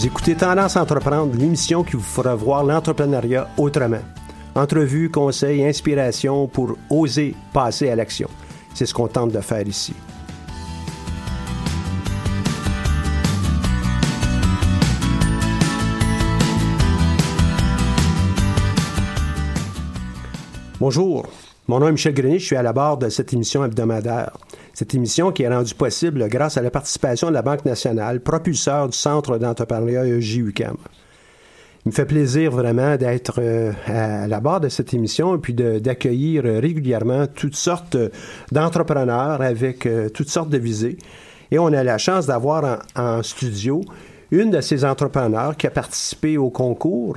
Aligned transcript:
Vous 0.00 0.06
écoutez 0.06 0.34
Tendance 0.34 0.78
à 0.78 0.82
entreprendre, 0.82 1.36
l'émission 1.36 1.84
qui 1.84 1.92
vous 1.92 2.02
fera 2.02 2.34
voir 2.34 2.64
l'entrepreneuriat 2.64 3.50
autrement. 3.58 4.00
Entrevues, 4.54 5.10
conseils, 5.10 5.62
inspiration 5.62 6.48
pour 6.48 6.78
oser 6.88 7.34
passer 7.52 7.90
à 7.90 7.96
l'action. 7.96 8.30
C'est 8.72 8.86
ce 8.86 8.94
qu'on 8.94 9.08
tente 9.08 9.32
de 9.32 9.40
faire 9.40 9.68
ici. 9.68 9.92
Bonjour, 20.80 21.26
mon 21.68 21.78
nom 21.78 21.88
est 21.88 21.92
Michel 21.92 22.14
Grenier, 22.14 22.38
je 22.38 22.46
suis 22.46 22.56
à 22.56 22.62
la 22.62 22.72
barre 22.72 22.96
de 22.96 23.10
cette 23.10 23.34
émission 23.34 23.62
hebdomadaire. 23.62 24.32
Cette 24.72 24.94
émission 24.94 25.32
qui 25.32 25.42
est 25.42 25.48
rendue 25.48 25.74
possible 25.74 26.28
grâce 26.28 26.56
à 26.56 26.62
la 26.62 26.70
participation 26.70 27.28
de 27.28 27.34
la 27.34 27.42
Banque 27.42 27.64
nationale, 27.64 28.20
propulseur 28.20 28.88
du 28.88 28.96
Centre 28.96 29.38
d'entrepreneuriat 29.38 30.04
EJUCAM. 30.04 30.76
Il 31.86 31.88
me 31.88 31.94
fait 31.94 32.04
plaisir 32.04 32.50
vraiment 32.50 32.96
d'être 32.96 33.36
euh, 33.38 33.72
à 33.86 34.26
la 34.26 34.40
barre 34.40 34.60
de 34.60 34.68
cette 34.68 34.92
émission 34.92 35.34
et 35.36 35.38
puis 35.38 35.54
d'accueillir 35.54 36.44
régulièrement 36.44 37.26
toutes 37.26 37.56
sortes 37.56 37.96
d'entrepreneurs 38.52 39.40
avec 39.40 39.86
euh, 39.86 40.10
toutes 40.10 40.28
sortes 40.28 40.50
de 40.50 40.58
visées. 40.58 40.98
Et 41.50 41.58
on 41.58 41.68
a 41.68 41.82
la 41.82 41.96
chance 41.96 42.26
d'avoir 42.26 42.82
en, 42.94 43.02
en, 43.02 43.22
studio 43.22 43.80
une 44.30 44.50
de 44.50 44.60
ces 44.60 44.84
entrepreneurs 44.84 45.56
qui 45.56 45.66
a 45.66 45.70
participé 45.70 46.36
au 46.36 46.50
concours. 46.50 47.16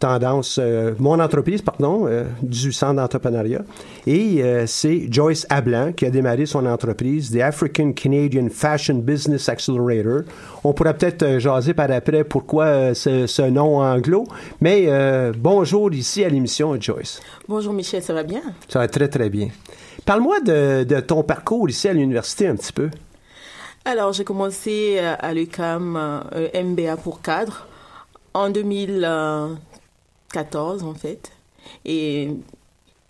Tendance, 0.00 0.58
euh, 0.58 0.94
mon 0.98 1.20
entreprise, 1.20 1.60
pardon, 1.60 2.06
euh, 2.06 2.24
du 2.42 2.72
centre 2.72 2.94
d'entrepreneuriat. 2.94 3.60
Et 4.06 4.42
euh, 4.42 4.64
c'est 4.66 5.12
Joyce 5.12 5.46
Ablan 5.50 5.92
qui 5.92 6.06
a 6.06 6.10
démarré 6.10 6.46
son 6.46 6.64
entreprise, 6.64 7.30
The 7.30 7.42
African 7.42 7.92
Canadian 7.92 8.48
Fashion 8.50 8.94
Business 8.94 9.50
Accelerator. 9.50 10.22
On 10.64 10.72
pourrait 10.72 10.96
peut-être 10.96 11.38
jaser 11.38 11.74
par 11.74 11.90
après 11.90 12.24
pourquoi 12.24 12.94
ce, 12.94 13.26
ce, 13.26 13.42
nom 13.42 13.82
anglo, 13.82 14.24
mais 14.60 14.88
bonjour 15.36 15.92
ici 15.92 16.24
à 16.24 16.28
l'émission, 16.30 16.80
Joyce. 16.80 17.20
Bonjour 17.46 17.72
Michel, 17.74 18.02
ça 18.02 18.14
va 18.14 18.22
bien? 18.22 18.42
Ça 18.68 18.78
va 18.78 18.88
très 18.88 19.08
très 19.08 19.28
bien. 19.28 19.48
Parle-moi 20.06 20.40
de, 20.40 20.84
de 20.84 21.00
ton 21.00 21.22
parcours 21.22 21.68
ici 21.68 21.88
à 21.88 21.92
l'université 21.92 22.46
un 22.46 22.56
petit 22.56 22.72
peu. 22.72 22.88
Alors, 23.84 24.12
j'ai 24.12 24.24
commencé 24.24 24.98
à 24.98 25.34
l'UCAM 25.34 26.22
MBA 26.54 26.96
pour 26.96 27.20
cadre 27.20 27.66
en 28.32 28.48
2000. 28.48 29.06
14 30.32 30.84
en 30.84 30.94
fait. 30.94 31.32
Et 31.84 32.30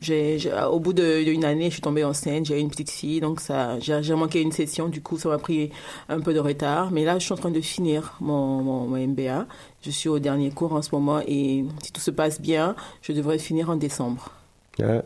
j'ai, 0.01 0.39
au 0.71 0.81
bout 0.81 0.93
d'une 0.93 1.45
année, 1.45 1.67
je 1.67 1.75
suis 1.75 1.83
tombée 1.83 2.05
enceinte, 2.05 2.47
j'ai 2.47 2.57
eu 2.57 2.61
une 2.61 2.71
petite 2.71 2.91
fille, 2.91 3.21
donc 3.21 3.41
j'ai, 3.81 4.15
manqué 4.15 4.41
une 4.41 4.53
session, 4.53 4.89
du 4.89 5.03
coup 5.03 5.19
ça 5.19 5.29
m'a 5.29 5.39
pris 5.39 5.71
un 6.09 6.21
peu 6.21 6.33
de 6.33 6.41
retard. 6.41 6.91
Mais 6.91 7.05
là, 7.05 7.19
je 7.19 7.25
suis 7.25 7.33
en 7.33 7.37
train 7.37 7.51
de 7.51 7.61
finir 7.61 8.17
mon, 8.21 8.87
MBA. 8.87 9.47
Je 9.83 9.91
suis 9.91 10.09
au 10.09 10.19
dernier 10.19 10.51
cours 10.51 10.73
en 10.73 10.83
ce 10.83 10.95
moment 10.95 11.21
et 11.27 11.65
si 11.83 11.93
tout 11.93 12.01
se 12.01 12.11
passe 12.11 12.41
bien, 12.41 12.75
je 13.03 13.13
devrais 13.13 13.39
finir 13.39 13.71
en 13.71 13.77
décembre. 13.77 14.31
Ouais. 14.79 15.03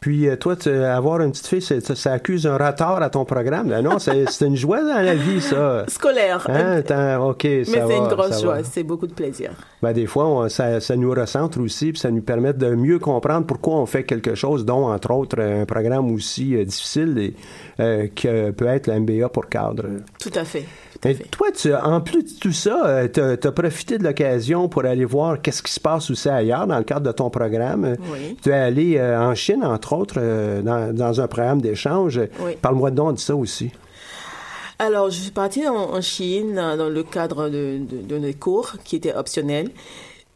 Puis, 0.00 0.28
toi, 0.38 0.54
tu, 0.54 0.70
avoir 0.70 1.20
une 1.22 1.32
petite 1.32 1.48
fille, 1.48 1.62
ça, 1.62 1.80
ça, 1.80 2.12
accuse 2.12 2.46
un 2.46 2.56
retard 2.56 3.02
à 3.02 3.10
ton 3.10 3.24
programme? 3.24 3.68
Ben 3.68 3.82
non, 3.82 3.98
c'est 3.98 4.40
une 4.42 4.56
joie 4.56 4.80
dans 4.82 5.02
la 5.02 5.14
vie, 5.14 5.40
ça. 5.40 5.84
Scolaire. 5.88 6.46
Hein? 6.48 6.82
OK, 7.20 7.42
ça 7.42 7.48
Mais 7.48 7.64
c'est 7.64 7.96
une 7.96 8.06
grosse 8.08 8.40
joie, 8.40 8.62
c'est 8.62 8.84
beaucoup 8.84 9.08
de 9.08 9.14
plaisir. 9.14 9.50
Ben, 9.82 9.92
des 9.92 10.06
fois, 10.06 10.26
on, 10.26 10.48
ça, 10.48 10.80
ça, 10.80 10.94
nous 10.94 11.10
recentre 11.10 11.60
aussi, 11.60 11.92
puis 11.92 12.00
ça 12.00 12.10
nous 12.10 12.22
permet 12.22 12.52
de 12.52 12.74
mieux 12.74 12.98
comprendre 12.98 13.46
pourquoi 13.46 13.74
on 13.74 13.86
fait 13.86 14.04
quelque 14.04 14.34
chose, 14.34 14.64
dont, 14.64 14.88
entre 14.88 15.12
autres, 15.12 15.40
un 15.40 15.64
programme 15.64 16.12
aussi 16.12 16.54
euh, 16.54 16.64
difficile 16.64 17.18
et, 17.18 17.34
euh, 17.80 18.06
que 18.14 18.50
peut 18.52 18.66
être 18.66 18.86
la 18.86 19.00
MBA 19.00 19.28
pour 19.28 19.48
cadre. 19.48 19.84
Tout 20.20 20.32
à 20.34 20.44
fait. 20.44 20.64
Toi, 21.00 21.52
tu, 21.52 21.72
en 21.74 22.00
plus 22.00 22.24
de 22.24 22.40
tout 22.40 22.52
ça, 22.52 23.08
tu 23.08 23.20
as, 23.20 23.52
profité 23.52 23.98
de 23.98 24.04
l'occasion 24.04 24.68
pour 24.68 24.84
aller 24.84 25.04
voir 25.04 25.40
qu'est-ce 25.40 25.62
qui 25.62 25.72
se 25.72 25.78
passe 25.78 26.10
aussi 26.10 26.28
ailleurs 26.28 26.66
dans 26.66 26.78
le 26.78 26.84
cadre 26.84 27.06
de 27.06 27.12
ton 27.12 27.30
programme. 27.30 27.96
Oui. 28.12 28.36
Tu 28.42 28.50
es 28.50 28.54
allé 28.54 28.96
euh, 28.96 29.20
en 29.20 29.34
Chine, 29.34 29.64
entre 29.64 29.92
autres, 29.92 30.16
euh, 30.18 30.60
dans, 30.60 30.92
dans, 30.92 31.20
un 31.20 31.28
programme 31.28 31.60
d'échange. 31.60 32.20
Oui. 32.40 32.56
Parle-moi 32.60 32.90
donc 32.90 33.14
de 33.14 33.20
ça 33.20 33.36
aussi. 33.36 33.70
Alors, 34.80 35.10
je 35.10 35.20
suis 35.20 35.30
partie 35.30 35.66
en, 35.68 35.74
en 35.74 36.00
Chine 36.00 36.54
dans 36.54 36.88
le 36.88 37.02
cadre 37.04 37.48
de, 37.48 37.78
de, 37.78 38.02
de 38.02 38.18
mes 38.18 38.34
cours 38.34 38.74
qui 38.84 38.96
étaient 38.96 39.14
optionnels. 39.14 39.70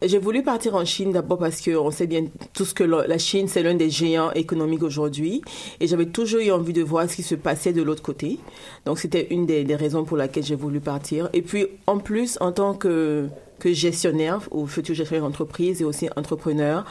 J'ai 0.05 0.19
voulu 0.19 0.43
partir 0.43 0.75
en 0.75 0.85
Chine 0.85 1.13
d'abord 1.13 1.39
parce 1.39 1.61
qu'on 1.61 1.91
sait 1.93 2.09
bien 2.09 2.25
tout 2.55 2.65
ce 2.65 2.75
que 2.75 2.83
la 2.83 3.19
Chine, 3.19 3.47
c'est 3.47 3.63
l'un 3.63 3.75
des 3.75 3.89
géants 3.89 4.33
économiques 4.33 4.83
aujourd'hui. 4.83 5.43
Et 5.79 5.87
j'avais 5.87 6.07
toujours 6.07 6.41
eu 6.41 6.51
envie 6.51 6.73
de 6.73 6.83
voir 6.83 7.09
ce 7.09 7.15
qui 7.15 7.23
se 7.23 7.37
passait 7.37 7.73
de 7.73 7.83
l'autre 7.83 8.03
côté. 8.03 8.41
Donc 8.85 8.99
c'était 8.99 9.29
une 9.31 9.47
des, 9.47 9.63
des, 9.63 9.77
raisons 9.77 10.05
pour 10.05 10.17
laquelle 10.17 10.43
j'ai 10.43 10.57
voulu 10.57 10.81
partir. 10.81 11.29
Et 11.33 11.43
puis 11.43 11.67
en 11.87 11.99
plus, 11.99 12.37
en 12.41 12.51
tant 12.53 12.75
que 12.75 13.29
que 13.61 13.73
gestionnaire 13.73 14.41
ou 14.51 14.67
futur 14.67 14.93
gestionnaire 14.93 15.25
d'entreprise 15.25 15.81
et 15.81 15.85
aussi 15.85 16.09
entrepreneur, 16.17 16.85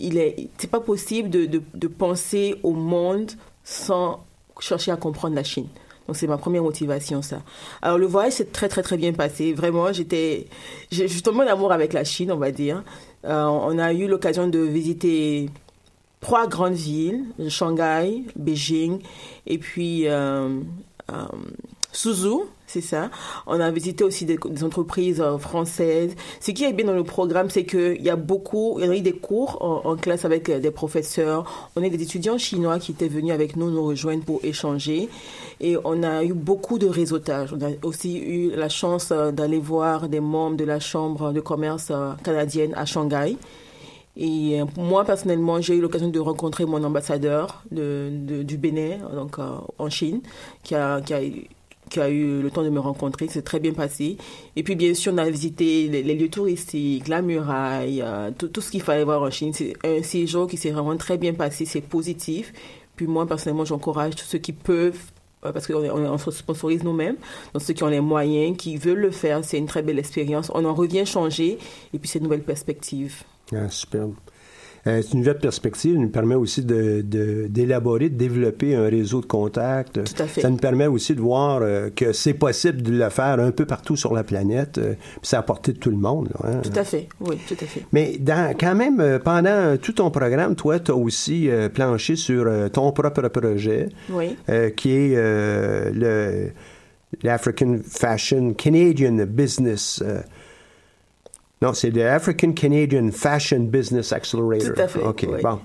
il 0.00 0.16
est, 0.16 0.48
c'est 0.56 0.70
pas 0.70 0.80
possible 0.80 1.28
de, 1.28 1.44
de, 1.44 1.60
de 1.74 1.88
penser 1.88 2.54
au 2.62 2.72
monde 2.72 3.32
sans 3.64 4.24
chercher 4.60 4.92
à 4.92 4.96
comprendre 4.96 5.34
la 5.34 5.44
Chine. 5.44 5.68
Donc 6.06 6.16
c'est 6.16 6.26
ma 6.26 6.38
première 6.38 6.62
motivation 6.62 7.22
ça. 7.22 7.42
Alors 7.82 7.98
le 7.98 8.06
voyage 8.06 8.34
s'est 8.34 8.46
très 8.46 8.68
très 8.68 8.82
très 8.82 8.96
bien 8.96 9.12
passé. 9.12 9.52
Vraiment, 9.52 9.92
j'étais 9.92 10.46
tombé 11.24 11.44
en 11.44 11.48
amour 11.48 11.72
avec 11.72 11.92
la 11.92 12.04
Chine, 12.04 12.32
on 12.32 12.36
va 12.36 12.50
dire. 12.50 12.82
Euh, 13.24 13.44
on 13.44 13.78
a 13.78 13.92
eu 13.92 14.06
l'occasion 14.06 14.46
de 14.48 14.58
visiter 14.58 15.50
trois 16.20 16.46
grandes 16.46 16.74
villes, 16.74 17.24
Shanghai, 17.48 18.24
Beijing 18.36 19.00
et 19.46 19.58
puis 19.58 20.08
euh, 20.08 20.60
euh, 21.10 21.26
Suzhou, 21.92 22.46
c'est 22.66 22.80
ça. 22.80 23.10
On 23.46 23.60
a 23.60 23.70
visité 23.70 24.02
aussi 24.04 24.24
des, 24.24 24.38
entreprises 24.64 25.20
euh, 25.20 25.38
françaises. 25.38 26.14
Ce 26.40 26.50
qui 26.50 26.64
est 26.64 26.72
bien 26.72 26.86
dans 26.86 26.94
le 26.94 27.04
programme, 27.04 27.48
c'est 27.48 27.64
qu'il 27.64 28.02
y 28.02 28.10
a 28.10 28.16
beaucoup, 28.16 28.78
il 28.78 28.86
y 28.86 28.88
a 28.88 28.96
eu 28.96 29.00
des 29.00 29.12
cours 29.12 29.58
en, 29.62 29.96
classe 29.96 30.24
avec 30.24 30.48
euh, 30.48 30.58
des 30.58 30.70
professeurs. 30.70 31.70
On 31.76 31.84
a 31.84 31.88
des 31.88 32.02
étudiants 32.02 32.38
chinois 32.38 32.78
qui 32.78 32.92
étaient 32.92 33.08
venus 33.08 33.32
avec 33.32 33.56
nous 33.56 33.70
nous 33.70 33.84
rejoindre 33.84 34.24
pour 34.24 34.40
échanger. 34.42 35.08
Et 35.60 35.76
on 35.84 36.02
a 36.02 36.24
eu 36.24 36.32
beaucoup 36.32 36.78
de 36.78 36.86
réseautage. 36.86 37.52
On 37.52 37.64
a 37.64 37.70
aussi 37.82 38.18
eu 38.18 38.50
la 38.50 38.68
chance 38.68 39.10
euh, 39.12 39.30
d'aller 39.30 39.60
voir 39.60 40.08
des 40.08 40.20
membres 40.20 40.56
de 40.56 40.64
la 40.64 40.80
Chambre 40.80 41.32
de 41.32 41.40
commerce 41.40 41.92
canadienne 42.22 42.72
à 42.76 42.84
Shanghai. 42.84 43.36
Et 44.16 44.60
moi, 44.78 45.04
personnellement, 45.04 45.60
j'ai 45.60 45.76
eu 45.76 45.80
l'occasion 45.80 46.08
de 46.08 46.18
rencontrer 46.18 46.64
mon 46.64 46.82
ambassadeur 46.84 47.62
de, 47.70 48.10
de- 48.12 48.42
du 48.42 48.56
Bénin, 48.56 48.98
donc 49.14 49.36
en 49.38 49.90
Chine, 49.90 50.20
qui 50.62 50.74
a, 50.74 51.02
qui, 51.02 51.12
a, 51.12 51.20
qui 51.90 52.00
a 52.00 52.08
eu 52.08 52.42
le 52.42 52.50
temps 52.50 52.62
de 52.62 52.70
me 52.70 52.80
rencontrer. 52.80 53.28
C'est 53.28 53.42
très 53.42 53.60
bien 53.60 53.72
passé. 53.72 54.16
Et 54.56 54.62
puis, 54.62 54.74
bien 54.74 54.94
sûr, 54.94 55.12
on 55.12 55.18
a 55.18 55.28
visité 55.28 55.88
les, 55.88 56.14
lieux 56.14 56.28
touristiques, 56.28 57.08
la 57.08 57.22
muraille, 57.22 58.02
euh, 58.02 58.30
tout, 58.30 58.60
ce 58.60 58.70
qu'il 58.70 58.82
fallait 58.82 59.04
voir 59.04 59.22
en 59.22 59.30
Chine. 59.30 59.52
C'est 59.52 59.74
un 59.84 60.02
séjour 60.02 60.48
qui 60.48 60.56
s'est 60.56 60.70
vraiment 60.70 60.96
très 60.96 61.18
bien 61.18 61.34
passé. 61.34 61.64
C'est 61.64 61.80
positif. 61.80 62.52
Puis 62.96 63.06
moi, 63.06 63.26
personnellement, 63.26 63.64
j'encourage 63.64 64.16
tous 64.16 64.24
ceux 64.24 64.38
qui 64.38 64.52
peuvent 64.52 64.98
euh, 65.44 65.52
parce 65.52 65.66
qu'on 65.66 65.84
on, 65.84 66.12
on 66.12 66.18
se 66.18 66.30
sponsorise 66.30 66.82
nous-mêmes, 66.82 67.16
donc 67.52 67.62
ceux 67.62 67.74
qui 67.74 67.82
ont 67.82 67.88
les 67.88 68.00
moyens, 68.00 68.56
qui 68.56 68.78
veulent 68.78 69.00
le 69.00 69.10
faire, 69.10 69.44
c'est 69.44 69.58
une 69.58 69.66
très 69.66 69.82
belle 69.82 69.98
expérience. 69.98 70.50
On 70.54 70.64
en 70.64 70.74
revient 70.74 71.04
changer 71.04 71.58
et 71.92 71.98
puis 71.98 72.08
c'est 72.08 72.18
une 72.18 72.24
nouvelle 72.24 72.42
perspective. 72.42 73.22
Ah, 73.52 73.68
superbe. 73.68 74.14
Euh, 74.86 75.02
c'est 75.02 75.12
une 75.14 75.18
nouvelle 75.20 75.38
perspective, 75.38 75.96
nous 75.98 76.08
permet 76.08 76.34
aussi 76.36 76.62
de, 76.62 77.00
de- 77.02 77.46
d'élaborer, 77.48 78.08
de, 78.08 78.16
développer 78.16 78.74
un 78.76 78.88
réseau 78.88 79.20
de 79.20 79.26
contacts. 79.26 79.94
Tout 80.04 80.22
à 80.22 80.26
fait. 80.26 80.40
Ça 80.42 80.50
nous 80.50 80.56
permet 80.58 80.86
aussi 80.86 81.14
de 81.14 81.20
voir 81.20 81.60
euh, 81.62 81.90
que 81.94 82.12
c'est 82.12 82.34
possible 82.34 82.82
de 82.82 82.92
le 82.92 83.08
faire 83.10 83.40
un 83.40 83.50
peu 83.50 83.64
partout 83.64 83.96
sur 83.96 84.14
la 84.14 84.22
planète, 84.22 84.78
euh, 84.78 84.92
puis 84.94 85.20
c'est 85.22 85.36
à 85.36 85.42
portée 85.42 85.72
de 85.72 85.78
tout 85.78 85.90
le 85.90 85.96
monde. 85.96 86.28
là, 86.42 86.50
hein. 86.50 86.60
Tout 86.62 86.78
à 86.78 86.84
fait, 86.84 87.08
oui, 87.20 87.36
tout 87.48 87.56
à 87.60 87.64
fait. 87.66 87.82
Mais 87.92 88.16
dans, 88.18 88.54
quand 88.58 88.74
même, 88.74 89.18
pendant 89.24 89.76
tout 89.76 89.92
ton 89.92 90.10
programme, 90.10 90.54
toi, 90.54 90.78
tu 90.78 90.90
as 90.92 90.96
aussi 90.96 91.48
planché 91.74 92.14
sur 92.16 92.46
ton 92.72 92.92
propre 92.92 93.28
projet, 93.28 93.88
Oui. 94.10 94.36
qui 94.76 94.90
est 94.92 95.14
le 95.92 96.50
l'African 97.22 97.78
Fashion 97.88 98.52
Canadian 98.54 99.24
Business. 99.28 100.02
Non, 101.62 101.72
c'est 101.72 101.90
le 101.90 102.06
African 102.06 102.52
Canadian 102.52 103.10
Fashion 103.12 103.60
Business 103.60 104.12
Accelerator. 104.12 104.74
Tout 104.74 104.80
à 104.80 104.88
fait, 104.88 105.02
OK, 105.02 105.26
oui. 105.28 105.42
bon. 105.42 105.58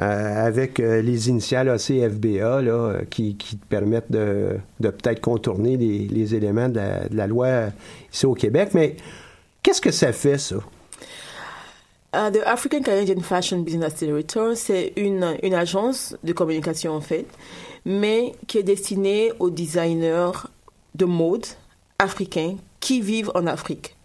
Euh, 0.00 0.46
avec 0.46 0.78
euh, 0.78 1.02
les 1.02 1.28
initiales 1.28 1.68
ACFBA, 1.68 2.62
là, 2.62 2.70
euh, 2.70 3.02
qui, 3.10 3.36
qui 3.36 3.56
te 3.56 3.66
permettent 3.66 4.12
de, 4.12 4.58
de 4.78 4.90
peut-être 4.90 5.20
contourner 5.20 5.76
les, 5.76 6.06
les 6.06 6.34
éléments 6.36 6.68
de 6.68 6.76
la, 6.76 7.08
de 7.08 7.16
la 7.16 7.26
loi 7.26 7.48
ici 8.12 8.24
au 8.24 8.34
Québec. 8.34 8.70
Mais 8.74 8.96
qu'est-ce 9.60 9.80
que 9.80 9.90
ça 9.90 10.12
fait, 10.12 10.38
ça? 10.38 10.56
Uh, 12.14 12.30
the 12.30 12.40
African 12.46 12.82
Canadian 12.82 13.20
Fashion 13.20 13.58
Business 13.58 13.92
Accelerator, 13.92 14.56
c'est 14.56 14.92
une, 14.96 15.36
une 15.42 15.54
agence 15.54 16.16
de 16.22 16.32
communication 16.32 16.92
en 16.92 17.00
fait, 17.00 17.26
mais 17.84 18.32
qui 18.46 18.58
est 18.58 18.62
destinée 18.62 19.32
aux 19.40 19.50
designers 19.50 20.30
de 20.94 21.04
mode 21.06 21.46
africains 21.98 22.56
qui 22.80 23.00
vivent 23.00 23.32
en 23.34 23.46
Afrique. 23.48 23.97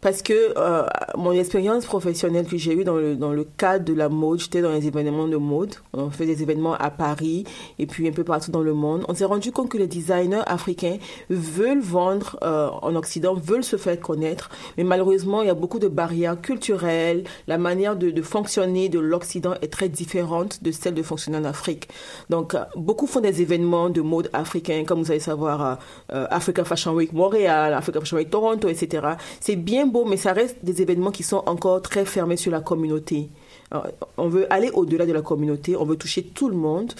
Parce 0.00 0.22
que 0.22 0.54
euh, 0.56 0.86
mon 1.16 1.32
expérience 1.32 1.84
professionnelle 1.84 2.46
que 2.46 2.56
j'ai 2.56 2.72
eue 2.72 2.84
dans 2.84 2.96
le, 2.96 3.16
dans 3.16 3.32
le 3.32 3.44
cadre 3.44 3.84
de 3.84 3.92
la 3.92 4.08
mode, 4.08 4.40
j'étais 4.40 4.62
dans 4.62 4.72
les 4.72 4.86
événements 4.86 5.28
de 5.28 5.36
mode. 5.36 5.74
On 5.92 6.10
fait 6.10 6.26
des 6.26 6.42
événements 6.42 6.74
à 6.74 6.90
Paris 6.90 7.44
et 7.78 7.86
puis 7.86 8.08
un 8.08 8.12
peu 8.12 8.24
partout 8.24 8.50
dans 8.50 8.62
le 8.62 8.74
monde. 8.74 9.04
On 9.08 9.14
s'est 9.14 9.24
rendu 9.24 9.52
compte 9.52 9.68
que 9.68 9.78
les 9.78 9.86
designers 9.86 10.42
africains 10.46 10.98
veulent 11.28 11.80
vendre 11.80 12.38
euh, 12.42 12.68
en 12.82 12.94
Occident, 12.96 13.34
veulent 13.34 13.64
se 13.64 13.76
faire 13.76 13.98
connaître. 14.00 14.50
Mais 14.78 14.84
malheureusement, 14.84 15.42
il 15.42 15.48
y 15.48 15.50
a 15.50 15.54
beaucoup 15.54 15.78
de 15.78 15.88
barrières 15.88 16.40
culturelles. 16.40 17.24
La 17.46 17.58
manière 17.58 17.96
de, 17.96 18.10
de 18.10 18.22
fonctionner 18.22 18.88
de 18.88 18.98
l'Occident 18.98 19.54
est 19.60 19.72
très 19.72 19.88
différente 19.88 20.62
de 20.62 20.70
celle 20.70 20.94
de 20.94 21.02
fonctionner 21.02 21.38
en 21.38 21.44
Afrique. 21.44 21.88
Donc, 22.28 22.54
euh, 22.54 22.64
beaucoup 22.76 23.06
font 23.06 23.20
des 23.20 23.42
événements 23.42 23.90
de 23.90 24.00
mode 24.00 24.30
africain, 24.32 24.84
comme 24.86 25.02
vous 25.02 25.10
allez 25.10 25.20
savoir, 25.20 25.64
euh, 25.64 25.74
euh, 26.12 26.26
Africa 26.30 26.64
Fashion 26.64 26.92
Week 26.94 27.12
Montréal, 27.12 27.74
Africa 27.74 28.00
Fashion 28.00 28.16
Week 28.16 28.30
Toronto, 28.30 28.68
etc. 28.68 29.14
C'est 29.40 29.56
bien 29.56 29.86
beau, 29.90 30.04
mais 30.04 30.16
ça 30.16 30.32
reste 30.32 30.56
des 30.62 30.80
événements 30.82 31.10
qui 31.10 31.22
sont 31.22 31.42
encore 31.46 31.82
très 31.82 32.04
fermés 32.04 32.36
sur 32.36 32.52
la 32.52 32.60
communauté. 32.60 33.28
Alors, 33.70 33.86
on 34.16 34.28
veut 34.28 34.52
aller 34.52 34.70
au-delà 34.72 35.06
de 35.06 35.12
la 35.12 35.22
communauté, 35.22 35.76
on 35.76 35.84
veut 35.84 35.96
toucher 35.96 36.22
tout 36.24 36.48
le 36.48 36.56
monde, 36.56 36.92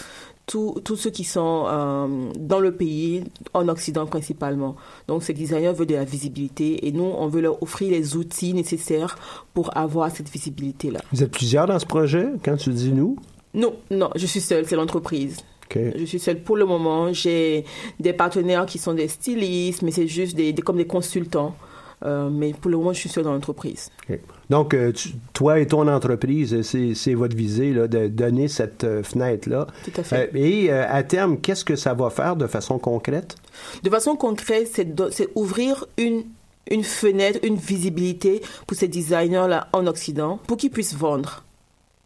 tous 0.46 0.96
ceux 0.96 1.10
qui 1.10 1.22
sont 1.22 1.64
euh, 1.69 2.06
dans 2.37 2.58
le 2.58 2.72
pays, 2.72 3.22
en 3.54 3.69
Occident 3.69 4.04
principalement. 4.06 4.75
Donc 5.06 5.22
ces 5.22 5.32
designers 5.32 5.72
veulent 5.72 5.87
de 5.87 5.94
la 5.94 6.04
visibilité 6.04 6.87
et 6.88 6.90
nous, 6.92 7.04
on 7.04 7.28
veut 7.28 7.40
leur 7.40 7.62
offrir 7.62 7.92
les 7.92 8.16
outils 8.16 8.52
nécessaires 8.52 9.16
pour 9.54 9.76
avoir 9.76 10.10
cette 10.10 10.28
visibilité-là. 10.28 11.00
Vous 11.12 11.22
êtes 11.22 11.31
plusieurs 11.31 11.66
dans 11.69 11.78
ce 11.78 11.87
projet, 11.87 12.26
quand 12.44 12.56
tu 12.56 12.70
dis 12.70 12.90
nous? 12.92 13.16
Non, 13.54 13.75
non, 13.92 14.10
je 14.16 14.26
suis 14.26 14.40
seule, 14.40 14.66
c'est 14.66 14.75
l'entreprise. 14.76 15.38
OK. 15.70 15.78
Je 15.96 16.04
suis 16.04 16.19
seule 16.19 16.40
pour 16.42 16.56
le 16.56 16.64
moment. 16.66 17.12
J'ai 17.12 17.64
des 18.00 18.12
partenaires 18.12 18.66
qui 18.66 18.78
sont 18.78 18.94
des 18.94 19.06
stylistes, 19.06 19.82
mais 19.82 19.92
c'est 19.92 20.08
juste 20.08 20.34
des, 20.37 20.52
des- 20.52 20.62
comme 20.62 20.78
des 20.78 20.87
consultants. 20.87 21.54
Euh, 22.05 22.31
mais 22.31 22.52
pour 22.55 22.70
le 22.70 22.79
moment, 22.79 22.93
je 22.94 23.00
suis 23.00 23.08
seule 23.11 23.25
dans 23.25 23.32
l'entreprise. 23.32 23.91
Donc, 24.49 24.73
euh, 24.75 24.91
tu- 24.93 25.11
toi 25.35 25.58
et 25.61 25.67
ton 25.67 25.87
entreprise, 25.87 26.55
euh, 26.55 26.93
c'est 26.94 27.14
votre 27.14 27.37
visée 27.37 27.73
là, 27.75 27.88
de 27.88 28.08
donner 28.08 28.49
cette 28.49 28.87
fenêtre-là. 29.02 29.67
Tout 29.85 30.00
à 30.00 30.02
fait. 30.02 30.31
Et 30.35 30.70
à 30.73 31.02
terme, 31.02 31.38
qu'est-ce 31.41 31.64
que 31.64 31.76
ça 31.76 31.93
va 31.94 32.08
faire 32.11 32.37
de 32.37 32.47
façon 32.47 32.79
concrète? 32.79 33.37
De 33.82 33.91
façon 33.91 34.16
concrète, 34.16 34.71
c'est 34.73 35.28
ouvrir 35.35 35.87
une, 35.99 36.25
une 36.71 36.85
fenêtre, 36.85 37.38
une 37.42 37.57
visibilité 37.57 38.40
pour 38.66 38.76
ces 38.76 38.88
designers-là 38.88 39.69
en 39.73 39.87
Occident 39.87 40.38
pour 40.47 40.57
qu'ils 40.57 40.71
puissent 40.71 40.95
vendre. 40.95 41.45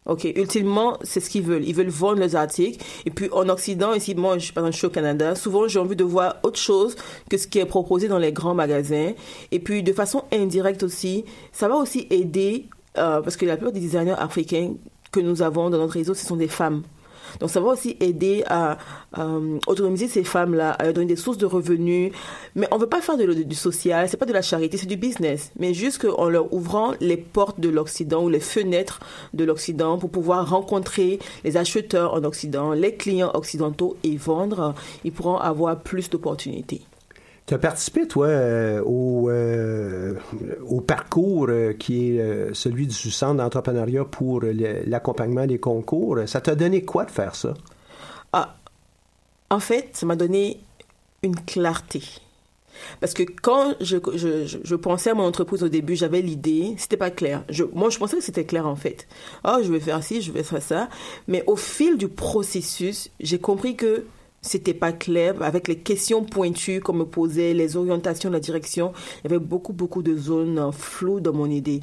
Ok, 0.05 0.25
ultimement, 0.35 0.99
c'est 1.01 1.19
ce 1.19 1.31
qu'ils 1.31 1.41
veulent. 1.41 1.65
Ils 1.65 1.73
veulent 1.73 1.89
vendre 1.89 2.19
leurs 2.19 2.35
articles. 2.35 2.83
Et 3.07 3.09
puis 3.09 3.27
en 3.31 3.49
Occident, 3.49 3.93
ici, 3.95 4.13
moi, 4.13 4.37
je, 4.37 4.51
suis 4.71 4.85
au 4.85 4.89
Canada, 4.91 5.33
souvent 5.33 5.67
j'ai 5.67 5.79
envie 5.79 5.95
de 5.95 6.03
voir 6.03 6.35
autre 6.43 6.59
chose 6.59 6.95
que 7.27 7.37
ce 7.37 7.47
qui 7.47 7.57
est 7.57 7.65
proposé 7.65 8.07
dans 8.07 8.19
les 8.19 8.31
grands 8.31 8.53
magasins. 8.53 9.13
Et 9.51 9.59
puis 9.59 9.81
de 9.81 9.93
façon 9.93 10.23
indirecte 10.31 10.83
aussi, 10.83 11.25
ça 11.51 11.67
va 11.67 11.75
aussi 11.75 12.05
aider, 12.11 12.69
euh, 12.99 13.21
parce 13.21 13.35
que 13.35 13.47
la 13.47 13.57
plupart 13.57 13.73
des 13.73 13.79
designers 13.79 14.15
africains 14.19 14.75
que 15.11 15.19
nous 15.19 15.41
avons 15.41 15.71
dans 15.71 15.79
notre 15.79 15.93
réseau, 15.93 16.13
ce 16.13 16.25
sont 16.25 16.35
des 16.35 16.47
femmes. 16.47 16.83
Donc 17.39 17.49
ça 17.49 17.59
va 17.59 17.67
aussi 17.67 17.97
aider 17.99 18.43
à 18.47 18.77
euh, 19.17 19.59
autonomiser 19.67 20.07
ces 20.07 20.23
femmes-là, 20.23 20.71
à 20.71 20.85
leur 20.85 20.93
donner 20.93 21.07
des 21.07 21.15
sources 21.15 21.37
de 21.37 21.45
revenus. 21.45 22.11
Mais 22.55 22.67
on 22.71 22.77
veut 22.77 22.87
pas 22.87 23.01
faire 23.01 23.17
de, 23.17 23.25
du 23.25 23.55
social, 23.55 24.09
c'est 24.09 24.17
pas 24.17 24.25
de 24.25 24.33
la 24.33 24.41
charité, 24.41 24.77
c'est 24.77 24.85
du 24.85 24.97
business. 24.97 25.51
Mais 25.59 25.73
juste 25.73 26.01
qu'en 26.01 26.29
leur 26.29 26.53
ouvrant 26.53 26.93
les 26.99 27.17
portes 27.17 27.59
de 27.59 27.69
l'Occident 27.69 28.23
ou 28.23 28.29
les 28.29 28.39
fenêtres 28.39 28.99
de 29.33 29.43
l'Occident 29.43 29.97
pour 29.97 30.09
pouvoir 30.09 30.49
rencontrer 30.49 31.19
les 31.43 31.57
acheteurs 31.57 32.13
en 32.13 32.23
Occident, 32.23 32.71
les 32.71 32.95
clients 32.95 33.31
occidentaux 33.33 33.97
et 34.03 34.17
vendre, 34.17 34.73
ils 35.03 35.11
pourront 35.11 35.37
avoir 35.37 35.79
plus 35.79 36.09
d'opportunités. 36.09 36.81
Tu 37.45 37.53
as 37.53 37.59
participé, 37.59 38.07
toi, 38.07 38.25
euh, 38.25 38.81
au, 38.83 39.29
euh, 39.29 40.15
au 40.67 40.81
parcours 40.81 41.45
euh, 41.49 41.73
qui 41.73 42.17
est 42.17 42.53
celui 42.53 42.87
du 42.87 43.11
Centre 43.11 43.35
d'entrepreneuriat 43.35 44.03
pour 44.03 44.41
l'accompagnement 44.41 45.45
des 45.45 45.59
concours? 45.59 46.17
Ça 46.25 46.41
t'a 46.41 46.55
donné 46.55 46.83
quoi 46.83 47.05
de 47.05 47.11
faire 47.11 47.35
ça? 47.35 47.53
Ah, 48.33 48.55
en 49.51 49.59
fait, 49.59 49.89
ça 49.93 50.07
m'a 50.07 50.15
donné 50.15 50.59
une 51.21 51.35
clarté. 51.35 52.01
Parce 52.99 53.13
que 53.13 53.23
quand 53.23 53.75
je, 53.79 53.97
je, 54.63 54.75
pensais 54.75 55.11
à 55.11 55.13
mon 55.13 55.23
entreprise 55.23 55.63
au 55.63 55.69
début, 55.69 55.95
j'avais 55.95 56.21
l'idée, 56.21 56.75
c'était 56.77 56.97
pas 56.97 57.11
clair. 57.11 57.43
Moi, 57.73 57.89
je 57.89 57.99
pensais 57.99 58.17
que 58.17 58.23
c'était 58.23 58.43
clair 58.43 58.67
en 58.67 58.75
fait. 58.75 59.07
Oh, 59.47 59.57
je 59.63 59.71
vais 59.71 59.79
faire 59.79 60.03
ci, 60.03 60.21
je 60.21 60.31
vais 60.31 60.43
faire 60.43 60.61
ça. 60.61 60.89
Mais 61.27 61.43
au 61.47 61.55
fil 61.55 61.97
du 61.97 62.09
processus, 62.09 63.11
j'ai 63.19 63.39
compris 63.39 63.75
que 63.75 64.05
c'était 64.45 64.73
pas 64.73 64.91
clair 64.91 65.35
avec 65.41 65.67
les 65.67 65.77
questions 65.77 66.23
pointues 66.23 66.79
qu'on 66.79 66.93
me 66.93 67.05
posait, 67.05 67.53
les 67.53 67.77
orientations, 67.77 68.29
la 68.29 68.39
direction. 68.39 68.93
Il 69.23 69.31
y 69.31 69.33
avait 69.33 69.43
beaucoup, 69.43 69.73
beaucoup 69.73 70.03
de 70.03 70.15
zones 70.15 70.71
floues 70.71 71.19
dans 71.19 71.33
mon 71.33 71.49
idée. 71.49 71.81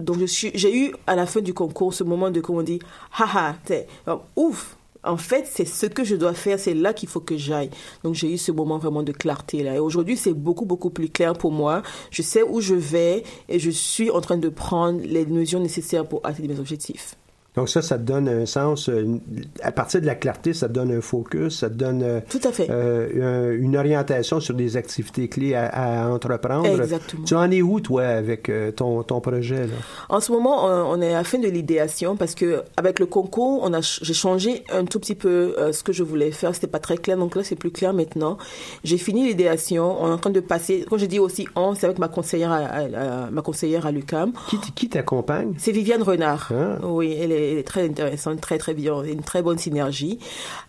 Donc, 0.00 0.18
j'ai 0.26 0.76
eu 0.76 0.92
à 1.06 1.14
la 1.14 1.26
fin 1.26 1.40
du 1.40 1.54
concours 1.54 1.94
ce 1.94 2.02
moment 2.02 2.30
de, 2.30 2.40
comment 2.40 2.58
on 2.58 2.62
dit, 2.62 2.80
haha, 3.16 3.54
euh, 3.70 4.16
ouf, 4.34 4.76
en 5.04 5.16
fait, 5.16 5.46
c'est 5.50 5.64
ce 5.64 5.86
que 5.86 6.04
je 6.04 6.14
dois 6.16 6.32
faire, 6.32 6.58
c'est 6.58 6.74
là 6.74 6.92
qu'il 6.92 7.08
faut 7.08 7.20
que 7.20 7.36
j'aille. 7.36 7.70
Donc 8.04 8.14
j'ai 8.14 8.32
eu 8.32 8.38
ce 8.38 8.52
moment 8.52 8.78
vraiment 8.78 9.02
de 9.02 9.12
clarté 9.12 9.62
là. 9.64 9.74
Et 9.74 9.78
aujourd'hui, 9.80 10.16
c'est 10.16 10.32
beaucoup 10.32 10.64
beaucoup 10.64 10.90
plus 10.90 11.08
clair 11.08 11.32
pour 11.32 11.50
moi. 11.50 11.82
Je 12.10 12.22
sais 12.22 12.42
où 12.42 12.60
je 12.60 12.74
vais 12.74 13.24
et 13.48 13.58
je 13.58 13.70
suis 13.70 14.10
en 14.10 14.20
train 14.20 14.38
de 14.38 14.48
prendre 14.48 15.00
les 15.02 15.26
mesures 15.26 15.60
nécessaires 15.60 16.06
pour 16.06 16.20
atteindre 16.24 16.48
mes 16.50 16.60
objectifs. 16.60 17.16
Donc 17.54 17.68
ça, 17.68 17.82
ça 17.82 17.98
te 17.98 18.02
donne 18.02 18.28
un 18.30 18.46
sens, 18.46 18.88
euh, 18.88 19.18
à 19.62 19.72
partir 19.72 20.00
de 20.00 20.06
la 20.06 20.14
clarté, 20.14 20.54
ça 20.54 20.68
te 20.68 20.72
donne 20.72 20.90
un 20.90 21.02
focus, 21.02 21.58
ça 21.58 21.68
te 21.68 21.74
donne 21.74 22.02
euh, 22.02 22.20
Tout 22.30 22.40
à 22.44 22.50
fait. 22.50 22.66
euh, 22.70 23.58
une 23.60 23.76
orientation 23.76 24.40
sur 24.40 24.54
des 24.54 24.78
activités 24.78 25.28
clés 25.28 25.54
à, 25.54 25.66
à 25.66 26.08
entreprendre. 26.08 26.66
Exactement. 26.66 27.24
Tu 27.24 27.34
en 27.34 27.50
es 27.50 27.60
où, 27.60 27.80
toi, 27.80 28.04
avec 28.06 28.50
ton, 28.76 29.02
ton 29.02 29.20
projet? 29.20 29.66
Là? 29.66 29.74
En 30.08 30.20
ce 30.20 30.32
moment, 30.32 30.64
on, 30.64 30.98
on 30.98 31.02
est 31.02 31.10
à 31.12 31.18
la 31.18 31.24
fin 31.24 31.38
de 31.38 31.48
l'idéation 31.48 32.16
parce 32.16 32.34
que 32.34 32.62
avec 32.78 32.98
le 32.98 33.04
concours, 33.06 33.60
on 33.62 33.72
a, 33.74 33.82
ch- 33.82 34.00
j'ai 34.02 34.14
changé 34.14 34.64
un 34.72 34.86
tout 34.86 34.98
petit 34.98 35.14
peu 35.14 35.54
ce 35.72 35.82
que 35.82 35.92
je 35.92 36.02
voulais 36.02 36.30
faire. 36.30 36.54
C'était 36.54 36.66
pas 36.68 36.78
très 36.78 36.96
clair, 36.96 37.18
donc 37.18 37.36
là, 37.36 37.44
c'est 37.44 37.56
plus 37.56 37.70
clair 37.70 37.92
maintenant. 37.92 38.38
J'ai 38.82 38.96
fini 38.98 39.26
l'idéation. 39.26 40.02
On 40.02 40.08
est 40.08 40.12
en 40.12 40.18
train 40.18 40.30
de 40.30 40.40
passer. 40.40 40.86
Quand 40.88 40.96
je 40.96 41.04
dis 41.06 41.18
aussi 41.18 41.46
on, 41.54 41.74
c'est 41.74 41.84
avec 41.84 41.98
ma 41.98 42.08
conseillère, 42.08 42.50
à, 42.50 42.56
à- 42.60 43.24
à- 43.26 43.30
ma 43.30 43.42
conseillère 43.42 43.84
à 43.84 43.92
l'UCAM. 43.92 44.32
Qui, 44.48 44.56
qui 44.74 44.88
t'accompagne? 44.88 45.52
C'est 45.58 45.72
Viviane 45.72 46.02
Renard. 46.02 46.50
Ah. 46.54 46.78
Oui, 46.86 47.14
elle 47.20 47.32
est, 47.32 47.41
est 47.42 47.62
très 47.62 47.84
intéressante, 47.88 48.40
très 48.40 48.58
très 48.58 48.74
bien, 48.74 49.02
une 49.02 49.22
très 49.22 49.42
bonne 49.42 49.58
synergie. 49.58 50.18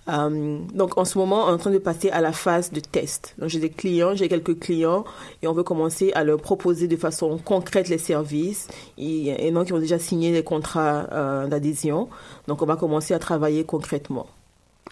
Euh, 0.09 0.57
donc 0.73 0.97
en 0.97 1.05
ce 1.05 1.17
moment, 1.17 1.45
on 1.45 1.49
est 1.49 1.53
en 1.53 1.57
train 1.57 1.71
de 1.71 1.77
passer 1.77 2.09
à 2.09 2.21
la 2.21 2.31
phase 2.31 2.71
de 2.71 2.79
test. 2.79 3.35
J'ai 3.45 3.59
des 3.59 3.69
clients, 3.69 4.15
j'ai 4.15 4.29
quelques 4.29 4.59
clients 4.59 5.05
et 5.41 5.47
on 5.47 5.53
veut 5.53 5.63
commencer 5.63 6.11
à 6.13 6.23
leur 6.23 6.39
proposer 6.39 6.87
de 6.87 6.97
façon 6.97 7.37
concrète 7.37 7.89
les 7.89 7.97
services. 7.97 8.67
Et, 8.97 9.47
et 9.47 9.51
donc 9.51 9.69
ils 9.69 9.73
ont 9.73 9.79
déjà 9.79 9.99
signé 9.99 10.31
les 10.31 10.43
contrats 10.43 11.07
euh, 11.11 11.47
d'adhésion. 11.47 12.09
Donc 12.47 12.61
on 12.61 12.65
va 12.65 12.75
commencer 12.75 13.13
à 13.13 13.19
travailler 13.19 13.63
concrètement. 13.63 14.27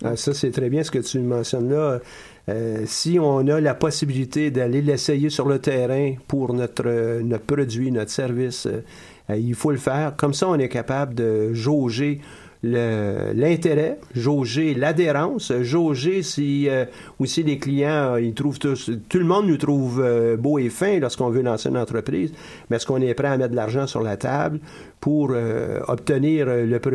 Ah, 0.03 0.15
ça, 0.15 0.33
c'est 0.33 0.51
très 0.51 0.69
bien 0.69 0.83
ce 0.83 0.89
que 0.89 0.99
tu 0.99 1.19
mentionnes 1.19 1.69
là. 1.69 1.99
Euh, 2.49 2.83
si 2.87 3.19
on 3.19 3.47
a 3.47 3.61
la 3.61 3.75
possibilité 3.75 4.49
d'aller 4.49 4.81
l'essayer 4.81 5.29
sur 5.29 5.47
le 5.47 5.59
terrain 5.59 6.15
pour 6.27 6.53
notre, 6.53 7.21
notre 7.21 7.43
produit, 7.43 7.91
notre 7.91 8.09
service, 8.09 8.67
il 9.37 9.55
faut 9.55 9.71
le 9.71 9.77
faire. 9.77 10.15
Comme 10.15 10.33
ça, 10.33 10.47
on 10.49 10.59
est 10.59 10.69
capable 10.69 11.15
de 11.15 11.53
jauger 11.53 12.21
l'intérêt, 12.63 13.99
jauger 14.13 14.73
l'adhérence, 14.75 15.51
jauger 15.61 16.21
si 16.21 16.69
euh, 16.69 16.85
aussi 17.19 17.41
les 17.43 17.57
clients, 17.57 18.13
euh, 18.13 18.21
ils 18.21 18.33
trouvent 18.33 18.59
tous, 18.59 18.91
tout 19.09 19.17
le 19.17 19.25
monde 19.25 19.47
nous 19.47 19.57
trouve 19.57 19.99
euh, 19.99 20.37
beau 20.37 20.59
et 20.59 20.69
fin 20.69 20.99
lorsqu'on 20.99 21.29
veut 21.29 21.41
lancer 21.41 21.69
une 21.69 21.77
entreprise, 21.77 22.31
mais 22.69 22.75
est-ce 22.75 22.85
qu'on 22.85 23.01
est 23.01 23.13
prêt 23.15 23.29
à 23.29 23.37
mettre 23.37 23.51
de 23.51 23.55
l'argent 23.55 23.87
sur 23.87 24.03
la 24.03 24.15
table? 24.15 24.59
Pour 25.01 25.31
euh, 25.31 25.79
obtenir 25.87 26.47
euh, 26.47 26.65
le 26.65 26.79
pro- 26.79 26.91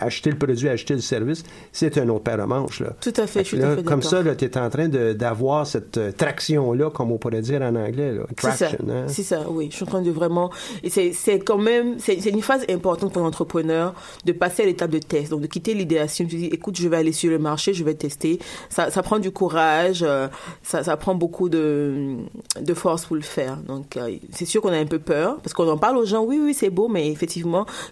acheter 0.00 0.30
le 0.30 0.36
produit, 0.36 0.68
acheter 0.68 0.94
le 0.94 1.00
service, 1.00 1.44
c'est 1.72 1.96
un 1.96 2.08
autre 2.10 2.24
paire 2.24 2.36
de 2.38 2.42
manches. 2.42 2.80
Là. 2.80 2.90
Tout 3.00 3.12
à 3.16 3.26
fait, 3.26 3.44
je 3.44 3.48
suis 3.48 3.56
Là, 3.56 3.68
tout 3.68 3.72
à 3.72 3.76
fait 3.76 3.82
Comme 3.84 4.02
ça, 4.02 4.22
tu 4.34 4.44
es 4.44 4.58
en 4.58 4.68
train 4.68 4.88
d'avoir 4.88 5.66
cette 5.66 5.96
euh, 5.98 6.10
traction-là, 6.12 6.90
comme 6.90 7.12
on 7.12 7.18
pourrait 7.18 7.40
dire 7.40 7.62
en 7.62 7.74
anglais. 7.76 8.12
Là, 8.12 8.22
C'est 8.36 8.50
ça, 8.50 8.66
traction. 8.66 8.86
hein. 8.90 9.04
c'est 9.06 9.22
ça, 9.22 9.46
oui. 9.48 9.68
Je 9.70 9.76
suis 9.76 9.84
en 9.84 9.86
train 9.86 10.02
de 10.02 10.10
vraiment. 10.10 10.50
C'est 10.84 11.38
quand 11.44 11.58
même. 11.58 11.94
C'est 11.98 12.20
c'est 12.20 12.30
une 12.30 12.42
phase 12.42 12.64
importante 12.68 13.12
pour 13.12 13.22
l'entrepreneur 13.22 13.94
de 14.24 14.32
passer 14.32 14.64
à 14.64 14.66
l'étape 14.66 14.90
de 14.90 14.98
test. 14.98 15.30
Donc 15.30 15.40
de 15.42 15.46
quitter 15.46 15.74
l'idéation. 15.74 16.26
Tu 16.26 16.36
dis, 16.36 16.46
écoute, 16.46 16.76
je 16.76 16.88
vais 16.88 16.96
aller 16.96 17.12
sur 17.12 17.30
le 17.30 17.38
marché, 17.38 17.72
je 17.72 17.84
vais 17.84 17.94
tester. 17.94 18.40
Ça, 18.68 18.90
ça 18.90 19.02
prend 19.02 19.20
du 19.20 19.30
courage, 19.30 20.02
euh, 20.02 20.26
ça, 20.64 20.82
ça 20.82 20.96
prend 20.96 21.14
beaucoup 21.14 21.48
de, 21.48 22.16
de 22.60 22.74
force 22.74 23.04
pour 23.06 23.14
le 23.14 23.22
faire. 23.22 23.56
Donc 23.68 23.96
euh, 23.96 24.10
c'est 24.32 24.44
sûr 24.44 24.60
qu'on 24.60 24.72
a 24.72 24.78
un 24.78 24.86
peu 24.86 24.98
peur 24.98 25.36
parce 25.42 25.52
qu'on 25.52 25.68
en 25.68 25.78
parle 25.78 25.96
aux 25.98 26.04
gens. 26.04 26.24
Oui, 26.24 26.40
oui, 26.42 26.52
c'est 26.54 26.70
beau, 26.70 26.88
mais 26.88 27.06
effectivement, 27.10 27.27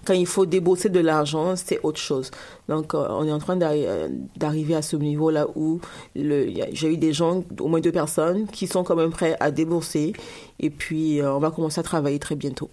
quand 0.04 0.14
il 0.14 0.26
faut 0.26 0.46
débourser 0.46 0.88
de 0.88 1.00
l'argent, 1.00 1.54
c'est 1.56 1.80
autre 1.82 2.00
chose. 2.00 2.30
Donc 2.68 2.94
euh, 2.94 3.06
on 3.10 3.26
est 3.26 3.32
en 3.32 3.38
train 3.38 3.60
euh, 3.60 4.08
d'arriver 4.36 4.74
à 4.74 4.82
ce 4.82 4.96
niveau-là 4.96 5.46
où 5.54 5.80
j'ai 6.14 6.92
eu 6.92 6.96
des 6.96 7.12
gens, 7.12 7.44
au 7.60 7.68
moins 7.68 7.80
deux 7.80 7.92
personnes, 7.92 8.46
qui 8.46 8.66
sont 8.66 8.84
quand 8.84 8.96
même 8.96 9.10
prêts 9.10 9.36
à 9.40 9.50
débourser. 9.50 10.12
Et 10.58 10.70
puis, 10.70 11.20
euh, 11.20 11.34
on 11.34 11.38
va 11.38 11.50
commencer 11.50 11.80
à 11.80 11.82
travailler 11.82 12.18
très 12.18 12.34
bientôt. 12.34 12.70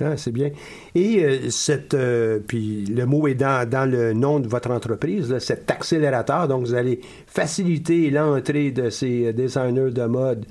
Ah, 0.00 0.16
c'est 0.16 0.30
bien. 0.30 0.50
Et 0.94 1.50
cette, 1.50 1.96
puis 2.46 2.84
le 2.84 3.04
mot 3.04 3.26
est 3.26 3.34
dans, 3.34 3.68
dans 3.68 3.90
le 3.90 4.12
nom 4.12 4.38
de 4.38 4.46
votre 4.46 4.70
entreprise, 4.70 5.28
là, 5.28 5.40
cet 5.40 5.68
accélérateur. 5.72 6.46
Donc, 6.46 6.64
vous 6.64 6.74
allez 6.74 7.00
faciliter 7.26 8.08
l'entrée 8.10 8.70
de 8.70 8.90
ces 8.90 9.32
designers 9.32 9.90
de 9.90 10.04
mode 10.04 10.46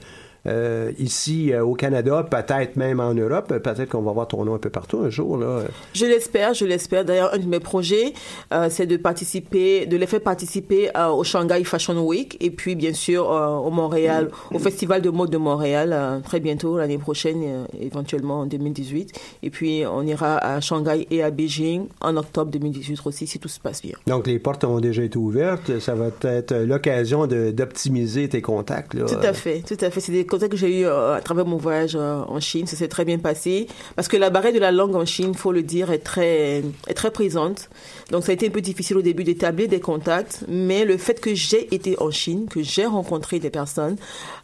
euh, 0.47 0.91
ici 0.97 1.51
euh, 1.51 1.63
au 1.63 1.73
Canada, 1.73 2.25
peut-être 2.29 2.75
même 2.75 2.99
en 2.99 3.13
Europe. 3.13 3.47
Peut-être 3.47 3.89
qu'on 3.89 4.01
va 4.01 4.11
voir 4.11 4.27
ton 4.27 4.45
nom 4.45 4.55
un 4.55 4.59
peu 4.59 4.69
partout 4.69 4.99
un 4.99 5.09
jour. 5.09 5.37
Là. 5.37 5.63
Je 5.93 6.05
l'espère, 6.05 6.53
je 6.53 6.65
l'espère. 6.65 7.03
D'ailleurs, 7.05 7.33
un 7.33 7.39
de 7.39 7.45
mes 7.45 7.59
projets, 7.59 8.13
euh, 8.53 8.67
c'est 8.69 8.87
de 8.87 8.97
participer, 8.97 9.85
de 9.85 9.97
les 9.97 10.07
faire 10.07 10.21
participer 10.21 10.89
au 11.11 11.23
Shanghai 11.23 11.63
Fashion 11.63 11.99
Week 12.05 12.37
et 12.39 12.51
puis, 12.51 12.75
bien 12.75 12.93
sûr, 12.93 13.27
au 13.27 13.69
Montréal, 13.71 14.29
au 14.53 14.59
Festival 14.59 15.01
de 15.01 15.09
mode 15.09 15.29
de 15.29 15.37
Montréal, 15.37 16.21
très 16.23 16.39
bientôt, 16.39 16.77
l'année 16.77 16.97
prochaine, 16.97 17.67
éventuellement 17.79 18.41
en 18.41 18.45
2018. 18.45 19.19
Et 19.43 19.49
puis, 19.49 19.83
on 19.85 20.03
ira 20.03 20.37
à 20.37 20.61
Shanghai 20.61 21.07
et 21.11 21.23
à 21.23 21.31
Beijing 21.31 21.87
en 22.01 22.15
octobre 22.17 22.51
2018 22.51 22.99
aussi, 23.05 23.27
si 23.27 23.39
tout 23.39 23.49
se 23.49 23.59
passe 23.59 23.81
bien. 23.81 23.95
Donc, 24.07 24.27
les 24.27 24.39
portes 24.39 24.63
ont 24.63 24.79
déjà 24.79 25.03
été 25.03 25.17
ouvertes. 25.17 25.79
Ça 25.79 25.95
va 25.95 26.07
être 26.23 26.55
l'occasion 26.55 27.27
d'optimiser 27.27 28.29
tes 28.29 28.41
contacts. 28.41 28.93
Là. 28.93 29.05
Tout 29.05 29.15
à 29.15 29.33
fait, 29.33 29.61
tout 29.61 29.77
à 29.81 29.89
fait. 29.89 29.99
C'est 29.99 30.11
des 30.11 30.25
que 30.49 30.57
j'ai 30.57 30.81
eu 30.81 30.85
euh, 30.85 31.15
à 31.15 31.21
travers 31.21 31.45
mon 31.45 31.57
voyage 31.57 31.95
euh, 31.95 32.21
en 32.27 32.39
Chine. 32.39 32.67
Ça 32.67 32.75
s'est 32.75 32.87
très 32.87 33.05
bien 33.05 33.17
passé. 33.17 33.67
Parce 33.95 34.07
que 34.07 34.17
la 34.17 34.29
barrière 34.29 34.53
de 34.53 34.59
la 34.59 34.71
langue 34.71 34.95
en 34.95 35.05
Chine, 35.05 35.33
faut 35.33 35.51
le 35.51 35.63
dire, 35.63 35.91
est 35.91 35.99
très, 35.99 36.63
est 36.87 36.93
très 36.93 37.11
présente. 37.11 37.69
Donc 38.11 38.23
ça 38.23 38.31
a 38.31 38.33
été 38.33 38.47
un 38.47 38.51
peu 38.51 38.61
difficile 38.61 38.97
au 38.97 39.01
début 39.01 39.23
d'établir 39.23 39.67
des 39.67 39.79
contacts. 39.79 40.43
Mais 40.47 40.85
le 40.85 40.97
fait 40.97 41.19
que 41.19 41.33
j'ai 41.33 41.73
été 41.73 41.99
en 41.99 42.11
Chine, 42.11 42.47
que 42.49 42.61
j'ai 42.61 42.85
rencontré 42.85 43.39
des 43.39 43.49
personnes, 43.49 43.97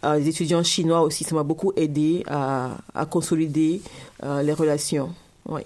euh, 0.04 0.20
des 0.20 0.30
étudiants 0.30 0.64
chinois 0.64 1.02
aussi, 1.02 1.24
ça 1.24 1.36
m'a 1.36 1.44
beaucoup 1.44 1.72
aidé 1.76 2.24
à, 2.28 2.78
à 2.96 3.06
consolider 3.06 3.82
les 4.42 4.54
relations. 4.54 5.10
Oui. 5.50 5.62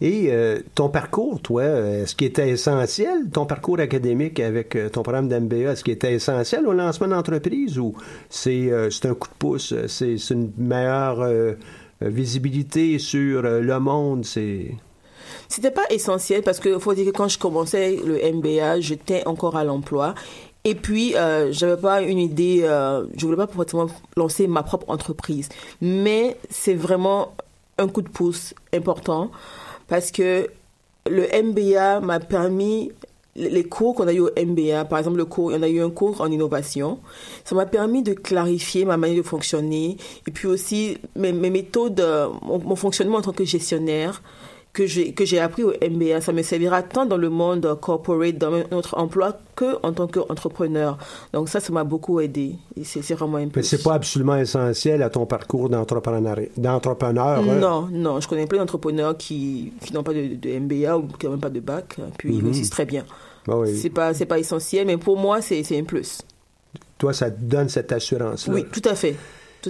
Et 0.00 0.26
euh, 0.28 0.60
ton 0.74 0.88
parcours, 0.88 1.40
toi, 1.40 1.62
euh, 1.62 2.02
est-ce 2.02 2.14
qui 2.14 2.24
était 2.24 2.48
essentiel, 2.50 3.30
ton 3.32 3.46
parcours 3.46 3.80
académique 3.80 4.40
avec 4.40 4.76
euh, 4.76 4.88
ton 4.88 5.02
programme 5.02 5.28
d'MBA, 5.28 5.72
est-ce 5.72 5.84
qui 5.84 5.90
était 5.90 6.14
essentiel 6.14 6.66
au 6.66 6.72
lancement 6.72 7.08
d'entreprise 7.08 7.78
ou 7.78 7.94
c'est 8.28 8.70
euh, 8.70 8.90
un 9.04 9.14
coup 9.14 9.28
de 9.28 9.34
pouce, 9.38 9.74
c'est 9.86 10.16
une 10.30 10.52
meilleure 10.58 11.26
visibilité 12.00 12.98
sur 12.98 13.42
le 13.42 13.78
monde, 13.80 14.24
c'est... 14.24 14.72
C'était 15.48 15.70
pas 15.70 15.84
essentiel 15.90 16.42
parce 16.42 16.58
que 16.58 16.78
faut 16.78 16.94
dire 16.94 17.06
que 17.06 17.16
quand 17.16 17.28
je 17.28 17.38
commençais 17.38 17.98
le 18.04 18.18
MBA, 18.32 18.80
j'étais 18.80 19.26
encore 19.26 19.56
à 19.56 19.64
l'emploi. 19.64 20.14
Et 20.66 20.74
puis, 20.74 21.14
euh, 21.14 21.52
j'avais 21.52 21.76
pas 21.76 22.00
une 22.00 22.18
idée, 22.18 22.62
euh, 22.62 23.04
je 23.16 23.26
voulais 23.26 23.36
pas 23.36 23.46
forcément 23.46 23.86
lancer 24.16 24.46
ma 24.46 24.62
propre 24.62 24.88
entreprise. 24.88 25.50
Mais 25.82 26.38
c'est 26.48 26.74
vraiment 26.74 27.34
un 27.78 27.88
coup 27.88 28.02
de 28.02 28.08
pouce 28.08 28.54
important 28.72 29.30
parce 29.88 30.10
que 30.10 30.48
le 31.08 31.26
MBA 31.42 32.00
m'a 32.00 32.20
permis 32.20 32.92
les 33.36 33.64
cours 33.64 33.96
qu'on 33.96 34.06
a 34.06 34.12
eu 34.12 34.20
au 34.20 34.30
MBA, 34.36 34.84
par 34.84 34.98
exemple 34.98 35.16
le 35.16 35.24
cours, 35.24 35.50
il 35.50 35.56
y 35.56 35.58
en 35.58 35.62
a 35.62 35.68
eu 35.68 35.80
un 35.80 35.90
cours 35.90 36.20
en 36.20 36.30
innovation, 36.30 37.00
ça 37.44 37.54
m'a 37.54 37.66
permis 37.66 38.02
de 38.02 38.12
clarifier 38.12 38.84
ma 38.84 38.96
manière 38.96 39.16
de 39.16 39.22
fonctionner 39.22 39.96
et 40.26 40.30
puis 40.30 40.46
aussi 40.46 40.98
mes, 41.16 41.32
méthodes, 41.32 42.00
euh, 42.00 42.28
mon 42.42 42.76
fonctionnement 42.76 43.18
en 43.18 43.22
tant 43.22 43.32
que 43.32 43.44
gestionnaire 43.44 44.22
que 44.74 44.86
j'ai 44.86 45.12
que 45.12 45.24
j'ai 45.24 45.38
appris 45.38 45.62
au 45.62 45.70
MBA, 45.70 46.20
ça 46.20 46.32
me 46.32 46.42
servira 46.42 46.82
tant 46.82 47.06
dans 47.06 47.16
le 47.16 47.30
monde 47.30 47.78
corporate, 47.80 48.36
dans 48.36 48.50
notre 48.72 48.98
emploi, 48.98 49.38
que 49.56 49.76
en 49.82 49.92
tant 49.92 50.06
qu'entrepreneur. 50.08 50.98
Donc 51.32 51.48
ça, 51.48 51.60
ça 51.60 51.72
m'a 51.72 51.84
beaucoup 51.84 52.20
aidé. 52.20 52.56
Et 52.76 52.84
c'est 52.84 53.00
vraiment 53.14 53.38
un 53.38 53.46
Mais 53.54 53.62
c'est 53.62 53.82
pas 53.82 53.94
absolument 53.94 54.36
essentiel 54.36 55.00
à 55.02 55.08
ton 55.10 55.24
parcours 55.26 55.68
d'entrepreneur. 55.70 56.38
hein? 57.38 57.58
Non, 57.60 57.88
non, 57.90 58.20
je 58.20 58.28
connais 58.28 58.46
plein 58.46 58.58
d'entrepreneurs 58.58 59.16
qui, 59.16 59.72
qui 59.84 59.92
n'ont 59.92 60.02
pas 60.02 60.12
de, 60.12 60.34
de 60.34 60.58
MBA 60.58 60.98
ou 60.98 61.06
qui 61.06 61.26
n'ont 61.26 61.32
même 61.32 61.40
pas 61.40 61.50
de 61.50 61.60
bac, 61.60 61.96
puis 62.18 62.30
ils 62.34 62.38
Mhm. 62.38 62.44
réussissent 62.46 62.70
très 62.70 62.84
bien. 62.86 63.04
Ah 63.48 63.58
oui. 63.58 63.76
C'est 63.76 63.90
pas, 63.90 64.12
c'est 64.14 64.26
pas 64.26 64.38
essentiel, 64.38 64.86
mais 64.86 64.96
pour 64.96 65.16
moi, 65.18 65.40
c'est 65.40 65.62
c'est 65.62 65.78
un 65.78 65.84
plus. 65.84 66.20
Toi, 66.98 67.12
ça 67.12 67.30
te 67.30 67.40
donne 67.40 67.68
cette 67.68 67.92
assurance-là? 67.92 68.54
Oui, 68.54 68.64
tout 68.72 68.82
à 68.88 68.94
fait. 68.94 69.14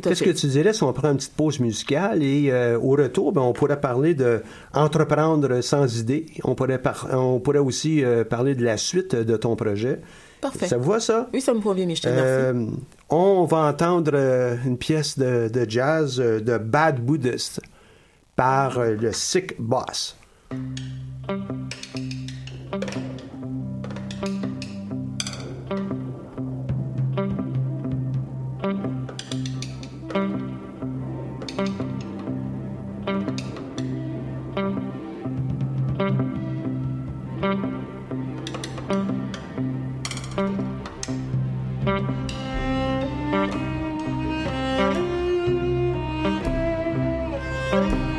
Qu'est-ce 0.00 0.22
que 0.22 0.30
tu 0.30 0.46
dirais 0.46 0.72
si 0.72 0.82
on 0.82 0.92
prend 0.92 1.10
une 1.10 1.16
petite 1.16 1.34
pause 1.34 1.60
musicale 1.60 2.22
et 2.22 2.50
euh, 2.50 2.78
au 2.78 2.90
retour, 2.90 3.32
ben, 3.32 3.40
on 3.42 3.52
pourrait 3.52 3.80
parler 3.80 4.14
de 4.14 4.42
entreprendre 4.72 5.60
sans 5.60 5.98
idée. 5.98 6.26
On 6.44 6.54
pourrait, 6.54 6.78
par- 6.80 7.08
on 7.12 7.40
pourrait 7.40 7.58
aussi 7.58 8.04
euh, 8.04 8.24
parler 8.24 8.54
de 8.54 8.64
la 8.64 8.76
suite 8.76 9.14
de 9.14 9.36
ton 9.36 9.56
projet. 9.56 10.00
Parfait. 10.40 10.66
Ça 10.66 10.76
vous 10.76 10.90
va 10.90 11.00
ça? 11.00 11.28
Oui, 11.32 11.40
ça 11.40 11.54
me 11.54 11.60
convient, 11.60 11.86
Michel, 11.86 12.12
merci. 12.14 12.28
Euh, 12.28 12.66
on 13.08 13.44
va 13.44 13.58
entendre 13.68 14.12
euh, 14.14 14.56
une 14.66 14.76
pièce 14.78 15.18
de, 15.18 15.48
de 15.48 15.66
jazz 15.68 16.16
de 16.18 16.58
Bad 16.58 17.00
Buddhist 17.04 17.60
par 18.36 18.80
le 18.84 19.12
Sick 19.12 19.54
Boss. 19.58 20.16
Thank 41.94 42.08
you. 47.94 48.13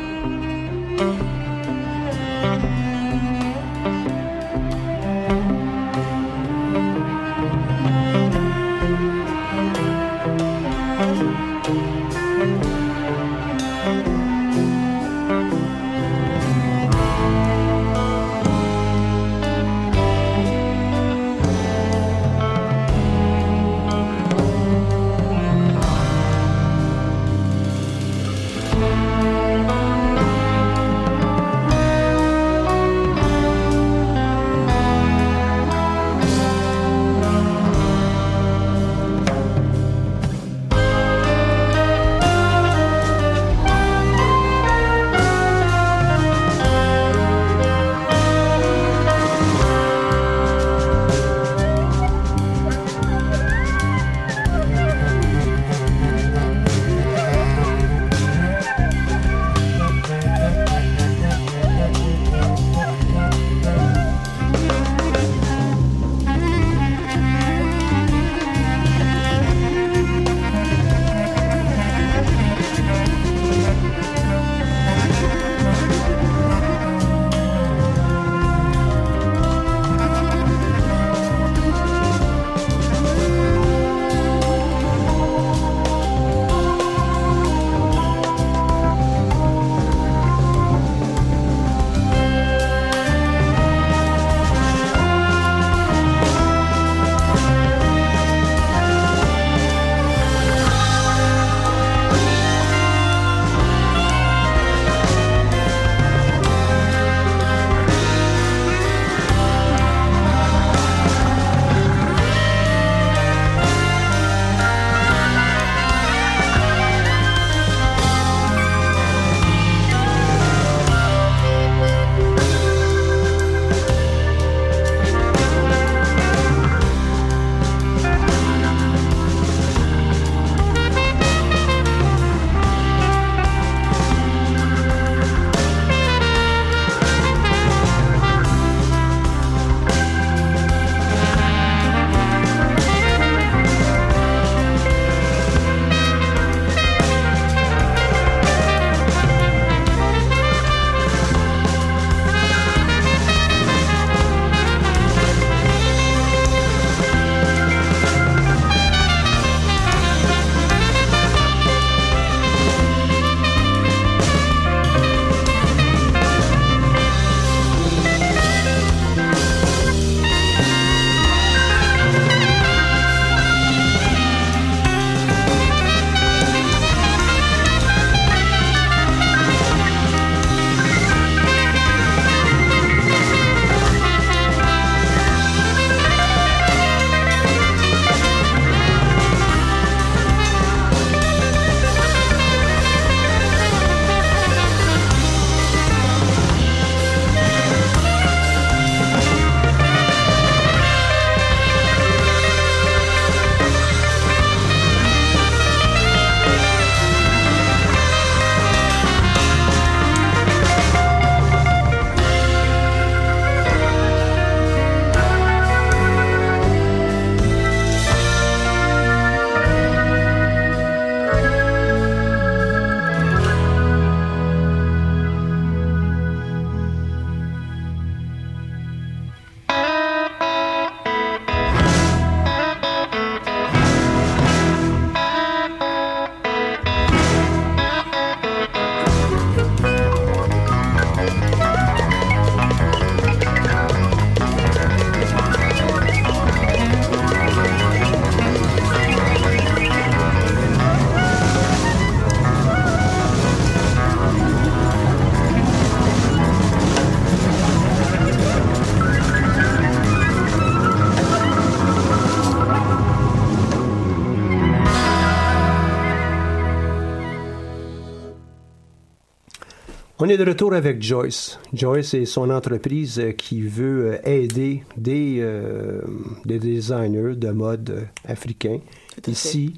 On 270.26 270.28
est 270.28 270.38
de 270.38 270.44
retour 270.44 270.74
avec 270.74 271.00
Joyce. 271.00 271.56
Joyce 271.72 272.12
est 272.14 272.24
son 272.24 272.50
entreprise 272.50 273.20
euh, 273.20 273.30
qui 273.30 273.60
veut 273.60 274.14
euh, 274.14 274.18
aider 274.28 274.82
des, 274.96 275.36
euh, 275.38 276.00
des 276.44 276.58
designers 276.58 277.36
de 277.36 277.50
mode 277.50 278.08
africains 278.26 278.80
ici 279.28 279.74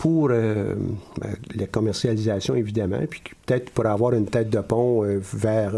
pour 0.00 0.30
la 0.30 1.66
commercialisation, 1.70 2.56
évidemment, 2.56 2.98
puis 3.08 3.22
peut-être 3.46 3.70
pour 3.70 3.86
avoir 3.86 4.14
une 4.14 4.26
tête 4.26 4.50
de 4.50 4.58
pont 4.58 5.04
vers, 5.20 5.74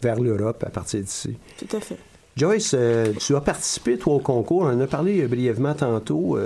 vers 0.00 0.18
l'Europe 0.18 0.64
à 0.66 0.70
partir 0.70 1.02
d'ici. 1.02 1.36
Tout 1.58 1.76
à 1.76 1.80
fait. 1.80 1.98
Joyce, 2.34 2.74
tu 3.18 3.36
as 3.36 3.40
participé, 3.42 3.98
toi, 3.98 4.14
au 4.14 4.20
concours. 4.20 4.62
On 4.62 4.72
en 4.72 4.80
a 4.80 4.86
parlé 4.86 5.26
brièvement 5.26 5.74
tantôt. 5.74 6.38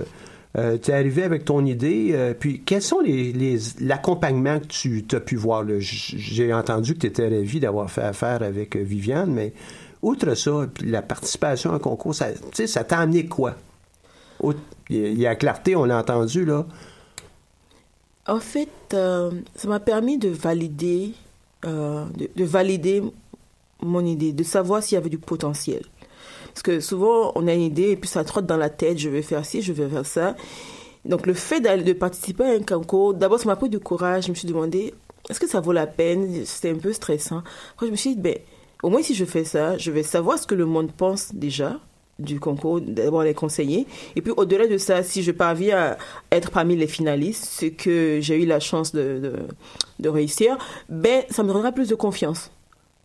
Euh, 0.57 0.79
tu 0.81 0.91
es 0.91 0.95
arrivé 0.95 1.23
avec 1.23 1.45
ton 1.45 1.65
idée, 1.67 2.11
euh, 2.13 2.33
puis 2.33 2.63
quels 2.65 2.81
sont 2.81 3.01
les, 3.01 3.59
l'accompagnement 3.81 4.59
que 4.59 4.67
tu 4.67 5.05
as 5.13 5.21
pu 5.21 5.37
voir? 5.37 5.65
J'ai 5.79 6.55
entendu 6.55 6.95
que 6.95 7.01
tu 7.01 7.07
étais 7.09 7.29
ravi 7.29 7.61
d'avoir 7.61 7.91
fait 7.91 8.03
affaire 8.03 8.43
avec 8.43 8.75
euh, 8.75 8.83
Viviane, 8.83 9.31
mais 9.31 9.53
outre 10.01 10.35
ça, 10.35 10.67
la 10.83 11.03
participation 11.03 11.73
à 11.73 11.75
un 11.75 11.79
concours, 11.79 12.15
ça, 12.15 12.29
ça 12.67 12.85
t'a 12.85 13.01
amené 13.01 13.27
quoi? 13.27 13.55
Il 14.89 15.19
y 15.19 15.27
a- 15.27 15.35
clarté, 15.35 15.77
on 15.77 15.85
l'a 15.85 15.99
entendu, 15.99 16.45
là. 16.47 16.67
En 18.27 18.41
fait, 18.41 18.69
ça 18.91 19.69
m'a 19.69 19.81
permis 19.81 20.19
de 20.19 20.29
valider, 20.29 21.13
de, 21.63 22.29
de 22.35 22.45
valider 22.45 23.03
mon 23.83 24.05
idée, 24.05 24.33
de 24.33 24.43
savoir 24.43 24.83
s'il 24.83 24.95
y 24.97 24.99
avait 24.99 25.11
du 25.11 25.19
potentiel. 25.19 25.83
Parce 26.57 26.63
que 26.63 26.81
souvent, 26.81 27.33
on 27.35 27.49
a 27.49 27.53
une 27.53 27.61
idée 27.61 27.91
et 27.91 27.97
puis 27.97 28.09
ça 28.09 28.25
trotte 28.25 28.47
dans 28.47 28.57
la 28.57 28.71
tête, 28.71 28.97
je 28.97 29.11
vais 29.11 29.21
faire 29.21 29.45
ci, 29.45 29.61
je 29.61 29.75
vais 29.75 29.87
faire 29.91 30.07
ça. 30.07 30.37
Donc 31.05 31.27
le 31.27 31.35
fait 31.35 31.61
de 31.61 31.93
participer 31.93 32.45
à 32.45 32.53
un 32.53 32.61
concours, 32.61 33.13
d'abord 33.13 33.39
ça 33.39 33.45
m'a 33.45 33.57
pris 33.57 33.69
du 33.69 33.79
courage, 33.79 34.25
je 34.25 34.31
me 34.31 34.35
suis 34.35 34.49
demandé, 34.49 34.95
est-ce 35.29 35.39
que 35.39 35.47
ça 35.47 35.61
vaut 35.61 35.73
la 35.73 35.87
peine? 35.87 36.47
C'était 36.47 36.71
un 36.71 36.79
peu 36.79 36.95
stressant. 36.95 37.43
Après 37.75 37.89
je 37.89 37.91
me 37.91 37.97
suis 37.97 38.15
dit, 38.15 38.21
ben, 38.23 38.39
au 38.83 38.89
moins 38.89 39.03
si 39.03 39.15
je 39.15 39.27
fais 39.27 39.45
ça, 39.45 39.77
je 39.77 39.91
vais 39.91 40.03
savoir 40.03 40.39
ce 40.39 40.47
que 40.47 40.55
le 40.55 40.65
monde 40.65 40.93
pense 40.97 41.35
déjà 41.35 41.79
du 42.19 42.41
concours, 42.41 42.81
d'abord 42.81 43.23
les 43.23 43.35
conseiller. 43.35 43.87
Et 44.17 44.23
puis 44.23 44.33
au-delà 44.35 44.67
de 44.67 44.79
ça, 44.79 45.03
si 45.03 45.23
je 45.23 45.33
parviens 45.33 45.77
à 45.77 45.97
être 46.35 46.51
parmi 46.51 46.75
les 46.75 46.87
finalistes, 46.87 47.45
ce 47.45 47.67
que 47.67 48.21
j'ai 48.23 48.43
eu 48.43 48.47
la 48.47 48.61
chance 48.61 48.93
de, 48.93 49.21
de, 49.23 49.33
de 49.99 50.09
réussir, 50.09 50.57
ben 50.89 51.23
ça 51.29 51.43
me 51.43 51.53
donnera 51.53 51.73
plus 51.73 51.89
de 51.91 51.95
confiance. 51.95 52.51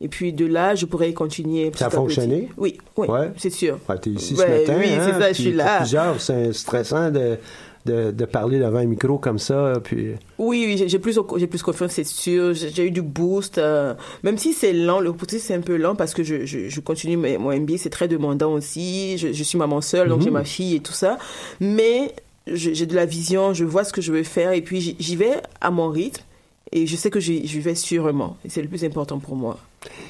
Et 0.01 0.07
puis 0.07 0.33
de 0.33 0.45
là, 0.45 0.73
je 0.75 0.85
pourrais 0.85 1.13
continuer. 1.13 1.71
Ça 1.75 1.85
a 1.85 1.89
petit. 1.89 1.95
fonctionné? 1.97 2.49
Oui, 2.57 2.77
oui, 2.97 3.07
Ouais. 3.07 3.31
c'est 3.37 3.49
sûr. 3.51 3.77
Ouais, 3.87 3.97
t'es 3.99 4.09
ici 4.09 4.33
Ouais, 4.35 4.45
ce 4.65 4.71
matin. 4.71 4.79
oui, 4.83 4.89
hein, 4.93 5.05
c'est 5.05 5.19
ça, 5.19 5.27
je 5.33 5.41
suis 5.41 5.51
là. 5.53 5.77
Plusieurs, 5.77 6.19
c'est 6.19 6.51
stressant 6.53 7.11
de, 7.11 7.37
de, 7.85 8.09
de 8.11 8.25
parler 8.25 8.57
devant 8.59 8.79
un 8.79 8.85
micro 8.85 9.17
comme 9.19 9.37
ça. 9.39 9.73
Puis... 9.83 10.13
Oui, 10.39 10.63
oui, 10.67 10.83
j'ai- 10.87 10.99
plus, 10.99 11.19
j'ai 11.37 11.47
plus 11.47 11.61
confiance, 11.61 11.91
c'est 11.91 12.05
sûr. 12.05 12.53
J'ai 12.53 12.85
eu 12.87 12.91
du 12.91 13.01
boost. 13.03 13.57
euh, 13.59 13.93
même 14.23 14.37
si 14.39 14.53
c'est 14.53 14.73
lent, 14.73 14.99
le 14.99 15.13
processus 15.13 15.43
c'est 15.47 15.53
un 15.55 15.61
peu 15.61 15.77
lent 15.77 15.95
parce 15.95 16.13
que 16.15 16.23
je, 16.23 16.45
je, 16.45 16.67
je 16.67 16.79
continue 16.79 17.17
mon 17.17 17.51
MBA, 17.55 17.77
c'est 17.77 17.89
très 17.91 18.07
demandant 18.07 18.53
aussi. 18.53 19.17
Je, 19.19 19.31
je 19.33 19.43
suis 19.43 19.57
maman 19.57 19.81
seule, 19.81 20.09
donc 20.09 20.19
Mhm. 20.19 20.23
j'ai 20.25 20.31
ma 20.31 20.43
fille 20.43 20.75
et 20.75 20.79
tout 20.79 20.93
ça. 20.93 21.17
Mais 21.59 22.13
j'ai 22.47 22.85
de 22.87 22.95
la 22.95 23.05
vision, 23.05 23.53
je 23.53 23.65
vois 23.65 23.83
ce 23.83 23.93
que 23.93 24.01
je 24.01 24.11
veux 24.11 24.23
faire 24.23 24.51
et 24.51 24.61
puis 24.61 24.81
j'y- 24.97 25.15
vais 25.15 25.33
à 25.61 25.69
mon 25.69 25.89
rythme 25.89 26.23
et 26.71 26.87
je 26.87 26.95
sais 26.95 27.11
que 27.11 27.19
j'y 27.19 27.45
j'y 27.47 27.59
vais 27.59 27.75
sûrement. 27.75 28.37
Et 28.45 28.49
c'est 28.49 28.61
le 28.63 28.67
plus 28.67 28.83
important 28.83 29.19
pour 29.19 29.35
moi. 29.35 29.59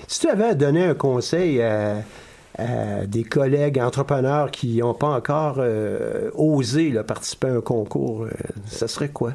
Si 0.08 0.20
tu 0.20 0.30
avais 0.30 0.46
à 0.46 0.56
donner 0.56 0.84
un 0.84 0.94
conseil 0.94 1.62
à, 1.62 2.04
des 3.08 3.24
collègues 3.24 3.80
entrepreneurs 3.80 4.52
qui 4.52 4.78
n'ont 4.78 4.94
pas 4.94 5.08
encore 5.08 5.56
euh, 5.58 6.30
osé 6.36 6.92
participer 7.08 7.48
à 7.48 7.56
un 7.56 7.62
concours, 7.62 8.24
euh, 8.24 8.30
ça 8.68 8.88
serait 8.88 9.10
quoi? 9.10 9.34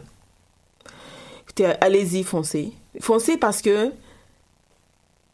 Écoutez, 1.42 1.72
allez-y, 1.80 2.22
foncez. 2.22 2.72
Foncez 3.00 3.36
parce 3.36 3.62
que 3.62 3.90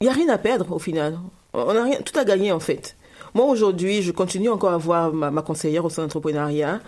il 0.01 0.05
n'y 0.05 0.09
a 0.09 0.13
rien 0.13 0.29
à 0.31 0.39
perdre 0.39 0.73
au 0.73 0.79
final. 0.79 1.19
On 1.53 1.77
a 1.77 1.85
rien, 1.85 1.99
tout 2.01 2.19
à 2.19 2.25
gagner 2.25 2.51
en 2.51 2.61
fait. 2.61 2.97
Moi 3.35 3.45
aujourd'hui, 3.45 4.03
je 4.03 4.13
continue 4.13 4.49
encore 4.49 4.73
à 4.73 4.79
voir 4.79 5.13
ma, 5.13 5.31
ma 5.31 5.43
conseillère 5.43 5.85
au 5.85 5.91
sein 5.91 6.03
d'entrepreneuriat 6.03 6.81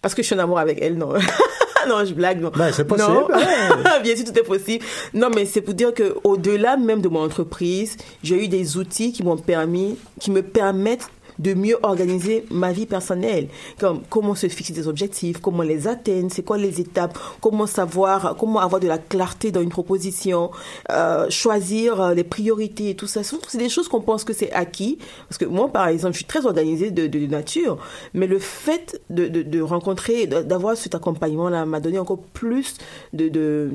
parce 0.00 0.14
que 0.14 0.22
je 0.22 0.26
suis 0.26 0.36
en 0.36 0.40
amour 0.40 0.58
avec 0.58 0.78
elle, 0.80 0.96
non. 0.96 1.12
non, 1.88 2.04
je 2.04 2.14
blague, 2.14 2.40
non. 2.40 2.50
Ben, 2.56 2.70
c'est 2.72 2.84
possible, 2.84 3.10
Non. 3.12 3.28
hein. 3.32 4.00
Bien 4.02 4.16
sûr, 4.16 4.24
tout 4.24 4.38
est 4.38 4.42
possible. 4.42 4.84
Non, 5.12 5.28
mais 5.34 5.44
c'est 5.46 5.60
pour 5.60 5.74
dire 5.74 5.92
que 5.94 6.16
au-delà 6.24 6.76
même 6.76 7.00
de 7.00 7.08
mon 7.08 7.22
entreprise, 7.24 7.96
j'ai 8.22 8.44
eu 8.44 8.48
des 8.48 8.76
outils 8.76 9.12
qui 9.12 9.22
m'ont 9.22 9.36
permis, 9.36 9.96
qui 10.20 10.30
me 10.30 10.42
permettent 10.42 11.08
de 11.38 11.54
mieux 11.54 11.76
organiser 11.82 12.44
ma 12.50 12.72
vie 12.72 12.86
personnelle, 12.86 13.48
comme 13.78 14.02
comment 14.08 14.34
se 14.34 14.48
fixer 14.48 14.72
des 14.72 14.88
objectifs, 14.88 15.38
comment 15.38 15.62
les 15.62 15.88
atteindre, 15.88 16.30
c'est 16.32 16.42
quoi 16.42 16.58
les 16.58 16.80
étapes, 16.80 17.18
comment 17.40 17.66
savoir, 17.66 18.36
comment 18.36 18.60
avoir 18.60 18.80
de 18.80 18.88
la 18.88 18.98
clarté 18.98 19.50
dans 19.50 19.60
une 19.60 19.70
proposition, 19.70 20.50
euh, 20.90 21.28
choisir 21.30 22.00
euh, 22.00 22.14
les 22.14 22.24
priorités 22.24 22.90
et 22.90 22.94
tout 22.94 23.06
ça. 23.06 23.22
C'est 23.22 23.58
des 23.58 23.68
choses 23.68 23.88
qu'on 23.88 24.00
pense 24.00 24.24
que 24.24 24.32
c'est 24.32 24.52
acquis, 24.52 24.98
parce 25.28 25.38
que 25.38 25.44
moi, 25.44 25.68
par 25.68 25.88
exemple, 25.88 26.12
je 26.12 26.18
suis 26.18 26.26
très 26.26 26.46
organisée 26.46 26.90
de, 26.90 27.06
de, 27.06 27.26
nature, 27.26 27.78
mais 28.12 28.26
le 28.26 28.38
fait 28.38 29.00
de, 29.10 29.28
de, 29.28 29.60
rencontrer, 29.60 30.26
d'avoir 30.26 30.76
cet 30.76 30.94
accompagnement-là 30.94 31.64
m'a 31.64 31.80
donné 31.80 31.98
encore 31.98 32.18
plus 32.18 32.76
de, 33.12 33.28
de 33.28 33.70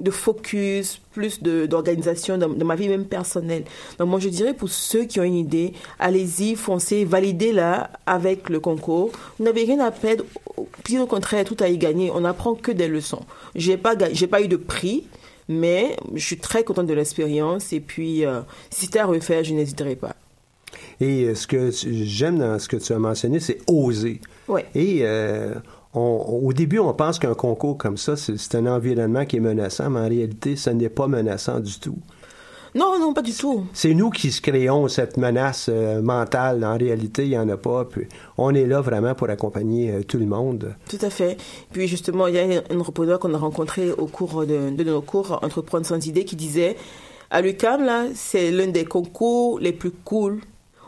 de 0.00 0.10
focus, 0.10 1.00
plus 1.12 1.42
de- 1.42 1.66
d'organisation 1.66 2.38
dans, 2.38 2.48
dans 2.48 2.66
ma 2.66 2.74
vie 2.74 2.88
même 2.88 3.04
personnelle. 3.04 3.64
Donc 3.98 4.08
moi 4.08 4.18
je 4.20 4.28
dirais 4.28 4.54
pour 4.54 4.68
ceux 4.70 5.04
qui 5.04 5.20
ont 5.20 5.24
une 5.24 5.36
idée, 5.36 5.72
allez-y, 5.98 6.54
foncez, 6.56 7.04
validez-la 7.04 7.90
avec 8.06 8.48
le 8.48 8.60
concours. 8.60 9.10
Vous 9.38 9.44
n'avez 9.44 9.64
rien 9.64 9.80
à 9.80 9.90
perdre, 9.90 10.24
puis 10.84 10.98
au 10.98 11.06
contraire, 11.06 11.44
tout 11.44 11.56
à 11.60 11.68
y 11.68 11.78
gagner. 11.78 12.10
On 12.12 12.20
n'apprend 12.20 12.54
que 12.54 12.72
des 12.72 12.88
leçons. 12.88 13.22
J'ai 13.54 13.76
pas, 13.76 13.94
j'ai 14.12 14.26
pas 14.26 14.40
eu 14.42 14.48
de 14.48 14.56
prix, 14.56 15.04
mais 15.48 15.96
je 16.14 16.24
suis 16.24 16.38
très 16.38 16.64
contente 16.64 16.86
de 16.86 16.94
l'expérience 16.94 17.72
et 17.72 17.80
puis 17.80 18.24
euh, 18.24 18.40
si 18.70 18.86
c'était 18.86 19.00
à 19.00 19.06
refaire, 19.06 19.44
je 19.44 19.52
n'hésiterai 19.54 19.96
pas. 19.96 20.14
Et 21.00 21.24
euh, 21.24 21.34
ce 21.34 21.46
que 21.46 21.70
j'aime 21.72 22.38
dans 22.38 22.58
ce 22.58 22.68
que 22.68 22.76
tu 22.76 22.92
as 22.92 22.98
mentionné, 22.98 23.40
c'est 23.40 23.58
oser. 23.66 24.20
Ouais. 24.48 24.66
Et 24.74 25.00
euh, 25.02 25.54
on- 25.94 26.40
au 26.44 26.52
début, 26.52 26.78
on 26.78 26.92
pense 26.94 27.18
qu'un 27.18 27.34
concours 27.34 27.76
comme 27.78 27.96
ça, 27.96 28.16
c'est 28.16 28.54
un 28.54 28.66
environnement 28.66 29.24
qui 29.24 29.36
est 29.36 29.40
menaçant, 29.40 29.90
mais 29.90 30.00
en 30.00 30.08
réalité, 30.08 30.56
ce 30.56 30.70
n'est 30.70 30.88
pas 30.88 31.06
menaçant 31.08 31.60
du 31.60 31.78
tout. 31.78 31.96
Non, 32.72 33.00
non, 33.00 33.12
pas 33.12 33.22
du 33.22 33.32
tout. 33.32 33.64
C'est 33.72 33.94
nous 33.94 34.10
qui 34.10 34.30
se 34.30 34.40
créons 34.40 34.86
cette 34.86 35.16
menace 35.16 35.66
euh, 35.68 36.00
mentale. 36.00 36.64
En 36.64 36.78
réalité, 36.78 37.24
il 37.24 37.30
n'y 37.30 37.38
en 37.38 37.48
a 37.48 37.56
pas. 37.56 37.84
Puis 37.84 38.06
on 38.38 38.54
est 38.54 38.64
là 38.64 38.80
vraiment 38.80 39.16
pour 39.16 39.28
accompagner 39.28 39.90
euh, 39.90 40.02
tout 40.04 40.18
le 40.18 40.26
monde. 40.26 40.76
Tout 40.88 40.98
à 41.04 41.10
fait. 41.10 41.36
Puis 41.72 41.88
justement, 41.88 42.28
il 42.28 42.36
y 42.36 42.38
a 42.38 42.42
un 42.44 42.62
un 42.70 42.78
entrepreneur 42.78 43.18
qu'on 43.18 43.34
a 43.34 43.38
rencontré 43.38 43.90
au 43.90 44.06
cours 44.06 44.46
de, 44.46 44.70
de 44.70 44.84
nos 44.84 45.00
cours 45.02 45.40
Entreprendre 45.42 45.84
sans 45.84 46.06
idée 46.06 46.24
qui 46.24 46.36
disait 46.36 46.76
à 47.32 47.42
l'UCAM, 47.42 47.84
là, 47.84 48.04
c'est 48.14 48.52
l'un 48.52 48.68
des 48.68 48.84
concours 48.84 49.58
les 49.58 49.72
plus 49.72 49.90
cool. 49.90 50.40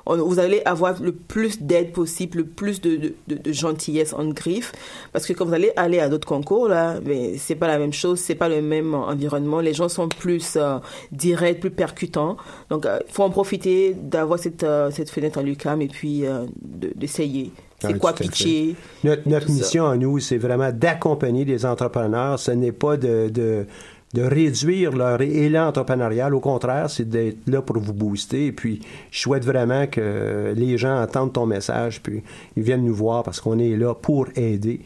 On- 0.06 0.16
vous 0.16 0.38
allez 0.38 0.62
avoir 0.64 1.00
le 1.02 1.12
plus 1.12 1.62
d'aide 1.62 1.92
possible, 1.92 2.38
le 2.38 2.44
plus 2.44 2.80
de, 2.80 2.96
de, 2.96 3.14
de- 3.28 3.36
de 3.36 3.52
gentillesse 3.52 4.12
en 4.12 4.26
griffe. 4.28 4.72
Parce 5.12 5.26
que 5.26 5.32
quand 5.32 5.44
vous 5.44 5.54
allez 5.54 5.72
aller 5.76 6.00
à 6.00 6.08
d'autres 6.08 6.26
concours, 6.28 6.68
là, 6.68 6.98
mais 7.04 7.36
c'est 7.38 7.54
pas 7.54 7.68
la 7.68 7.78
même 7.78 7.92
chose, 7.92 8.18
c'est 8.18 8.34
pas 8.34 8.48
le 8.48 8.62
même 8.62 8.94
environnement. 8.94 9.60
Les 9.60 9.74
gens 9.74 9.88
sont 9.88 10.08
plus 10.08 10.56
euh, 10.56 10.78
directs, 11.12 11.60
plus 11.60 11.70
percutants. 11.70 12.36
Donc, 12.70 12.86
il 12.86 13.12
faut 13.12 13.22
en 13.22 13.30
profiter 13.30 13.94
d'avoir 13.94 14.38
cette, 14.38 14.64
euh, 14.64 14.90
cette 14.90 15.10
fenêtre 15.10 15.38
à 15.38 15.42
l'UCAM 15.42 15.80
et 15.82 15.88
puis 15.88 16.26
euh, 16.26 16.46
de- 16.62 16.92
d'essayer. 16.96 17.52
C'est 17.80 17.88
Ah, 17.88 17.98
quoi 17.98 18.10
à 18.10 18.14
fait. 18.14 18.24
pitcher? 18.24 18.76
Notre, 19.02 19.28
notre 19.28 19.46
Tout 19.46 19.52
ça. 19.52 19.58
mission 19.58 19.86
à 19.86 19.96
nous, 19.96 20.20
c'est 20.20 20.38
vraiment 20.38 20.70
d'accompagner 20.72 21.44
les 21.44 21.66
entrepreneurs. 21.66 22.38
Ce 22.38 22.52
n'est 22.52 22.70
pas 22.72 22.96
de, 22.96 23.28
de, 23.28 23.66
de 24.12 24.22
réduire 24.22 24.92
leur 24.92 25.20
élan 25.20 25.68
entrepreneurial. 25.68 26.34
Au 26.34 26.40
contraire, 26.40 26.90
c'est 26.90 27.08
d'être 27.08 27.48
là 27.48 27.62
pour 27.62 27.78
vous 27.78 27.94
booster. 27.94 28.46
Et 28.46 28.52
puis, 28.52 28.80
je 29.10 29.20
souhaite 29.20 29.44
vraiment 29.44 29.86
que 29.86 30.52
les 30.54 30.76
gens 30.76 31.02
entendent 31.02 31.32
ton 31.32 31.46
message, 31.46 32.02
puis 32.02 32.22
ils 32.56 32.62
viennent 32.62 32.84
nous 32.84 32.94
voir 32.94 33.22
parce 33.22 33.40
qu'on 33.40 33.58
est 33.58 33.76
là 33.76 33.94
pour 33.94 34.26
aider. 34.36 34.80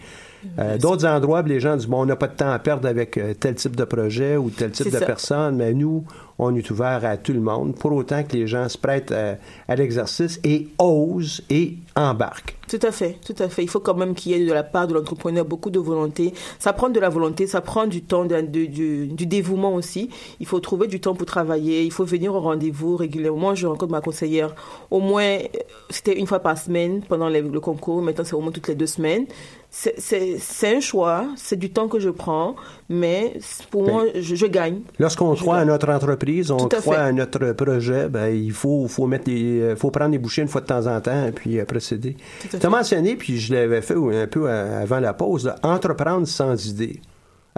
Euh, 0.58 0.78
D'autres 0.78 1.06
endroits, 1.06 1.42
les 1.42 1.58
gens 1.58 1.76
disent, 1.76 1.88
bon, 1.88 2.02
on 2.02 2.06
n'a 2.06 2.14
pas 2.14 2.28
de 2.28 2.36
temps 2.36 2.50
à 2.50 2.58
perdre 2.60 2.88
avec 2.88 3.18
euh, 3.18 3.34
tel 3.34 3.56
type 3.56 3.74
de 3.74 3.84
projet 3.84 4.36
ou 4.36 4.50
tel 4.50 4.70
type 4.70 4.86
de 4.86 4.98
ça. 4.98 5.04
personne, 5.04 5.56
mais 5.56 5.74
nous, 5.74 6.04
on 6.38 6.54
est 6.54 6.70
ouvert 6.70 7.04
à 7.04 7.16
tout 7.16 7.32
le 7.32 7.40
monde, 7.40 7.74
pour 7.74 7.92
autant 7.92 8.22
que 8.22 8.36
les 8.36 8.46
gens 8.46 8.68
se 8.68 8.78
prêtent 8.78 9.10
à, 9.10 9.38
à 9.66 9.74
l'exercice 9.74 10.38
et 10.44 10.68
osent 10.78 11.42
et 11.50 11.76
embarquent. 11.96 12.54
Tout 12.68 12.80
à 12.82 12.90
fait, 12.90 13.16
tout 13.24 13.34
à 13.38 13.48
fait. 13.48 13.62
Il 13.62 13.68
faut 13.70 13.78
quand 13.80 13.94
même 13.94 14.14
qu'il 14.14 14.32
y 14.32 14.34
ait 14.34 14.44
de 14.44 14.52
la 14.52 14.64
part 14.64 14.88
de 14.88 14.94
l'entrepreneur 14.94 15.44
beaucoup 15.44 15.70
de 15.70 15.78
volonté. 15.78 16.34
Ça 16.58 16.72
prend 16.72 16.88
de 16.90 16.98
la 16.98 17.08
volonté, 17.08 17.46
ça 17.46 17.60
prend 17.60 17.86
du 17.86 18.02
temps, 18.02 18.24
de- 18.24 18.40
de- 18.40 18.66
du, 18.66 19.06
du 19.06 19.26
dévouement 19.26 19.72
aussi. 19.74 20.10
Il 20.40 20.46
faut 20.46 20.58
trouver 20.60 20.88
du 20.88 21.00
temps 21.00 21.14
pour 21.14 21.26
travailler, 21.26 21.84
il 21.84 21.92
faut 21.92 22.04
venir 22.04 22.34
au 22.34 22.40
rendez-vous 22.40 22.96
régulièrement. 22.96 23.54
Je 23.54 23.66
rencontre 23.68 23.92
ma 23.92 24.00
conseillère 24.00 24.54
au 24.90 24.98
moins, 25.00 25.22
euh, 25.38 25.46
c'était 25.90 26.18
une 26.18 26.26
fois 26.26 26.40
par 26.40 26.58
semaine 26.58 27.02
pendant 27.08 27.28
les- 27.28 27.40
le 27.40 27.60
concours, 27.60 28.02
maintenant 28.02 28.24
c'est 28.24 28.34
au 28.34 28.40
moins 28.40 28.50
toutes 28.52 28.66
les 28.68 28.74
deux 28.74 28.86
semaines. 28.86 29.26
C'est- 29.70 30.66
un 30.76 30.80
choix, 30.80 31.26
c'est 31.36 31.56
du 31.58 31.70
temps 31.70 31.86
que 31.86 31.98
je 32.00 32.08
prends, 32.08 32.56
mais 32.88 33.34
pour 33.70 33.84
Ben, 33.84 33.92
moi, 33.92 34.04
je, 34.14 34.34
je 34.34 34.46
gagne. 34.46 34.80
Lorsqu'on 34.98 35.34
croit 35.34 35.58
à 35.58 35.64
notre 35.66 35.90
entreprise, 35.90 36.50
on 36.50 36.56
à 36.56 36.68
croit 36.80 36.94
fait. 36.94 37.00
à 37.00 37.12
notre 37.12 37.52
projet, 37.52 38.08
ben, 38.08 38.28
il 38.28 38.52
faut, 38.52 38.86
faut, 38.88 39.06
mettre 39.06 39.28
les, 39.28 39.60
euh, 39.60 39.76
faut 39.76 39.90
prendre 39.90 40.12
les 40.12 40.18
bouchées 40.18 40.42
une 40.42 40.48
fois 40.48 40.62
de 40.62 40.66
temps 40.66 40.86
en 40.86 41.00
temps 41.00 41.26
et 41.26 41.32
puis 41.32 41.58
euh, 41.58 41.64
Tu 41.88 42.66
as 42.66 42.68
mentionné, 42.68 43.16
puis 43.16 43.38
je 43.38 43.54
l'avais 43.54 43.82
fait 43.82 43.94
un 43.94 44.26
peu 44.26 44.48
euh, 44.48 44.82
avant 44.82 45.00
la 45.00 45.14
pause, 45.14 45.46
là, 45.46 45.56
entreprendre 45.62 46.26
sans 46.26 46.66
idée. 46.66 47.00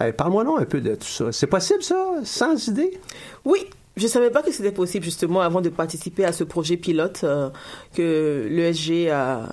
Hey, 0.00 0.12
Parle-moi 0.12 0.44
non 0.44 0.58
un 0.58 0.64
peu 0.64 0.80
de 0.80 0.94
tout 0.94 1.06
ça. 1.06 1.32
C'est 1.32 1.46
possible 1.46 1.82
ça, 1.82 1.96
sans 2.24 2.68
idée? 2.68 2.98
Oui, 3.44 3.66
je 3.96 4.04
ne 4.04 4.08
savais 4.08 4.30
pas 4.30 4.42
que 4.42 4.52
c'était 4.52 4.72
possible 4.72 5.04
justement 5.04 5.40
avant 5.40 5.60
de 5.60 5.68
participer 5.70 6.24
à 6.24 6.32
ce 6.32 6.44
projet 6.44 6.76
pilote 6.76 7.20
euh, 7.24 7.50
que 7.94 8.46
l'ESG 8.48 9.08
a, 9.08 9.48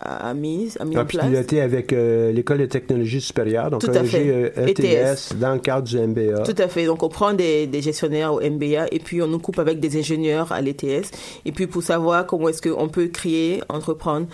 a, 0.00 0.32
mis, 0.34 0.72
a 0.80 0.84
mis 0.84 0.96
Ah, 0.96 1.02
en 1.02 1.04
place. 1.04 1.26
piloté 1.26 1.60
avec 1.60 1.92
euh, 1.92 2.32
l'École 2.32 2.58
de 2.58 2.66
technologie 2.66 3.20
supérieure, 3.20 3.70
donc 3.70 3.82
Tout 3.82 3.90
un 3.90 3.96
à 3.96 4.04
fait. 4.04 4.52
ETS, 4.56 4.80
ETS. 4.80 5.36
dans 5.38 5.52
le 5.52 5.58
cadre 5.60 5.86
du 5.86 5.98
MBA. 5.98 6.40
Tout 6.44 6.54
à 6.58 6.68
fait. 6.68 6.86
Donc, 6.86 7.02
on 7.02 7.08
prend 7.08 7.34
des, 7.34 7.66
des 7.66 7.82
gestionnaires 7.82 8.32
au 8.34 8.40
MBA 8.40 8.86
et 8.90 8.98
puis 8.98 9.20
on 9.22 9.26
nous 9.26 9.38
coupe 9.38 9.58
avec 9.58 9.80
des 9.80 9.98
ingénieurs 9.98 10.50
à 10.52 10.60
l'ETS. 10.60 11.10
Et 11.44 11.52
puis, 11.52 11.66
pour 11.66 11.82
savoir 11.82 12.26
comment 12.26 12.48
est-ce 12.48 12.62
qu'on 12.62 12.88
peut 12.88 13.08
créer, 13.08 13.60
entreprendre. 13.68 14.26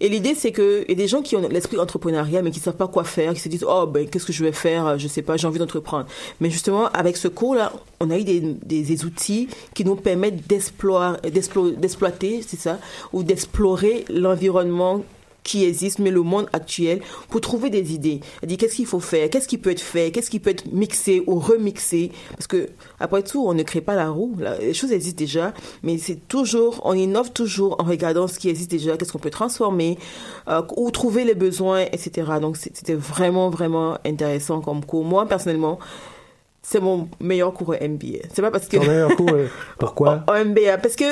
Et 0.00 0.08
l'idée, 0.08 0.34
c'est 0.34 0.52
que 0.52 0.84
il 0.86 0.90
y 0.90 0.92
a 0.92 0.96
des 0.96 1.08
gens 1.08 1.22
qui 1.22 1.34
ont 1.36 1.48
l'esprit 1.48 1.78
entrepreneurial, 1.78 2.44
mais 2.44 2.50
qui 2.50 2.60
savent 2.60 2.76
pas 2.76 2.88
quoi 2.88 3.04
faire, 3.04 3.32
qui 3.32 3.40
se 3.40 3.48
disent, 3.48 3.64
oh, 3.66 3.86
ben, 3.86 4.06
qu'est-ce 4.08 4.26
que 4.26 4.32
je 4.32 4.44
vais 4.44 4.52
faire? 4.52 4.98
Je 4.98 5.08
sais 5.08 5.22
pas, 5.22 5.36
j'ai 5.36 5.46
envie 5.46 5.58
d'entreprendre. 5.58 6.06
Mais 6.40 6.50
justement, 6.50 6.88
avec 6.88 7.16
ce 7.16 7.28
cours-là, 7.28 7.72
on 8.00 8.10
a 8.10 8.18
eu 8.18 8.24
des, 8.24 8.40
des, 8.40 9.04
outils 9.04 9.48
qui 9.74 9.84
nous 9.84 9.96
permettent 9.96 10.46
d'exploiter, 10.46 12.42
c'est 12.46 12.58
ça, 12.58 12.78
ou 13.12 13.22
d'explorer 13.22 14.04
l'environnement 14.10 15.02
qui 15.46 15.64
existe, 15.64 16.00
mais 16.00 16.10
le 16.10 16.22
monde 16.22 16.48
actuel, 16.52 17.00
pour 17.28 17.40
trouver 17.40 17.70
des 17.70 17.94
idées. 17.94 18.20
C'est-à-dire, 18.40 18.58
qu'est-ce 18.58 18.74
qu'il 18.74 18.86
faut 18.86 18.98
faire, 18.98 19.30
qu'est-ce 19.30 19.46
qui 19.46 19.58
peut 19.58 19.70
être 19.70 19.80
fait, 19.80 20.10
qu'est-ce 20.10 20.28
qui 20.28 20.40
peut 20.40 20.50
être 20.50 20.66
mixé 20.72 21.22
ou 21.28 21.38
remixé? 21.38 22.10
Parce 22.30 22.48
que, 22.48 22.68
après 22.98 23.22
tout, 23.22 23.46
on 23.46 23.54
ne 23.54 23.62
crée 23.62 23.80
pas 23.80 23.94
la 23.94 24.10
roue. 24.10 24.36
Les 24.60 24.74
choses 24.74 24.90
existent 24.90 25.18
déjà, 25.18 25.54
mais 25.84 25.98
c'est 25.98 26.26
toujours, 26.26 26.80
on 26.84 26.94
innove 26.94 27.30
toujours 27.30 27.76
en 27.80 27.84
regardant 27.84 28.26
ce 28.26 28.40
qui 28.40 28.48
existe 28.48 28.72
déjà, 28.72 28.96
qu'est-ce 28.96 29.12
qu'on 29.12 29.20
peut 29.20 29.30
transformer, 29.30 29.98
euh, 30.48 30.62
où 30.76 30.90
trouver 30.90 31.22
les 31.22 31.36
besoins, 31.36 31.82
etc. 31.92 32.32
Donc, 32.40 32.56
c'était 32.56 32.94
vraiment, 32.94 33.48
vraiment 33.48 33.98
intéressant 34.04 34.60
comme 34.60 34.84
cours. 34.84 35.04
Moi, 35.04 35.26
personnellement, 35.26 35.78
c'est 36.68 36.80
mon 36.80 37.08
meilleur 37.20 37.52
cours 37.52 37.76
MBA. 37.80 38.26
C'est 38.32 38.42
pas 38.42 38.50
parce 38.50 38.66
que... 38.66 38.76
Ton 38.78 38.86
meilleur 38.86 39.14
cours, 39.14 39.30
euh, 39.30 39.46
pourquoi? 39.78 40.24
En 40.26 40.44
MBA, 40.44 40.78
parce 40.78 40.96
que 40.96 41.04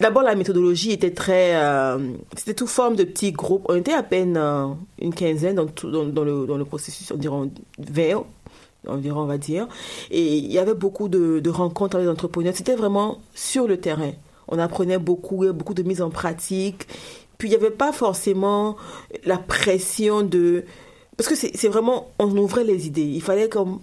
d'abord 0.00 0.22
la 0.22 0.34
méthodologie 0.34 0.92
était 0.92 1.10
très, 1.10 1.54
euh, 1.54 1.98
c'était 2.34 2.54
toute 2.54 2.70
forme 2.70 2.96
de 2.96 3.04
petits 3.04 3.32
groupes. 3.32 3.66
On 3.68 3.74
était 3.74 3.92
à 3.92 4.02
peine 4.02 4.38
euh, 4.38 4.68
une 4.98 5.12
quinzaine 5.12 5.56
dans, 5.56 5.66
tout, 5.66 5.90
dans, 5.90 6.06
dans 6.06 6.24
le, 6.24 6.46
dans 6.46 6.56
le 6.56 6.64
processus, 6.64 7.10
environ 7.10 7.50
20 7.78 8.24
environ 8.88 9.20
on 9.20 9.26
va 9.26 9.36
dire. 9.36 9.68
Et 10.10 10.38
il 10.38 10.50
y 10.50 10.58
avait 10.58 10.72
beaucoup 10.72 11.10
de, 11.10 11.40
de 11.40 11.50
rencontres 11.50 11.96
avec 11.96 12.06
les 12.06 12.12
entrepreneurs. 12.12 12.54
C'était 12.56 12.74
vraiment 12.74 13.18
sur 13.34 13.68
le 13.68 13.76
terrain. 13.76 14.12
On 14.48 14.58
apprenait 14.58 14.98
beaucoup, 14.98 15.44
beaucoup 15.52 15.74
de 15.74 15.82
mise 15.82 16.00
en 16.00 16.08
pratique. 16.08 16.88
Puis 17.36 17.48
il 17.48 17.50
n'y 17.50 17.56
avait 17.56 17.70
pas 17.70 17.92
forcément 17.92 18.76
la 19.26 19.36
pression 19.36 20.22
de... 20.22 20.64
Parce 21.18 21.28
que 21.28 21.34
c'est 21.34 21.54
c'est 21.54 21.68
vraiment, 21.68 22.08
on 22.18 22.34
ouvrait 22.34 22.64
les 22.64 22.86
idées. 22.86 23.02
Il 23.02 23.20
fallait 23.20 23.50
comme 23.50 23.80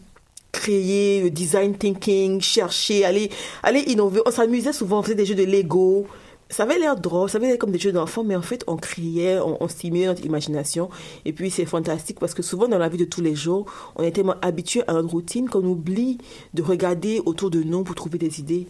créer 0.52 1.22
le 1.22 1.30
design 1.30 1.76
thinking, 1.78 2.42
chercher, 2.42 3.06
aller, 3.06 3.30
aller 3.64 3.82
innover. 3.82 4.22
On 4.26 4.32
s'amusait 4.32 4.74
souvent, 4.74 5.00
on 5.00 5.04
faisait 5.04 5.16
des 5.16 5.26
jeux 5.26 5.36
de 5.36 5.44
Lego. 5.44 6.06
Ça 6.50 6.64
avait 6.64 6.80
l'air 6.80 6.96
drôle, 6.96 7.30
ça 7.30 7.38
avait 7.38 7.48
l'air 7.48 7.58
comme 7.58 7.72
des 7.72 7.80
jeux 7.80 7.92
d'enfants, 7.92 8.24
mais 8.24 8.36
en 8.36 8.42
fait, 8.42 8.64
on 8.68 8.78
criait, 8.78 9.38
on, 9.40 9.62
on 9.62 9.68
stimulait 9.68 10.06
notre 10.06 10.24
imagination. 10.24 10.90
Et 11.26 11.34
puis, 11.34 11.52
c'est 11.52 11.66
fantastique 11.66 12.20
parce 12.20 12.34
que 12.34 12.42
souvent, 12.42 12.70
dans 12.70 12.78
la 12.78 12.88
vie 12.88 12.98
de 12.98 13.06
tous 13.06 13.22
les 13.22 13.36
jours, 13.36 13.66
on 13.98 14.04
est 14.04 14.12
tellement 14.12 14.36
habitué 14.42 14.82
à 14.88 14.94
notre 14.94 15.10
routine 15.10 15.50
qu'on 15.50 15.66
oublie 15.66 16.20
de 16.54 16.64
regarder 16.64 17.22
autour 17.26 17.50
de 17.50 17.62
nous 17.62 17.84
pour 17.84 17.96
trouver 17.96 18.18
des 18.18 18.40
idées. 18.40 18.68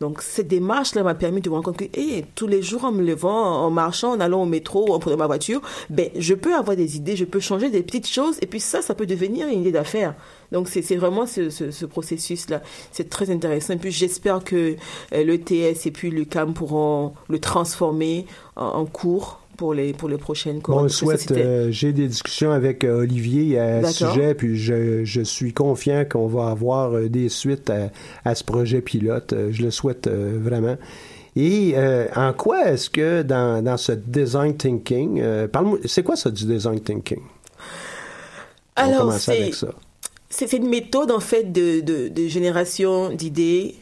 Donc, 0.00 0.22
cette 0.22 0.48
démarche-là 0.48 1.02
m'a 1.02 1.14
permis 1.14 1.42
de 1.42 1.50
me 1.50 1.56
rendre 1.56 1.66
compte 1.66 1.76
que, 1.76 1.98
hey, 1.98 2.24
tous 2.34 2.46
les 2.46 2.62
jours, 2.62 2.86
en 2.86 2.90
me 2.90 3.02
levant, 3.02 3.66
en 3.66 3.70
marchant, 3.70 4.12
en 4.12 4.20
allant 4.20 4.42
au 4.42 4.46
métro, 4.46 4.94
en 4.94 4.98
prenant 4.98 5.18
ma 5.18 5.26
voiture, 5.26 5.60
ben, 5.90 6.08
je 6.16 6.32
peux 6.32 6.54
avoir 6.54 6.74
des 6.74 6.96
idées, 6.96 7.16
je 7.16 7.26
peux 7.26 7.38
changer 7.38 7.68
des 7.68 7.82
petites 7.82 8.08
choses, 8.08 8.38
et 8.40 8.46
puis 8.46 8.60
ça, 8.60 8.80
ça 8.80 8.94
peut 8.94 9.04
devenir 9.04 9.46
une 9.48 9.60
idée 9.60 9.72
d'affaires. 9.72 10.14
Donc, 10.52 10.68
c'est 10.68 10.96
vraiment 10.96 11.26
ce, 11.26 11.50
ce, 11.50 11.70
ce 11.70 11.86
processus-là. 11.86 12.62
C'est 12.92 13.08
très 13.08 13.30
intéressant. 13.30 13.74
Et 13.74 13.76
puis, 13.76 13.92
j'espère 13.92 14.42
que 14.42 14.76
euh, 15.12 15.24
l'ETS 15.24 15.86
et 15.86 15.90
puis 15.90 16.10
l'UCAM 16.10 16.54
pourront 16.54 17.12
le 17.28 17.38
transformer 17.38 18.26
en, 18.56 18.66
en 18.66 18.84
cours 18.86 19.40
pour 19.56 19.74
les, 19.74 19.92
pour 19.92 20.08
les 20.08 20.16
prochaines 20.16 20.60
on 20.68 20.82
le 20.84 20.88
souhaite. 20.88 21.30
euh, 21.32 21.70
J'ai 21.70 21.92
des 21.92 22.08
discussions 22.08 22.50
avec 22.50 22.82
euh, 22.82 23.00
Olivier 23.00 23.58
à 23.58 23.82
ce 23.84 24.06
sujet, 24.06 24.34
puis 24.34 24.56
je, 24.56 25.04
je 25.04 25.20
suis 25.20 25.52
confiant 25.52 26.04
qu'on 26.10 26.28
va 26.28 26.48
avoir 26.48 26.94
euh, 26.96 27.08
des 27.10 27.28
suites 27.28 27.68
à, 27.68 27.90
à 28.24 28.34
ce 28.34 28.42
projet 28.42 28.80
pilote. 28.80 29.34
Je 29.50 29.62
le 29.62 29.70
souhaite 29.70 30.08
vraiment. 30.08 30.76
Et 31.36 31.74
en 32.16 32.32
quoi 32.32 32.70
est-ce 32.70 32.90
que 32.90 33.22
dans, 33.22 33.62
dans 33.62 33.76
ce 33.76 33.92
design 33.92 34.56
thinking, 34.56 35.22
parle-moi, 35.48 35.78
c'est 35.84 36.02
quoi 36.02 36.16
ça 36.16 36.30
du 36.30 36.44
design 36.44 36.80
thinking? 36.80 37.20
on 38.76 38.82
va 38.82 38.86
Alors, 38.88 38.98
commencer 38.98 39.30
avec 39.32 39.54
ça. 39.54 39.68
C'est 40.30 40.52
une 40.52 40.68
méthode, 40.68 41.10
en 41.10 41.20
fait, 41.20 41.50
de, 41.52 41.80
de, 41.80 42.08
de 42.08 42.28
génération 42.28 43.10
d'idées. 43.12 43.74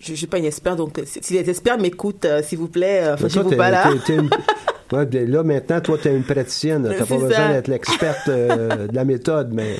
Je 0.00 0.12
ne 0.12 0.16
suis 0.16 0.26
pas 0.26 0.38
une 0.38 0.44
experte, 0.44 0.76
donc 0.78 0.98
euh, 0.98 1.02
si 1.06 1.32
les 1.34 1.48
experts 1.50 1.78
m'écoutent, 1.78 2.24
euh, 2.24 2.42
s'il 2.42 2.58
vous 2.58 2.68
plaît, 2.68 3.00
euh, 3.02 3.16
fâchez-vous 3.16 3.50
pas 3.56 3.70
là. 3.70 3.90
t'es- 3.92 3.98
t'es 4.14 4.14
une- 4.20 4.30
Ouais, 4.92 5.06
là, 5.26 5.42
maintenant, 5.44 5.80
toi, 5.80 5.98
tu 6.02 6.08
es 6.08 6.16
une 6.16 6.24
praticienne. 6.24 6.82
Tu 6.82 6.88
n'as 6.90 6.98
pas 6.98 7.04
C'est 7.06 7.14
besoin 7.14 7.30
ça. 7.30 7.48
d'être 7.52 7.68
l'experte 7.68 8.26
euh, 8.28 8.88
de 8.88 8.94
la 8.94 9.04
méthode, 9.04 9.50
mais 9.52 9.76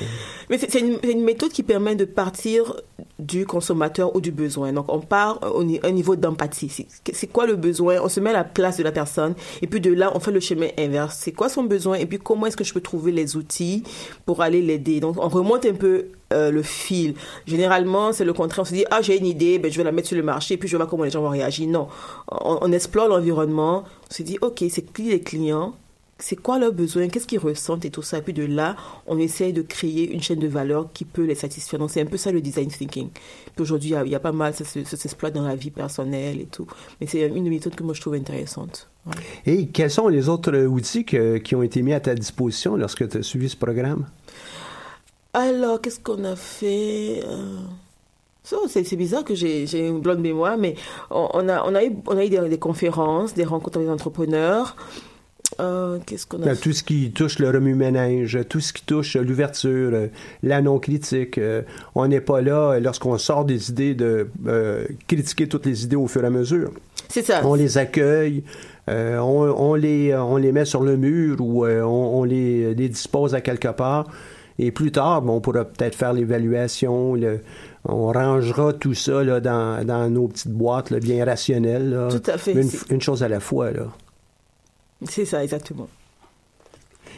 Mais 0.51 0.57
c'est 0.57 0.81
une, 0.81 1.23
méthode 1.23 1.51
qui 1.53 1.63
permet 1.63 1.95
de 1.95 2.03
partir 2.03 2.75
du 3.19 3.45
consommateur 3.45 4.13
ou 4.17 4.19
du 4.19 4.31
besoin. 4.31 4.73
Donc, 4.73 4.87
on 4.89 4.99
part 4.99 5.39
au 5.55 5.63
ni- 5.63 5.79
un 5.81 5.91
niveau 5.91 6.17
d'empathie. 6.17 6.69
C'est- 7.13 7.27
quoi 7.27 7.45
le 7.45 7.55
besoin? 7.55 8.01
On 8.03 8.09
se 8.09 8.19
met 8.19 8.31
à 8.31 8.33
la 8.33 8.43
place 8.43 8.75
de 8.75 8.83
la 8.83 8.91
personne. 8.91 9.33
Et 9.61 9.67
puis 9.67 9.79
de 9.79 9.93
là, 9.93 10.11
on 10.13 10.19
fait 10.19 10.31
le 10.31 10.41
chemin 10.41 10.67
inverse. 10.77 11.17
C'est 11.21 11.31
quoi 11.31 11.47
son 11.47 11.63
besoin 11.63 11.95
Et 11.99 12.05
puis, 12.05 12.19
comment 12.19 12.47
est-ce 12.47 12.57
que 12.57 12.65
je 12.65 12.73
peux 12.73 12.81
trouver 12.81 13.13
les 13.13 13.37
outils 13.37 13.83
pour 14.25 14.41
aller 14.41 14.61
l'aider? 14.61 14.99
Donc, 14.99 15.15
on 15.19 15.29
remonte 15.29 15.65
un 15.65 15.73
peu 15.73 16.07
euh, 16.33 16.51
le 16.51 16.63
fil. 16.63 17.13
Généralement, 17.45 18.11
c'est 18.11 18.25
le 18.25 18.33
contraire. 18.33 18.63
On 18.63 18.65
se 18.65 18.73
dit, 18.73 18.83
ah, 18.91 19.01
j'ai 19.01 19.17
une 19.17 19.25
idée, 19.27 19.57
ben, 19.57 19.71
je 19.71 19.77
vais 19.77 19.85
la 19.85 19.93
mettre 19.93 20.09
sur 20.09 20.17
le 20.17 20.23
marché, 20.23 20.57
puis 20.57 20.67
je 20.67 20.73
vais 20.73 20.79
voir 20.79 20.89
comment 20.89 21.05
les 21.05 21.11
gens 21.11 21.21
vont 21.21 21.29
réagir. 21.29 21.69
Non. 21.69 21.87
On, 22.29 22.57
on 22.61 22.71
explore 22.73 23.07
l'environnement. 23.07 23.85
On 24.09 24.13
se 24.13 24.23
dit, 24.23 24.37
OK, 24.41 24.65
c'est 24.69 24.81
qui 24.81 25.03
les 25.03 25.21
clients? 25.21 25.75
C'est 26.23 26.35
quoi 26.35 26.59
leurs 26.59 26.71
besoins, 26.73 27.07
qu'est-ce 27.09 27.27
qu'ils 27.27 27.39
ressentent 27.39 27.83
et 27.85 27.89
tout 27.89 28.01
ça? 28.01 28.19
Et 28.19 28.21
puis 28.21 28.33
de 28.33 28.43
là, 28.45 28.75
on 29.07 29.17
essaye 29.17 29.53
de 29.53 29.61
créer 29.61 30.11
une 30.11 30.21
chaîne 30.21 30.39
de 30.39 30.47
valeur 30.47 30.89
qui 30.93 31.03
peut 31.05 31.23
les 31.25 31.35
satisfaire. 31.35 31.79
Donc 31.79 31.89
c'est 31.91 32.01
un 32.01 32.05
peu 32.05 32.17
ça 32.17 32.31
le 32.31 32.41
design 32.41 32.67
thinking. 32.69 33.09
Puis 33.09 33.61
aujourd'hui, 33.61 33.89
il 33.89 33.93
y 33.93 33.95
a- 33.95 34.05
il 34.05 34.11
y, 34.11 34.15
a 34.15 34.19
pas 34.19 34.31
mal, 34.31 34.53
ça, 34.53 34.63
se- 34.65 34.83
ça 34.83 34.97
s'exploite 34.97 35.33
dans 35.33 35.47
la 35.47 35.55
vie 35.55 35.71
personnelle 35.71 36.39
et 36.39 36.45
tout. 36.45 36.67
Mais 36.99 37.07
c'est 37.07 37.27
une 37.27 37.49
méthode 37.49 37.75
que 37.75 37.83
moi 37.83 37.93
je 37.93 38.01
trouve 38.01 38.13
intéressante. 38.13 38.87
Ouais. 39.05 39.13
Et 39.45 39.67
quels 39.67 39.89
sont 39.91 40.07
les 40.09 40.29
autres 40.29 40.53
euh, 40.53 40.67
outils 40.67 41.05
que- 41.05 41.37
qui 41.37 41.55
ont 41.55 41.63
été 41.63 41.81
mis 41.81 41.93
à 41.93 41.99
ta 41.99 42.13
disposition 42.13 42.75
lorsque 42.77 43.07
tu 43.09 43.17
as 43.17 43.23
suivi 43.23 43.49
ce 43.49 43.57
programme? 43.57 44.05
Alors, 45.33 45.79
qu'est-ce 45.81 45.99
qu'on 45.99 46.23
a 46.25 46.35
fait 46.35 47.21
euh, 47.25 47.57
c'est, 48.43 48.95
bizarre 48.95 49.23
que 49.23 49.33
j'ai, 49.35 49.65
j'ai 49.65 49.87
une 49.87 50.01
blonde 50.01 50.19
mémoire, 50.19 50.57
mais 50.57 50.75
on, 51.09 51.29
on 51.33 51.47
a, 51.49 51.63
on 51.63 51.73
a 51.73 51.83
eu, 51.85 51.91
on 52.07 52.17
a 52.17 52.25
eu 52.25 52.29
des, 52.29 52.49
des 52.49 52.59
conférences, 52.59 53.33
des 53.33 53.45
rencontres 53.45 53.77
avec 53.77 53.87
des 53.87 53.93
entrepreneurs. 53.93 54.75
Euh, 55.59 55.97
qu'est-ce 56.05 56.25
qu'on 56.25 56.41
a 56.43 56.55
tout 56.55 56.71
ce 56.73 56.83
qui 56.83 57.11
touche 57.11 57.39
le 57.39 57.49
remue-ménage, 57.49 58.39
tout 58.49 58.59
ce 58.59 58.71
qui 58.73 58.83
touche 58.85 59.15
euh, 59.15 59.21
l'ouverture, 59.23 59.91
euh, 59.93 60.07
la 60.43 60.61
non-critique. 60.61 61.39
on 61.95 62.07
n'est 62.07 62.21
pas 62.21 62.41
là 62.41 62.79
lorsqu'on 62.79 63.17
sort 63.17 63.45
des 63.45 63.69
idées 63.69 63.93
de 63.95 64.29
euh, 64.47 64.85
critiquer 65.07 65.47
toutes 65.47 65.65
les 65.65 65.83
idées 65.83 65.95
au 65.97 66.07
fur 66.07 66.23
et 66.23 66.27
à 66.27 66.29
mesure. 66.29 66.71
C'est 67.09 67.23
ça. 67.25 67.41
On 67.43 67.55
les 67.55 67.77
accueille, 67.77 68.43
euh, 68.89 69.17
on, 69.19 69.41
on 69.71 69.75
les, 69.75 70.15
on 70.15 70.37
les 70.37 70.51
met 70.53 70.65
sur 70.65 70.83
le 70.83 70.95
mur 70.95 71.37
ou 71.41 71.65
on, 71.65 72.19
on 72.19 72.23
les, 72.23 72.73
les 72.73 72.87
dispose 72.89 73.35
à 73.35 73.41
quelque 73.41 73.67
part. 73.67 74.07
Et 74.59 74.71
plus 74.71 74.91
tard, 74.91 75.21
bon, 75.21 75.35
on 75.37 75.41
pourra 75.41 75.65
peut-être 75.65 75.95
faire 75.95 76.13
l'évaluation. 76.13 77.15
on 77.85 78.11
rangera 78.11 78.73
tout 78.73 78.93
ça 78.93 79.23
là, 79.23 79.39
dans, 79.39 79.83
dans 79.85 80.09
nos 80.09 80.27
petites 80.27 80.51
boîtes 80.51 80.91
là, 80.91 80.99
bien 80.99 81.25
rationnelles. 81.25 81.89
là. 81.89 82.07
Tout 82.09 82.21
à 82.31 82.37
fait, 82.37 82.53
Une, 82.53 82.69
une 82.91 83.01
chose 83.01 83.23
à 83.23 83.27
la 83.27 83.39
fois. 83.39 83.71
Là. 83.71 83.87
C'est 85.07 85.25
ça, 85.25 85.43
exactement. 85.43 85.89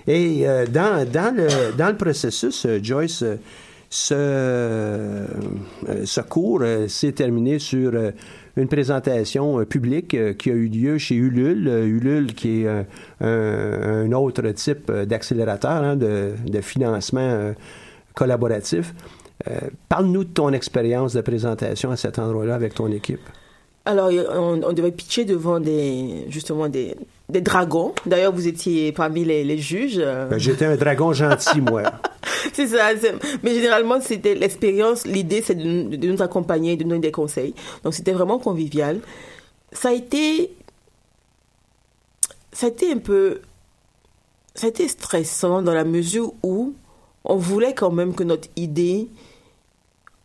Et 0.07 0.47
euh, 0.47 0.65
dans, 0.65 1.09
dans, 1.09 1.35
le, 1.35 1.75
dans 1.77 1.89
le 1.89 1.97
processus, 1.97 2.65
euh, 2.65 2.79
Joyce, 2.81 3.23
euh, 3.23 3.37
ce, 3.89 5.25
ce 6.05 6.21
cours 6.21 6.63
s'est 6.87 7.11
terminé 7.11 7.59
sur 7.59 7.93
une 8.57 8.67
présentation 8.67 9.63
publique 9.65 10.37
qui 10.37 10.49
a 10.49 10.53
eu 10.53 10.67
lieu 10.67 10.97
chez 10.97 11.15
Ulule. 11.15 11.67
Euh, 11.67 11.85
Ulule, 11.85 12.33
qui 12.33 12.63
est 12.63 12.85
un, 13.21 14.11
autre 14.11 14.49
type 14.49 14.91
d'accélérateur 14.91 15.83
hein, 15.83 15.95
de, 15.95 16.31
de 16.45 16.61
financement 16.61 17.53
collaboratif. 18.15 18.93
Parle-nous 19.89 20.23
de 20.23 20.29
ton 20.29 20.53
expérience 20.53 21.13
de 21.13 21.21
présentation 21.21 21.91
à 21.91 21.97
cet 21.97 22.17
endroit-là 22.17 22.55
avec 22.55 22.73
ton 22.73 22.91
équipe. 22.91 23.27
Alors, 23.85 24.09
on, 24.31 24.61
on 24.63 24.71
devait 24.73 24.91
pitcher 24.93 25.25
devant 25.25 25.59
des, 25.59 26.25
justement 26.29 26.69
des, 26.69 26.95
des 27.27 27.41
dragons. 27.41 27.93
D'ailleurs, 28.05 28.31
vous 28.33 28.47
étiez 28.47 28.93
parmi 28.93 29.25
les, 29.25 29.43
les 29.43 29.57
juges. 29.57 29.97
Ben, 29.97 30.37
J'étais 30.37 30.65
un 30.65 30.77
dragon 30.77 31.11
gentil, 31.11 31.59
moi. 31.59 31.83
c'est 32.53 32.67
ça. 32.67 32.91
Mais 33.43 33.53
généralement, 33.53 33.99
c'était 33.99 34.35
l'expérience. 34.35 35.05
L'idée, 35.05 35.41
c'est 35.41 35.55
de, 35.55 35.63
nous- 35.63 35.97
de 35.97 36.07
nous 36.07 36.21
accompagner, 36.21 36.77
de 36.77 36.83
nous 36.83 36.91
donner 36.91 37.01
des 37.01 37.11
conseils. 37.11 37.53
Donc, 37.83 37.93
c'était 37.93 38.13
vraiment 38.13 38.39
convivial. 38.39 38.99
Ça 39.73 39.89
a 39.89 39.93
été, 39.93 40.53
ça 42.53 42.67
a 42.67 42.69
été 42.69 42.91
un 42.91 42.99
peu, 42.99 43.41
ça 44.55 44.67
a 44.67 44.69
été 44.69 44.87
stressant 44.87 45.61
dans 45.61 45.73
la 45.73 45.83
mesure 45.83 46.33
où 46.43 46.73
on 47.25 47.35
voulait 47.35 47.73
quand 47.73 47.91
même 47.91 48.13
que 48.15 48.23
notre 48.23 48.47
idée 48.55 49.09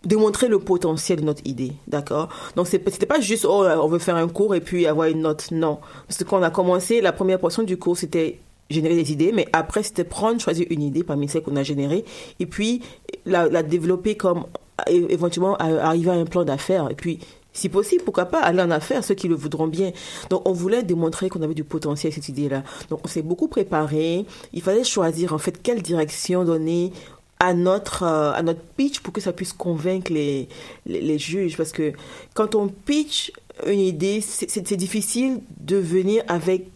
démontrer 0.04 0.48
le 0.48 0.58
potentiel 0.58 1.20
de 1.20 1.24
notre 1.24 1.42
idée, 1.44 1.72
d'accord? 1.86 2.28
Donc 2.56 2.66
c'était 2.66 3.06
pas 3.06 3.20
juste 3.20 3.44
oh 3.44 3.64
on 3.64 3.88
veut 3.88 3.98
faire 3.98 4.16
un 4.16 4.28
cours 4.28 4.54
et 4.54 4.60
puis 4.60 4.86
avoir 4.86 5.08
une 5.08 5.22
note, 5.22 5.50
non. 5.50 5.78
Parce 6.06 6.18
que 6.18 6.24
quand 6.24 6.38
on 6.38 6.42
a 6.42 6.50
commencé, 6.50 7.00
la 7.00 7.12
première 7.12 7.38
portion 7.38 7.62
du 7.62 7.76
cours 7.76 7.96
c'était 7.96 8.38
générer 8.70 8.96
des 8.96 9.12
idées, 9.12 9.32
mais 9.32 9.48
après 9.52 9.82
c'était 9.82 10.04
prendre, 10.04 10.40
choisir 10.40 10.66
une 10.70 10.82
idée 10.82 11.02
parmi 11.02 11.28
celles 11.28 11.42
qu'on 11.42 11.56
a 11.56 11.62
générées 11.62 12.04
et 12.38 12.46
puis 12.46 12.82
la, 13.26 13.48
la 13.48 13.62
développer 13.62 14.16
comme 14.16 14.44
éventuellement 14.86 15.56
arriver 15.56 16.10
à 16.10 16.14
un 16.14 16.24
plan 16.24 16.44
d'affaires 16.44 16.88
et 16.90 16.94
puis 16.94 17.18
si 17.58 17.68
possible, 17.68 18.04
pourquoi 18.04 18.26
pas 18.26 18.40
aller 18.40 18.62
en 18.62 18.70
affaires, 18.70 19.02
ceux 19.02 19.14
qui 19.14 19.26
le 19.26 19.34
voudront 19.34 19.66
bien. 19.66 19.90
Donc, 20.30 20.48
on 20.48 20.52
voulait 20.52 20.84
démontrer 20.84 21.28
qu'on 21.28 21.42
avait 21.42 21.54
du 21.54 21.64
potentiel, 21.64 22.12
cette 22.12 22.28
idée-là. 22.28 22.62
Donc, 22.88 23.00
on 23.04 23.08
s'est 23.08 23.22
beaucoup 23.22 23.48
préparé. 23.48 24.26
Il 24.52 24.62
fallait 24.62 24.84
choisir, 24.84 25.32
en 25.32 25.38
fait, 25.38 25.60
quelle 25.60 25.82
direction 25.82 26.44
donner 26.44 26.92
à 27.40 27.54
notre, 27.54 28.02
euh, 28.02 28.32
à 28.32 28.42
notre 28.42 28.60
pitch 28.76 29.00
pour 29.00 29.12
que 29.12 29.20
ça 29.20 29.32
puisse 29.32 29.52
convaincre 29.52 30.12
les, 30.12 30.48
les, 30.86 31.18
juges. 31.18 31.56
Parce 31.56 31.72
que 31.72 31.92
quand 32.34 32.54
on 32.54 32.68
pitch 32.68 33.32
une 33.66 33.80
idée, 33.80 34.20
c'est 34.20 34.76
difficile 34.76 35.40
de 35.60 35.76
venir 35.76 36.22
avec 36.28 36.66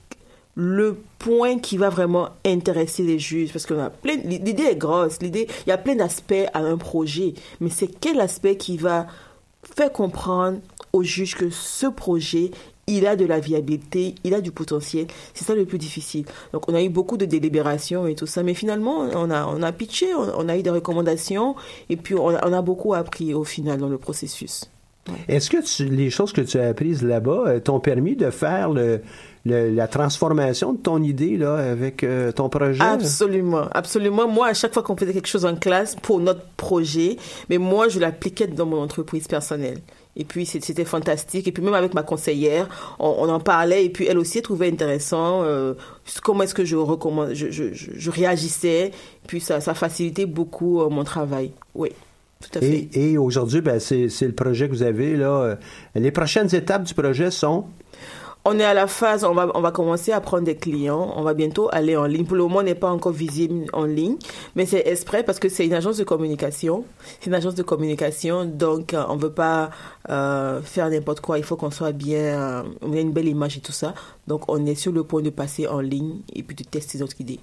le 0.54 0.98
point 1.18 1.58
qui 1.58 1.76
va 1.76 1.88
vraiment 1.88 2.28
intéresser 2.44 3.02
les 3.02 3.18
juges 3.18 3.52
parce 3.52 3.70
a 3.70 3.88
plein 3.88 4.16
l'idée 4.16 4.64
est 4.64 4.76
grosse 4.76 5.22
l'idée 5.22 5.48
il 5.66 5.70
y 5.70 5.72
a 5.72 5.78
plein 5.78 5.94
d'aspects 5.94 6.34
à 6.52 6.58
un 6.58 6.76
projet 6.76 7.32
mais 7.60 7.70
c'est 7.70 7.86
quel 7.86 8.20
aspect 8.20 8.56
qui 8.56 8.76
va 8.76 9.06
faire 9.62 9.90
comprendre 9.90 10.58
aux 10.92 11.02
juges 11.02 11.36
que 11.36 11.48
ce 11.48 11.86
projet 11.86 12.50
il 12.86 13.06
a 13.06 13.16
de 13.16 13.24
la 13.24 13.40
viabilité, 13.40 14.14
il 14.24 14.34
a 14.34 14.40
du 14.40 14.50
potentiel. 14.50 15.06
C'est 15.34 15.44
ça 15.44 15.54
le 15.54 15.64
plus 15.64 15.78
difficile. 15.78 16.24
Donc, 16.52 16.68
on 16.68 16.74
a 16.74 16.82
eu 16.82 16.88
beaucoup 16.88 17.16
de 17.16 17.24
délibérations 17.24 18.06
et 18.06 18.14
tout 18.14 18.26
ça, 18.26 18.42
mais 18.42 18.54
finalement, 18.54 19.06
on 19.14 19.30
a, 19.30 19.46
on 19.46 19.62
a 19.62 19.72
pitché, 19.72 20.06
on, 20.14 20.48
a 20.48 20.56
eu 20.56 20.62
des 20.62 20.70
recommandations, 20.70 21.54
et 21.88 21.96
puis 21.96 22.14
on 22.14 22.30
a, 22.30 22.46
on 22.46 22.52
a 22.52 22.62
beaucoup 22.62 22.94
appris 22.94 23.34
au 23.34 23.44
final 23.44 23.78
dans 23.78 23.88
le 23.88 23.98
processus. 23.98 24.68
Est-ce 25.28 25.50
que 25.50 25.82
les 25.84 26.10
choses 26.10 26.32
que 26.32 26.40
tu 26.40 26.58
as 26.58 26.68
apprises 26.68 27.02
là-bas 27.02 27.44
euh, 27.46 27.60
t'ont 27.60 27.80
permis 27.80 28.14
de 28.14 28.30
faire 28.30 28.70
le, 28.70 29.00
la 29.44 29.88
transformation 29.88 30.74
de 30.74 30.78
ton 30.78 31.02
idée 31.02 31.36
là, 31.36 31.56
avec 31.56 32.04
euh, 32.04 32.30
ton 32.30 32.48
projet? 32.48 32.80
Absolument, 32.80 33.68
absolument. 33.72 34.28
Moi, 34.28 34.46
à 34.46 34.54
chaque 34.54 34.72
fois 34.72 34.82
qu'on 34.84 34.96
faisait 34.96 35.12
quelque 35.12 35.26
chose 35.26 35.44
en 35.44 35.56
classe 35.56 35.96
pour 35.96 36.20
notre 36.20 36.46
projet, 36.56 37.16
mais 37.48 37.58
moi, 37.58 37.88
je 37.88 37.98
l'appliquais 37.98 38.46
dans 38.46 38.66
mon 38.66 38.80
entreprise 38.80 39.26
personnelle. 39.26 39.78
Et 40.16 40.24
puis 40.24 40.44
c'était 40.44 40.84
fantastique. 40.84 41.48
Et 41.48 41.52
puis 41.52 41.62
même 41.62 41.74
avec 41.74 41.94
ma 41.94 42.02
conseillère, 42.02 42.68
on, 42.98 43.28
en 43.28 43.40
parlait. 43.40 43.84
Et 43.84 43.90
puis 43.90 44.06
elle 44.06 44.18
aussi 44.18 44.42
trouvait 44.42 44.68
intéressant 44.68 45.42
euh, 45.42 45.74
comment 46.22 46.42
est-ce 46.42 46.54
que 46.54 46.64
je 46.64 46.76
recommande, 46.76 47.34
je, 47.34 47.50
je, 47.50 47.64
je, 47.72 48.10
réagissais. 48.10 48.88
Et 48.88 49.26
puis 49.26 49.40
ça, 49.40 49.60
ça 49.60 49.74
facilitait 49.74 50.26
beaucoup 50.26 50.82
euh, 50.82 50.88
mon 50.88 51.04
travail. 51.04 51.52
Oui. 51.74 51.90
Tout 52.40 52.58
à 52.58 52.60
fait. 52.60 52.88
Et, 52.92 53.12
et 53.12 53.18
aujourd'hui, 53.18 53.60
ben, 53.60 53.78
c'est 53.78 54.08
le 54.20 54.32
projet 54.32 54.68
que 54.68 54.74
vous 54.74 54.82
avez 54.82 55.16
là. 55.16 55.56
Les 55.94 56.10
prochaines 56.10 56.52
étapes 56.54 56.82
du 56.82 56.92
projet 56.92 57.30
sont? 57.30 57.66
On 58.44 58.58
est 58.58 58.64
à 58.64 58.74
la 58.74 58.86
phase, 58.86 59.24
on 59.24 59.34
va, 59.34 59.50
on 59.54 59.60
va 59.60 59.70
commencer 59.70 60.10
à 60.10 60.20
prendre 60.20 60.44
des 60.44 60.56
clients. 60.56 61.12
On 61.16 61.22
va 61.22 61.34
bientôt 61.34 61.68
aller 61.72 61.96
en 61.96 62.06
ligne. 62.06 62.24
Pour 62.24 62.36
le 62.36 62.42
moment, 62.42 62.58
on 62.58 62.64
n'est 62.64 62.74
pas 62.74 62.90
encore 62.90 63.12
visible 63.12 63.66
en 63.72 63.84
ligne, 63.84 64.16
mais 64.56 64.66
c'est 64.66 64.86
exprès 64.86 65.22
parce 65.22 65.38
que 65.38 65.48
c'est 65.48 65.64
une 65.64 65.74
agence 65.74 65.96
de 65.96 66.04
communication. 66.04 66.84
C'est 67.20 67.28
une 67.28 67.34
agence 67.34 67.54
de 67.54 67.62
communication, 67.62 68.44
donc 68.44 68.94
euh, 68.94 69.04
on 69.08 69.16
veut 69.16 69.32
pas 69.32 69.70
euh, 70.10 70.60
faire 70.62 70.90
n'importe 70.90 71.20
quoi. 71.20 71.38
Il 71.38 71.44
faut 71.44 71.56
qu'on 71.56 71.70
soit 71.70 71.92
bien, 71.92 72.18
euh, 72.18 72.62
on 72.80 72.92
ait 72.92 73.00
une 73.00 73.12
belle 73.12 73.28
image 73.28 73.58
et 73.58 73.60
tout 73.60 73.72
ça. 73.72 73.94
Donc 74.26 74.44
on 74.48 74.66
est 74.66 74.74
sur 74.74 74.92
le 74.92 75.04
point 75.04 75.22
de 75.22 75.30
passer 75.30 75.68
en 75.68 75.80
ligne 75.80 76.20
et 76.34 76.42
puis 76.42 76.56
de 76.56 76.64
tester 76.64 76.98
d'autres 76.98 77.20
idées. 77.20 77.40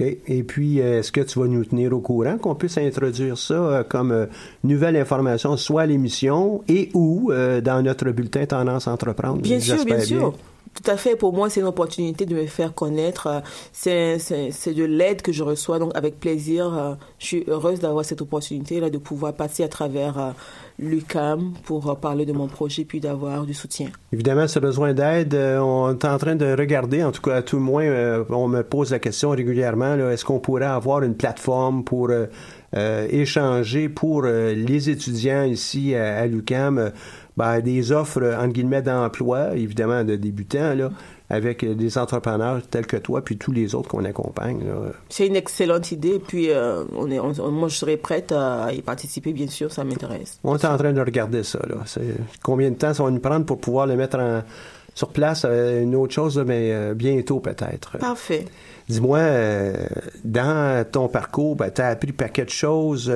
Et 0.00 0.42
puis, 0.42 0.80
euh, 0.80 0.98
est-ce 0.98 1.12
que 1.12 1.20
tu 1.20 1.38
vas 1.38 1.46
nous 1.46 1.64
tenir 1.64 1.92
au 1.92 2.00
courant 2.00 2.36
qu'on 2.36 2.56
puisse 2.56 2.78
introduire 2.78 3.38
ça 3.38 3.54
euh, 3.54 3.84
comme 3.84 4.10
euh, 4.10 4.26
nouvelle 4.64 4.96
information, 4.96 5.56
soit 5.56 5.82
à 5.82 5.86
l'émission 5.86 6.64
et 6.66 6.90
ou 6.94 7.30
dans 7.32 7.82
notre 7.82 8.10
bulletin 8.10 8.44
Tendance 8.46 8.88
Entreprendre? 8.88 9.40
Bien 9.40 9.60
sûr, 9.60 9.84
bien, 9.84 10.00
sûr. 10.00 10.34
Tout 10.74 10.90
à 10.90 10.96
fait. 10.96 11.16
Pour 11.16 11.32
moi, 11.32 11.48
c'est 11.50 11.60
une 11.60 11.66
opportunité 11.66 12.26
de 12.26 12.34
me 12.34 12.46
faire 12.46 12.74
connaître. 12.74 13.42
C'est, 13.72 14.18
c'est, 14.18 14.74
de 14.74 14.84
l'aide 14.84 15.22
que 15.22 15.32
je 15.32 15.42
reçois. 15.42 15.78
Donc, 15.78 15.92
avec 15.94 16.18
plaisir, 16.20 16.96
je 17.18 17.26
suis 17.26 17.44
heureuse 17.46 17.80
d'avoir 17.80 18.04
cette 18.04 18.20
opportunité-là 18.20 18.90
de 18.90 18.98
pouvoir 18.98 19.34
passer 19.34 19.62
à 19.62 19.68
travers 19.68 20.34
l'UCAM 20.78 21.52
pour 21.64 21.96
parler 21.98 22.26
de 22.26 22.32
mon 22.32 22.48
projet 22.48 22.84
puis 22.84 23.00
d'avoir 23.00 23.46
du 23.46 23.54
soutien. 23.54 23.88
Évidemment, 24.12 24.48
ce 24.48 24.58
besoin 24.58 24.92
d'aide, 24.92 25.34
euh, 25.34 25.58
on 25.58 25.92
est 25.92 26.04
en 26.04 26.18
train 26.18 26.34
de 26.34 26.56
regarder, 26.56 27.04
en 27.04 27.12
tout 27.12 27.22
cas 27.22 27.36
à 27.36 27.42
tout 27.42 27.56
le 27.56 27.62
moins, 27.62 27.84
euh, 27.84 28.24
on 28.30 28.48
me 28.48 28.62
pose 28.62 28.90
la 28.90 28.98
question 28.98 29.30
régulièrement, 29.30 29.94
est-ce 30.10 30.24
qu'on 30.24 30.40
pourrait 30.40 30.64
avoir 30.64 31.02
une 31.02 31.14
plateforme 31.14 31.84
pour 31.84 32.10
euh, 32.10 33.06
échanger 33.10 33.88
pour 33.88 34.22
les 34.24 34.90
étudiants 34.90 35.44
ici 35.44 35.94
à, 35.94 36.26
l'UCAM 36.26 36.90
ben, 37.36 37.60
des 37.60 37.92
offres, 37.92 38.22
entre 38.38 38.52
guillemets, 38.52 38.82
d'emploi, 38.82 39.56
évidemment 39.56 40.04
de 40.04 40.16
débutants, 40.16 40.74
là, 40.74 40.90
avec 41.30 41.64
des 41.64 41.98
entrepreneurs 41.98 42.62
tels 42.68 42.86
que 42.86 42.96
toi, 42.96 43.22
puis 43.22 43.36
tous 43.36 43.50
les 43.50 43.74
autres 43.74 43.88
qu'on 43.88 44.04
accompagne. 44.04 44.62
C'est 45.08 45.26
une 45.26 45.36
excellente 45.36 45.90
idée, 45.90 46.20
puis 46.24 46.50
euh, 46.50 46.84
on 46.96 47.10
est, 47.10 47.18
moi 47.18 47.68
je 47.68 47.76
serais 47.76 47.96
prête 47.96 48.30
à 48.32 48.72
y 48.72 48.82
participer, 48.82 49.32
bien 49.32 49.48
sûr, 49.48 49.72
ça 49.72 49.84
m'intéresse. 49.84 50.38
On 50.44 50.56
est 50.56 50.64
en 50.64 50.76
train 50.76 50.92
de 50.92 51.00
regarder 51.00 51.42
ça. 51.42 51.60
Là. 51.68 51.76
Combien 52.42 52.70
de 52.70 52.76
temps 52.76 52.94
ça 52.94 53.02
va 53.02 53.10
nous 53.10 53.20
prendre 53.20 53.46
pour 53.46 53.58
pouvoir 53.58 53.86
le 53.86 53.96
mettre 53.96 54.18
en, 54.18 54.42
sur 54.94 55.08
place? 55.08 55.44
Euh, 55.44 55.82
une 55.82 55.96
autre 55.96 56.14
chose, 56.14 56.38
mais 56.46 56.72
euh, 56.72 56.94
bientôt 56.94 57.40
peut-être. 57.40 57.98
Parfait. 57.98 58.44
Dis-moi, 58.86 59.18
dans 60.24 60.84
ton 60.92 61.08
parcours, 61.08 61.56
ben, 61.56 61.70
tu 61.70 61.80
as 61.80 61.88
appris 61.88 62.12
paquet 62.12 62.44
de 62.44 62.50
choses 62.50 63.10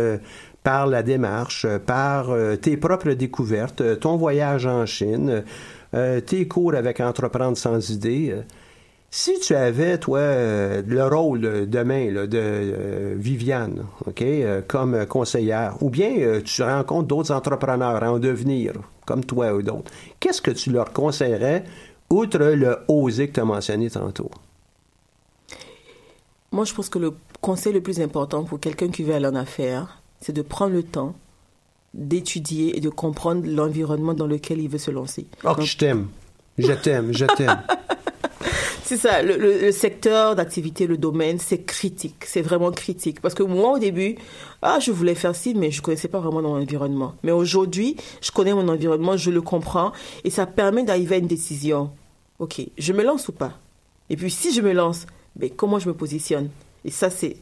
par 0.68 0.86
la 0.86 1.02
démarche, 1.02 1.66
par 1.86 2.26
tes 2.60 2.76
propres 2.76 3.12
découvertes, 3.12 4.00
ton 4.00 4.16
voyage 4.16 4.66
en 4.66 4.84
Chine. 4.84 5.44
Euh, 5.94 6.20
tes 6.20 6.46
cours 6.46 6.74
avec 6.74 7.00
Entreprendre 7.00 7.56
sans 7.56 7.90
idée. 7.90 8.30
Euh, 8.30 8.42
si 9.10 9.40
tu 9.40 9.54
avais, 9.54 9.96
toi, 9.96 10.18
euh, 10.18 10.82
le 10.86 11.06
rôle 11.06 11.66
demain 11.66 12.26
de 12.26 13.14
Viviane, 13.16 13.86
OK, 14.06 14.22
comme 14.66 15.06
conseillère, 15.06 15.82
ou 15.82 15.88
bien 15.88 16.40
tu 16.44 16.62
rencontres 16.62 17.08
d'autres 17.08 17.32
entrepreneurs 17.32 18.02
en 18.02 18.18
devenir, 18.18 18.74
comme 19.06 19.24
toi 19.24 19.54
ou 19.54 19.62
d'autres, 19.62 19.90
qu'est-ce 20.20 20.42
que 20.42 20.50
tu 20.50 20.70
leur 20.70 20.92
conseillerais, 20.92 21.64
outre 22.10 22.38
le 22.38 22.80
oser 22.86 23.28
que 23.28 23.34
tu 23.34 23.40
as 23.40 23.46
mentionné 23.46 23.88
tantôt? 23.88 24.30
Moi, 26.52 26.66
je 26.66 26.74
pense 26.74 26.90
que 26.90 26.98
le 26.98 27.14
conseil 27.40 27.72
le 27.72 27.80
plus 27.80 28.00
important 28.02 28.44
pour 28.44 28.60
quelqu'un 28.60 28.90
qui 28.90 29.04
veut 29.04 29.14
aller 29.14 29.26
en 29.26 29.34
affaires, 29.34 29.97
c'est 30.20 30.32
de 30.32 30.42
prendre 30.42 30.74
le 30.74 30.82
temps 30.82 31.14
d'étudier 31.94 32.76
et 32.76 32.80
de 32.80 32.88
comprendre 32.88 33.46
l'environnement 33.46 34.14
dans 34.14 34.26
lequel 34.26 34.60
il 34.60 34.68
veut 34.68 34.78
se 34.78 34.90
lancer. 34.90 35.26
Oh, 35.44 35.54
je 35.60 35.76
t'aime. 35.76 36.08
Je 36.58 36.72
t'aime, 36.72 37.12
je 37.12 37.24
t'aime. 37.24 37.62
c'est 38.82 38.96
ça, 38.96 39.22
le, 39.22 39.70
secteur 39.70 40.34
d'activité, 40.34 40.86
le 40.86 40.96
domaine, 40.96 41.38
c'est 41.38 41.62
critique, 41.62 42.24
c'est 42.26 42.42
vraiment 42.42 42.70
critique. 42.70 43.20
Parce 43.20 43.34
que 43.34 43.42
moi, 43.42 43.72
au 43.72 43.78
début, 43.78 44.16
ah, 44.62 44.78
je 44.80 44.90
voulais 44.90 45.14
faire 45.14 45.36
ci, 45.36 45.54
mais 45.54 45.70
je 45.70 45.80
ne 45.80 45.82
connaissais 45.82 46.08
pas 46.08 46.20
vraiment 46.20 46.42
mon 46.42 46.60
environnement. 46.60 47.14
Mais 47.22 47.32
aujourd'hui, 47.32 47.96
je 48.20 48.30
connais 48.30 48.54
mon 48.54 48.68
environnement, 48.68 49.16
je 49.16 49.30
le 49.30 49.40
comprends, 49.40 49.92
et 50.24 50.30
ça 50.30 50.46
permet 50.46 50.84
d'arriver 50.84 51.16
à 51.16 51.18
une 51.18 51.26
décision. 51.26 51.90
Ok, 52.38 52.60
je 52.76 52.92
me 52.92 53.02
lance 53.02 53.28
ou 53.28 53.32
pas? 53.32 53.52
Et 54.10 54.16
puis, 54.16 54.30
si 54.30 54.52
je 54.52 54.60
me 54.60 54.72
lance, 54.72 55.06
mais 55.38 55.50
comment 55.50 55.78
je 55.78 55.88
me 55.88 55.94
positionne? 55.94 56.48
Et 56.84 56.90
ça, 56.90 57.10
c'est 57.10 57.36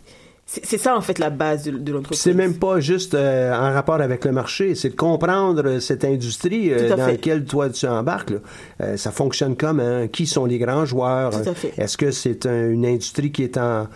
c'est 0.46 0.78
ça, 0.78 0.96
en 0.96 1.00
fait, 1.00 1.18
la 1.18 1.30
base 1.30 1.64
de, 1.64 1.72
de 1.72 1.92
l'entreprise. 1.92 2.20
C'est 2.20 2.32
même 2.32 2.54
pas 2.54 2.78
juste 2.78 3.14
euh, 3.14 3.52
en 3.52 3.72
rapport 3.72 4.00
avec 4.00 4.24
le 4.24 4.32
marché, 4.32 4.74
c'est 4.76 4.90
de 4.90 4.94
comprendre 4.96 5.80
cette 5.80 6.04
industrie 6.04 6.72
euh, 6.72 6.88
dans 6.88 6.96
laquelle 6.96 7.44
toi 7.44 7.68
tu 7.68 7.86
embarques. 7.86 8.32
Euh, 8.80 8.96
ça 8.96 9.10
fonctionne 9.10 9.56
comment? 9.56 10.06
Qui 10.06 10.26
sont 10.26 10.46
les 10.46 10.58
grands 10.58 10.84
joueurs? 10.84 11.32
Est-ce 11.76 11.96
que 11.96 12.12
c'est 12.12 12.46
une 12.46 12.86
industrie 12.86 13.32
qui 13.32 13.42
est 13.42 13.58
en 13.58 13.88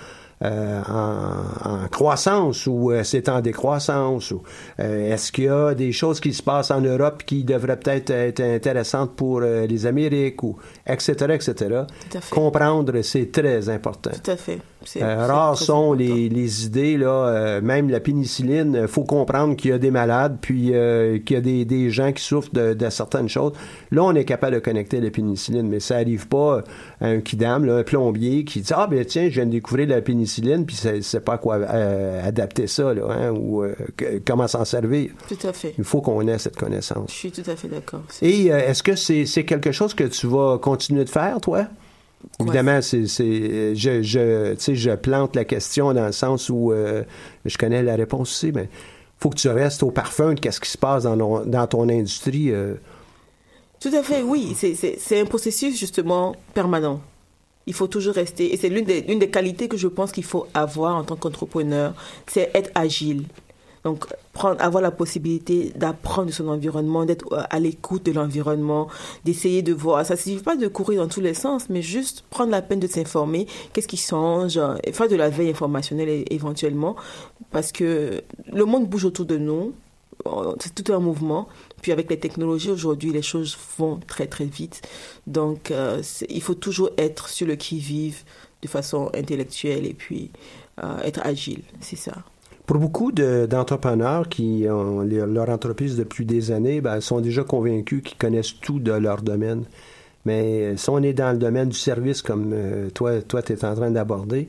euh, 0.43 0.81
en, 0.89 1.87
croissance 1.89 2.67
ou 2.67 2.93
euh, 2.93 3.03
c'est 3.05 3.29
en 3.29 3.43
décroissance? 3.43 4.31
Ou, 4.31 4.43
euh, 4.79 5.13
est-ce 5.13 5.31
qu'il 5.33 5.45
y 5.45 5.49
a 5.49 5.75
des 5.75 5.93
choses 5.93 6.19
qui 6.19 6.33
se 6.33 6.43
passent 6.43 6.71
en 6.71 6.81
Europe 6.81 7.25
qui 7.27 7.45
devraient 7.45 7.79
peut-être 7.79 8.09
être 8.11 8.41
intéressantes 8.41 9.15
pour 9.17 9.43
les 9.43 9.87
Amériques, 9.87 10.43
ou 10.43 10.57
etc., 10.87 11.13
etc. 11.35 11.83
Comprendre, 12.31 13.03
c'est 13.03 13.31
très 13.31 13.69
important. 13.69 14.13
Tout 14.25 14.31
à 14.31 14.37
fait. 14.37 14.59
Rares 15.01 15.59
sont 15.59 15.93
les, 15.93 16.29
les, 16.29 16.67
idées, 16.67 16.97
là, 16.97 17.61
même 17.61 17.91
la 17.91 18.01
pénicilline, 18.01 18.79
il 18.83 18.89
faut 18.89 19.05
comprendre 19.05 19.57
qu'il 19.57 19.71
y 19.71 19.75
a 19.75 19.79
des 19.79 19.91
malades, 19.91 20.39
puis 20.41 20.73
qu'il 21.25 21.35
y 21.35 21.37
a 21.37 21.41
des, 21.41 21.65
des, 21.65 21.91
gens 21.91 22.13
qui 22.13 22.23
souffrent 22.23 22.53
de, 22.53 22.75
de, 22.75 22.91
certaines 22.91 23.29
choses. 23.29 23.53
Là, 23.91 24.05
on 24.05 24.15
est 24.15 24.25
capable 24.25 24.55
de 24.55 24.61
connecter 24.61 25.01
la 25.01 25.11
pénicilline, 25.11 25.69
mais 25.69 25.81
ça 25.81 25.97
n'arrive 25.97 26.29
pas 26.29 26.63
à 27.01 27.07
un 27.07 27.21
kidam, 27.21 27.65
là, 27.65 27.77
un 27.77 27.83
plombier, 27.83 28.45
qui 28.45 28.61
dit 28.61 28.73
«Ah, 28.77 28.87
ben 28.87 29.05
tiens, 29.05 29.29
je 29.29 29.35
viens 29.35 29.47
de 29.47 29.51
découvrir 29.51 29.89
la 29.89 30.01
pénicilline 30.01 30.65
puis 30.67 30.77
c'est 30.77 31.25
pas 31.25 31.39
quoi 31.39 31.57
euh, 31.57 32.27
adapter 32.27 32.67
ça, 32.67 32.95
là, 32.95 33.03
hein, 33.11 33.31
ou 33.31 33.63
euh, 33.63 33.75
comment 34.27 34.49
s'en 34.49 34.65
servir. 34.65 35.11
Tout 35.29 35.47
à 35.47 35.53
fait. 35.53 35.75
Il 35.79 35.85
faut 35.85 36.01
qu'on 36.01 36.27
ait 36.27 36.39
cette 36.39 36.57
connaissance. 36.57 37.11
Je 37.11 37.17
suis 37.17 37.33
tout 37.33 37.49
à 37.49 37.57
fait 37.57 37.69
d'accord. 37.69 38.03
Et 38.23 38.53
euh, 38.53 38.59
est-ce 38.59 38.83
que 38.83 38.95
c'est 38.97 39.45
quelque 39.45 39.73
chose 39.73 39.95
que 39.95 40.05
tu 40.05 40.27
vas 40.27 40.59
continuer 40.59 41.05
de 41.05 41.11
faire, 41.11 41.41
toi? 41.41 41.67
Évidemment, 42.41 42.81
c'est, 42.83 43.05
je, 43.07 44.03
je, 44.03 44.55
je 44.75 44.91
plante 44.97 45.37
la 45.37 45.45
question 45.45 45.93
dans 45.95 46.07
le 46.07 46.13
sens 46.13 46.49
où 46.51 46.73
je 47.45 47.59
connais 47.59 47.83
la 47.83 47.97
réponse 47.97 48.31
aussi, 48.31 48.53
mais 48.53 48.69
faut 49.19 49.31
que 49.31 49.37
tu 49.37 49.49
restes 49.49 49.83
au 49.83 49.91
parfum 49.91 50.35
de 50.35 50.41
qu'est-ce 50.41 50.61
qui 50.61 50.71
se 50.71 50.79
passe 50.79 51.03
dans, 51.05 51.17
nos- 51.17 51.45
dans 51.45 51.67
ton 51.67 51.89
industrie. 51.89 52.51
euh. 52.51 52.75
Tout 53.81 53.91
à 53.95 54.03
fait, 54.03 54.23
oui. 54.23 54.55
C'est- 54.57 54.75
C'est 54.75 54.97
c'est 54.99 55.21
un 55.21 55.25
processus 55.27 55.79
justement 55.79 56.35
permanent. 56.55 57.01
Il 57.67 57.75
faut 57.75 57.87
toujours 57.87 58.15
rester. 58.15 58.53
Et 58.53 58.57
c'est 58.57 58.69
l'une 58.71 58.85
des, 58.85 59.03
l'une 59.03 59.19
des 59.19 59.29
qualités 59.31 59.69
que 59.69 59.77
je 59.77 59.89
pense 59.89 60.13
qu'il 60.13 60.25
faut 60.25 60.47
avoir 60.55 60.97
en 60.97 61.05
tant 61.05 61.17
qu'entrepreneur, 61.17 61.95
c'est 62.27 62.51
être 62.55 62.71
agile. 62.75 63.25
Donc, 63.85 64.07
prendre, 64.33 64.61
avoir 64.63 64.83
la 64.83 64.91
possibilité 64.91 65.73
d'apprendre 65.75 66.29
de 66.29 66.33
son 66.33 66.49
environnement, 66.49 67.05
d'être 67.07 67.33
euh, 67.33 67.43
à 67.49 67.59
l'écoute 67.59 68.05
de 68.05 68.13
l'environnement, 68.13 68.89
d'essayer 69.25 69.63
de 69.63 69.73
voir. 69.73 70.05
Ça 70.05 70.15
ne 70.15 70.19
suffit 70.19 70.43
pas 70.43 70.57
de 70.57 70.69
courir 70.69 71.03
dans 71.03 71.09
tous 71.09 71.21
les 71.21 71.35
sens, 71.35 71.71
mais 71.71 71.81
juste 71.81 72.25
prendre 72.29 72.51
la 72.51 72.63
peine 72.63 72.81
de 72.81 72.87
s'informer. 72.87 73.47
Qu'est-ce 73.73 73.89
qui 73.89 73.97
change 73.97 74.59
euh, 74.59 74.77
et 74.85 74.93
Faire 74.93 75.09
de 75.09 75.17
la 75.17 75.31
veille 75.31 75.51
informationnelle 75.51 76.25
éventuellement. 76.31 76.95
Parce 77.51 77.73
que 77.73 78.23
le 78.53 78.65
monde 78.65 78.87
bouge 78.87 79.05
autour 79.05 79.25
de 79.25 79.39
nous. 79.39 79.73
C'est 80.61 80.75
tout 80.75 80.93
un 80.93 80.99
mouvement. 80.99 81.49
Puis 81.81 81.93
avec 81.93 82.11
les 82.11 82.19
technologies 82.19 82.71
aujourd'hui, 82.71 83.11
les 83.11 83.23
choses 83.23 83.57
vont 83.79 83.99
très 84.07 84.27
très 84.27 84.45
vite. 84.45 84.83
Donc 85.27 85.71
euh, 85.71 86.03
il 86.29 86.43
faut 86.43 86.55
toujours 86.55 86.91
être 86.99 87.31
sur 87.31 87.47
le 87.47 87.57
qui-vive 87.57 88.25
de 88.61 88.69
façon 88.69 89.11
intellectuelle 89.15 89.87
et 89.87 89.95
puis 89.95 90.31
être 91.03 91.21
agile, 91.25 91.63
c'est 91.81 91.97
ça. 91.97 92.13
Pour 92.71 92.79
beaucoup 92.79 93.11
de- 93.11 93.47
d'entrepreneurs 93.51 94.29
qui 94.29 94.65
ont 94.71 95.01
leur 95.03 95.49
entreprise 95.49 95.97
depuis 95.97 96.25
des 96.25 96.53
années, 96.53 96.81
ben, 96.81 97.01
sont 97.01 97.21
déjà 97.21 97.43
convaincus 97.43 98.01
qu'ils 98.01 98.17
connaissent 98.17 98.55
tout 98.61 98.79
de 98.79 98.93
leur 98.93 99.23
domaine. 99.23 99.65
Mais 100.25 100.61
euh, 100.63 100.77
si 100.77 100.89
on 100.89 101.03
est 101.03 101.13
dans 101.13 101.33
le 101.33 101.39
domaine 101.39 101.71
du 101.71 101.77
service 101.77 102.23
comme 102.23 102.53
euh, 102.55 102.89
toi, 102.91 103.23
toi 103.23 103.43
tu 103.43 103.55
es 103.55 103.65
en 103.65 103.75
train 103.75 103.91
d'aborder, 103.91 104.49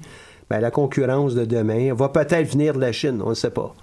ben, 0.52 0.60
la 0.60 0.70
concurrence 0.70 1.34
de 1.34 1.46
demain 1.46 1.96
va 1.96 2.10
peut-être 2.10 2.48
venir 2.52 2.76
de 2.76 2.82
la 2.82 2.92
Chine, 2.92 3.24
on 3.26 3.32
ne 3.32 3.34
sait 3.34 3.50
pas. 3.50 3.74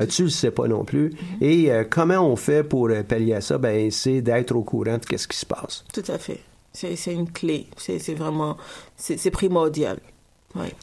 Euh, 0.00 0.06
tu 0.06 0.22
ne 0.22 0.28
le 0.28 0.30
sais 0.32 0.52
pas 0.52 0.66
non 0.68 0.86
plus. 0.86 1.12
Et 1.42 1.70
euh, 1.70 1.84
comment 1.84 2.20
on 2.26 2.36
fait 2.36 2.64
pour 2.64 2.88
pallier 3.06 3.34
à 3.34 3.42
ça? 3.42 3.58
Ben, 3.58 3.90
c'est 3.90 4.22
d'être 4.22 4.56
au 4.56 4.62
courant 4.62 4.96
de 4.96 5.18
ce 5.18 5.28
qui 5.28 5.36
se 5.36 5.44
passe. 5.44 5.84
Tout 5.92 6.04
à 6.08 6.16
fait. 6.16 6.40
C'est 6.72 7.12
une 7.12 7.30
clé. 7.30 7.66
C'est 7.76 8.14
vraiment, 8.14 8.56
c'est 8.96 9.30
primordial. 9.30 9.98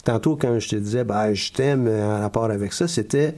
Tantôt, 0.04 0.36
quand 0.36 0.58
je 0.58 0.68
te 0.68 0.76
disais, 0.76 1.04
ben, 1.04 1.32
je 1.34 1.52
t'aime 1.52 1.86
euh, 1.86 2.18
en 2.18 2.20
rapport 2.20 2.44
avec 2.44 2.72
ça, 2.72 2.88
c'était 2.88 3.34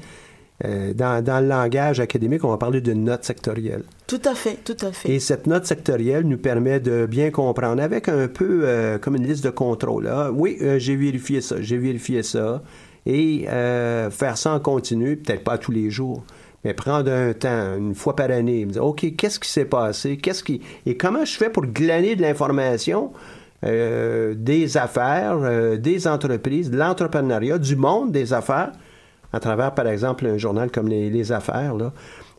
euh, 0.64 0.94
dans, 0.94 1.24
dans 1.24 1.40
le 1.40 1.48
langage 1.48 1.98
académique, 1.98 2.44
on 2.44 2.50
va 2.50 2.56
parler 2.56 2.80
d'une 2.80 3.04
note 3.04 3.24
sectorielle. 3.24 3.82
Tout 4.06 4.20
à 4.24 4.34
fait, 4.34 4.58
tout 4.64 4.76
à 4.80 4.92
fait. 4.92 5.10
Et 5.10 5.18
cette 5.18 5.46
note 5.46 5.66
sectorielle 5.66 6.24
nous 6.24 6.38
permet 6.38 6.78
de 6.78 7.06
bien 7.06 7.30
comprendre 7.30 7.82
avec 7.82 8.08
un 8.08 8.28
peu 8.28 8.62
euh, 8.64 8.98
comme 8.98 9.16
une 9.16 9.26
liste 9.26 9.42
de 9.44 9.50
contrôle. 9.50 10.06
Ah, 10.06 10.30
oui, 10.32 10.58
euh, 10.62 10.78
j'ai 10.78 10.94
vérifié 10.94 11.40
ça, 11.40 11.56
j'ai 11.60 11.78
vérifié 11.78 12.22
ça. 12.22 12.62
Et 13.04 13.46
faire 13.48 14.38
ça 14.38 14.54
en 14.54 14.60
continu, 14.60 15.16
peut-être 15.16 15.42
pas 15.42 15.58
tous 15.58 15.72
les 15.72 15.90
jours, 15.90 16.22
mais 16.62 16.72
prendre 16.72 17.10
un 17.10 17.32
temps, 17.32 17.76
une 17.76 17.96
fois 17.96 18.14
par 18.14 18.30
année, 18.30 18.64
me 18.64 18.70
dire, 18.70 18.86
OK, 18.86 19.16
qu'est-ce 19.16 19.40
qui 19.40 19.50
s'est 19.50 19.64
passé? 19.64 20.18
Qu'est-ce 20.18 20.44
qui... 20.44 20.60
Et 20.86 20.96
comment 20.96 21.24
je 21.24 21.36
fais 21.36 21.50
pour 21.50 21.66
glaner 21.66 22.14
de 22.14 22.22
l'information 22.22 23.10
euh, 23.64 24.34
des 24.36 24.76
affaires, 24.76 25.38
euh, 25.42 25.76
des 25.76 26.08
entreprises, 26.08 26.70
de 26.70 26.76
l'entrepreneuriat, 26.76 27.58
du 27.58 27.76
monde 27.76 28.10
des 28.10 28.32
affaires, 28.32 28.72
à 29.32 29.40
travers, 29.40 29.72
par 29.72 29.86
exemple, 29.86 30.26
un 30.26 30.36
journal 30.36 30.70
comme 30.70 30.88
Les, 30.88 31.10
Les 31.10 31.32
Affaires, 31.32 31.74
là. 31.74 31.92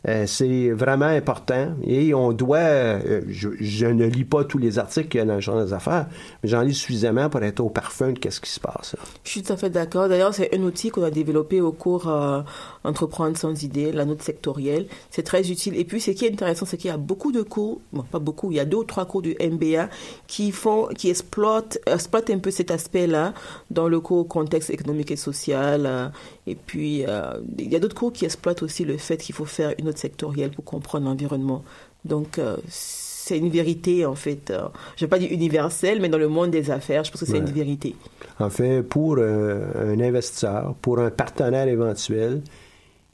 Euh, 0.07 0.25
c'est 0.27 0.69
vraiment 0.71 1.05
important 1.05 1.75
et 1.83 2.13
on 2.13 2.33
doit. 2.33 2.57
euh, 2.57 3.21
je, 3.27 3.49
je 3.59 3.85
ne 3.85 4.05
lis 4.05 4.25
pas 4.25 4.43
tous 4.43 4.57
les 4.57 4.77
articles 4.77 5.07
qu'il 5.07 5.19
y 5.19 5.23
a 5.23 5.25
dans 5.25 5.35
le 5.35 5.39
journal 5.41 5.65
des 5.65 5.73
affaires, 5.73 6.07
mais 6.43 6.49
j'en 6.49 6.61
lis 6.61 6.73
suffisamment 6.73 7.29
pour 7.29 7.41
être 7.43 7.61
au 7.61 7.69
parfum 7.69 8.11
de 8.11 8.19
qu'est-ce 8.19 8.41
qui 8.41 8.49
se 8.49 8.59
passe. 8.59 8.95
là. 8.97 8.99
Je 9.23 9.29
suis 9.29 9.43
tout 9.43 9.53
à 9.53 9.57
fait 9.57 9.69
d'accord. 9.69 10.09
D'ailleurs, 10.09 10.33
c'est 10.33 10.53
un 10.53 10.61
outil 10.63 10.89
qu'on 10.89 11.03
a 11.03 11.11
développé 11.11 11.61
au 11.61 11.71
cours 11.71 12.09
euh, 12.09 12.41
Entreprendre 12.85 13.37
sans 13.37 13.63
idée, 13.63 13.93
la 13.93 14.03
note 14.03 14.21
sectorielle. 14.21 14.87
C'est 15.09 15.23
très 15.23 15.49
utile. 15.49 15.77
Et 15.77 15.85
puis, 15.85 16.01
ce 16.01 16.11
qui 16.11 16.25
est 16.25 16.31
intéressant, 16.33 16.65
c'est 16.65 16.75
qu'il 16.75 16.89
y 16.89 16.93
a 16.93 16.97
beaucoup 16.97 17.31
de 17.31 17.41
cours, 17.41 17.79
bon, 17.93 18.03
pas 18.03 18.19
beaucoup, 18.19 18.51
il 18.51 18.57
y 18.57 18.59
a 18.59 18.65
deux 18.65 18.77
ou 18.77 18.83
trois 18.83 19.05
cours 19.05 19.21
du 19.21 19.37
MBA 19.39 19.87
qui 20.27 20.51
font, 20.51 20.87
qui 20.97 21.09
exploitent, 21.09 21.79
exploitent 21.87 22.29
un 22.29 22.39
peu 22.39 22.51
cet 22.51 22.71
aspect-là 22.71 23.33
dans 23.71 23.87
le 23.87 24.01
cours 24.01 24.27
contexte 24.27 24.69
économique 24.69 25.11
et 25.11 25.15
social. 25.15 25.85
euh, 25.85 26.09
et 26.45 26.55
puis, 26.55 27.05
euh, 27.07 27.35
il 27.57 27.71
y 27.71 27.75
a 27.77 27.79
d'autres 27.79 27.95
cours 27.95 28.11
qui 28.11 28.25
exploitent 28.25 28.63
aussi 28.63 28.83
le 28.83 28.97
fait 28.97 29.15
qu'il 29.15 29.33
faut 29.33 29.45
faire 29.45 29.73
une 29.79 29.87
sectorielle 29.97 30.51
pour 30.51 30.63
comprendre 30.63 31.05
l'environnement. 31.05 31.63
Donc, 32.05 32.37
euh, 32.39 32.57
c'est 32.67 33.37
une 33.37 33.49
vérité, 33.49 34.05
en 34.05 34.15
fait. 34.15 34.51
euh, 34.51 34.67
je 34.97 35.03
ne 35.03 35.07
vais 35.07 35.09
pas 35.09 35.19
dire 35.19 35.31
universelle, 35.31 35.99
mais 36.01 36.09
dans 36.09 36.17
le 36.17 36.27
monde 36.27 36.51
des 36.51 36.69
affaires, 36.71 37.03
je 37.03 37.11
pense 37.11 37.21
que 37.21 37.25
c'est 37.25 37.33
Ouais. 37.33 37.39
une 37.39 37.45
vérité. 37.45 37.95
En 38.39 38.49
fait, 38.49 38.81
pour 38.83 39.15
euh, 39.17 39.93
un 39.95 39.99
investisseur, 40.01 40.75
pour 40.81 40.99
un 40.99 41.09
partenaire 41.11 41.67
éventuel 41.67 42.41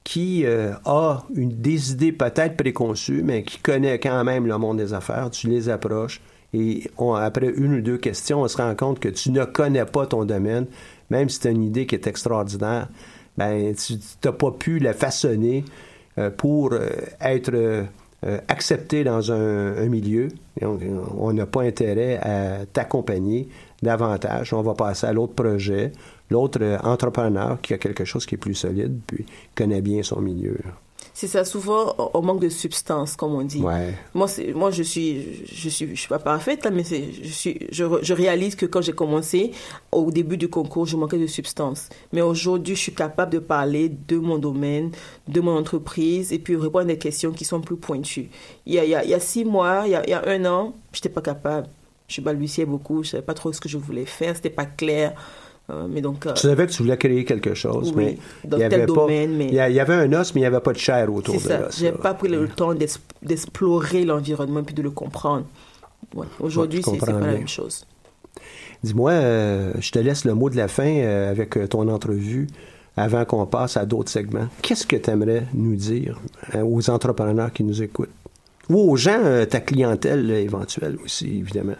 qui 0.04 0.46
euh, 0.46 0.74
a 0.86 1.24
une, 1.36 1.50
des 1.62 1.92
idées 1.92 2.12
peut-être 2.12 2.58
préconçues, 2.58 3.22
mais 3.24 3.44
qui 3.44 3.60
connaît 3.60 4.00
quand 4.00 4.24
même 4.24 4.48
le 4.48 4.58
monde 4.58 4.78
des 4.78 4.94
affaires, 4.94 5.30
tu 5.30 5.48
les 5.48 5.70
approches 5.70 6.22
et 6.54 6.90
on- 6.98 7.14
après 7.14 7.50
une 7.56 7.76
ou 7.76 7.82
deux 7.82 7.98
questions, 8.00 8.42
on 8.42 8.48
se 8.48 8.58
rend 8.58 8.74
compte 8.76 9.00
que 9.00 9.10
tu 9.10 9.30
ne 9.30 9.46
connais 9.46 9.86
pas 9.86 10.08
ton 10.08 10.26
domaine, 10.26 10.66
même 11.12 11.30
si 11.30 11.40
tu 11.42 11.48
as 11.48 11.52
une 11.52 11.62
idée 11.64 11.86
qui 11.86 11.94
est 11.94 12.08
extraordinaire, 12.08 12.88
ben 13.38 13.76
tu 13.76 13.94
n'as 14.26 14.32
pas 14.32 14.52
pu 14.52 14.80
la 14.80 14.94
façonner 14.94 15.64
pour 16.30 16.74
euh, 16.74 16.90
être 17.22 17.52
euh, 17.54 17.84
euh, 18.26 18.40
accepté 18.50 19.06
dans 19.06 19.32
un, 19.32 19.88
milieu. 19.88 20.28
On- 20.62 21.32
n'a 21.32 21.46
pas 21.46 21.62
intérêt 21.64 22.18
à 22.18 22.66
t'accompagner 22.66 23.48
davantage. 23.82 24.54
On 24.54 24.62
va 24.62 24.74
passer 24.74 25.08
à 25.08 25.14
l'autre 25.14 25.34
projet, 25.36 25.94
l'autre 26.30 26.60
euh, 26.62 26.78
entrepreneur 26.84 27.62
qui 27.62 27.74
a 27.74 27.78
quelque 27.78 28.04
chose 28.04 28.26
qui 28.26 28.36
est 28.36 28.38
plus 28.38 28.56
solide, 28.56 29.00
puis 29.08 29.26
connaît 29.56 29.82
bien 29.82 30.04
son 30.04 30.20
milieu. 30.20 30.58
C'est 31.14 31.28
ça, 31.28 31.44
souvent, 31.44 31.96
on- 32.14 32.22
manque 32.22 32.40
de 32.42 32.50
substance, 32.50 33.16
comme 33.16 33.34
on 33.34 33.42
dit. 33.42 33.62
Ouais. 33.62 33.94
Moi, 34.14 34.28
moi, 34.54 34.72
je 34.72 34.84
suis, 34.84 35.46
je 35.46 35.70
suis, 35.70 35.90
je 35.90 36.00
suis 36.00 36.08
pas 36.08 36.20
parfaite, 36.20 36.66
hein, 36.66 36.72
mais 36.72 36.84
je 36.84 37.30
suis, 37.32 37.68
je, 37.72 38.14
réalise 38.14 38.56
que 38.56 38.66
quand 38.66 38.82
j'ai 38.82 38.94
commencé, 38.94 39.52
au 39.92 40.12
début 40.12 40.38
du 40.38 40.50
concours, 40.50 40.86
je 40.86 40.96
manquais 40.96 41.18
de 41.18 41.28
substance. 41.28 41.90
Mais 42.14 42.22
aujourd'hui, 42.22 42.76
je 42.76 42.82
suis 42.82 42.94
capable 42.94 43.32
de 43.34 43.40
parler 43.40 43.90
de 43.90 44.18
mon 44.18 44.38
domaine, 44.38 44.92
de 45.28 45.42
mon 45.42 45.58
entreprise, 45.58 46.32
et 46.32 46.40
puis 46.40 46.56
répondre 46.56 46.80
à 46.80 46.86
des 46.86 46.98
questions 46.98 47.32
qui 47.32 47.46
sont 47.46 47.62
plus 47.62 47.78
pointues. 47.78 48.30
Il 48.66 48.74
y 48.74 48.80
a, 48.80 48.84
il 48.86 48.90
y 48.92 48.96
a, 48.96 49.04
il 49.04 49.10
y 49.10 49.14
a 49.14 49.20
six 49.20 49.46
mois, 49.46 49.84
il 49.86 49.92
y 49.92 49.96
a, 49.96 50.04
il 50.06 50.10
y 50.10 50.14
a 50.14 50.24
un 50.28 50.46
an, 50.46 50.74
j'étais 50.94 51.10
pas 51.10 51.22
capable. 51.22 51.68
Je 52.08 52.22
balbutiais 52.22 52.66
beaucoup, 52.66 53.04
je 53.04 53.10
savais 53.10 53.24
pas 53.24 53.34
trop 53.36 53.54
ce 53.54 53.62
que 53.62 53.70
je 53.70 53.78
voulais 53.78 54.06
faire, 54.06 54.36
c'était 54.36 54.50
pas 54.50 54.66
clair. 54.66 55.14
Euh, 55.70 55.86
mais 55.90 56.02
donc, 56.02 56.26
euh, 56.26 56.34
Tu 56.34 56.42
savais 56.48 56.66
que 56.66 56.72
tu 56.72 56.82
voulais 56.82 56.98
créer 56.98 57.26
quelque 57.26 57.54
chose, 57.54 57.94
Oui, 57.96 58.04
mais 58.06 58.18
il 58.52 58.58
y 58.60 58.64
avait 58.64 58.80
pas- 58.80 58.86
domaine, 58.88 59.36
mais- 59.38 59.48
il 59.48 59.54
y 59.54 59.80
avait 59.80 59.94
un 59.94 60.12
os, 60.14 60.34
mais 60.34 60.42
il 60.42 60.44
n'y 60.44 60.48
avait 60.48 60.60
pas 60.62 60.74
de 60.74 60.78
chair 60.80 61.14
autour 61.14 61.36
de 61.36 61.40
ça. 61.40 61.60
l'os. 61.60 61.78
J'ai 61.80 61.92
pas 61.92 62.14
pris 62.16 62.28
le 62.30 62.48
temps 62.48 62.74
d'es- 62.74 62.88
d'explorer 63.22 64.04
l'environnement 64.06 64.64
puis 64.64 64.74
de 64.74 64.82
le 64.82 64.90
comprendre. 64.90 65.46
Ouais. 66.16 66.26
Aujourd'hui, 66.40 66.80
Ouais, 66.86 66.98
c'est 67.00 67.06
pas 67.06 67.12
la 67.12 67.20
même 67.34 67.48
chose. 67.48 67.86
Dis-moi, 68.84 69.12
euh, 69.12 69.74
je 69.80 69.92
te 69.92 70.00
laisse 70.00 70.26
le 70.26 70.34
mot 70.34 70.50
de 70.50 70.56
la 70.58 70.68
fin 70.68 70.88
euh, 70.88 71.30
avec 71.30 71.58
ton 71.70 71.88
entrevue 71.90 72.48
avant 72.98 73.26
qu'on 73.26 73.46
passe 73.46 73.78
à 73.78 73.86
d'autres 73.86 74.10
segments. 74.10 74.48
Qu'est-ce 74.62 74.88
que 74.88 74.96
tu 74.96 75.10
aimerais 75.10 75.44
nous 75.54 75.76
dire 75.76 76.20
euh, 76.56 76.64
aux 76.64 76.90
entrepreneurs 76.90 77.52
qui 77.54 77.64
nous 77.64 77.84
écoutent? 77.84 78.10
Ou 78.70 78.92
aux 78.92 78.96
gens, 78.96 79.20
euh, 79.24 79.46
ta 79.46 79.60
clientèle 79.60 80.30
éventuelle 80.32 80.98
aussi, 81.04 81.40
évidemment. 81.40 81.74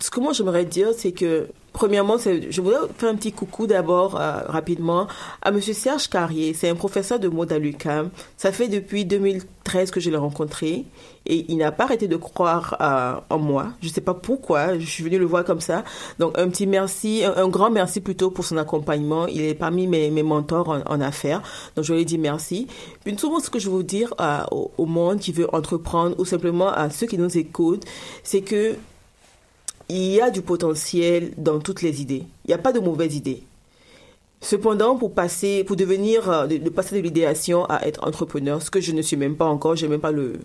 Ce 0.00 0.10
que 0.10 0.20
moi 0.20 0.32
j'aimerais 0.32 0.64
dire, 0.64 0.88
c'est 0.96 1.12
que 1.12 1.48
premièrement, 1.72 2.16
je 2.18 2.60
voudrais 2.60 2.88
faire 2.96 3.08
un 3.08 3.16
petit 3.16 3.32
coucou 3.32 3.66
d'abord 3.66 4.20
euh, 4.20 4.42
rapidement 4.46 5.08
à 5.40 5.50
Monsieur 5.50 5.72
Serge 5.72 6.08
Carrier. 6.08 6.54
C'est 6.54 6.68
un 6.68 6.74
professeur 6.74 7.18
de 7.18 7.28
mode 7.28 7.52
à. 7.52 8.10
Ça 8.36 8.52
fait 8.52 8.68
depuis 8.68 9.04
2013 9.04 9.90
que 9.90 9.98
je 9.98 10.10
l'ai 10.10 10.16
rencontré 10.16 10.84
et 11.26 11.46
il 11.48 11.56
n'a 11.56 11.72
pas 11.72 11.84
arrêté 11.84 12.08
de 12.08 12.16
croire 12.16 12.76
euh, 12.80 13.34
en 13.34 13.38
moi. 13.38 13.72
Je 13.80 13.88
ne 13.88 13.92
sais 13.92 14.00
pas 14.00 14.14
pourquoi. 14.14 14.78
Je 14.78 14.86
suis 14.86 15.02
venue 15.02 15.18
le 15.18 15.24
voir 15.24 15.44
comme 15.44 15.60
ça. 15.60 15.84
Donc 16.18 16.38
un 16.38 16.48
petit 16.48 16.66
merci, 16.66 17.24
un, 17.24 17.48
grand 17.48 17.70
merci 17.70 18.00
plutôt 18.00 18.30
pour 18.30 18.44
son 18.44 18.58
accompagnement. 18.58 19.26
Il 19.26 19.42
est 19.42 19.54
parmi 19.54 19.86
mes, 19.86 20.10
mentors 20.22 20.82
en, 20.86 21.00
affaires. 21.00 21.42
Donc 21.74 21.84
je 21.84 21.94
lui 21.94 22.04
dis 22.04 22.18
merci. 22.18 22.66
Puis 23.04 23.18
souvent 23.18 23.40
ce 23.40 23.50
que 23.50 23.58
je 23.58 23.70
veux 23.70 23.82
dire 23.82 24.14
euh, 24.20 24.44
au 24.50 24.86
monde 24.86 25.18
qui 25.18 25.32
veut 25.32 25.52
entreprendre 25.54 26.14
ou 26.18 26.24
simplement 26.24 26.70
à 26.70 26.90
ceux 26.90 27.06
qui 27.06 27.18
nous 27.18 27.36
écoutent, 27.36 27.84
c'est 28.22 28.42
que 28.42 28.76
il 29.92 30.14
y 30.14 30.20
a 30.20 30.30
du 30.30 30.42
potentiel 30.42 31.32
dans 31.36 31.60
toutes 31.60 31.82
les 31.82 32.00
idées. 32.00 32.24
Il 32.44 32.48
n'y 32.48 32.54
a 32.54 32.58
pas 32.58 32.72
de 32.72 32.80
mauvaises 32.80 33.14
idées. 33.14 33.42
Cependant, 34.40 34.96
pour 34.96 35.12
passer, 35.12 35.64
pour 35.64 35.76
devenir, 35.76 36.30
euh, 36.30 36.46
de, 36.46 36.56
de 36.56 36.70
passer 36.70 36.96
de 36.96 37.00
l'idéation 37.00 37.64
à 37.66 37.86
être 37.86 38.06
entrepreneur, 38.06 38.60
ce 38.60 38.70
que 38.70 38.80
je 38.80 38.92
ne 38.92 39.02
suis 39.02 39.16
même 39.16 39.36
pas 39.36 39.44
encore, 39.44 39.76
j'ai 39.76 39.88
même 39.88 40.00
pas 40.00 40.10
le, 40.10 40.40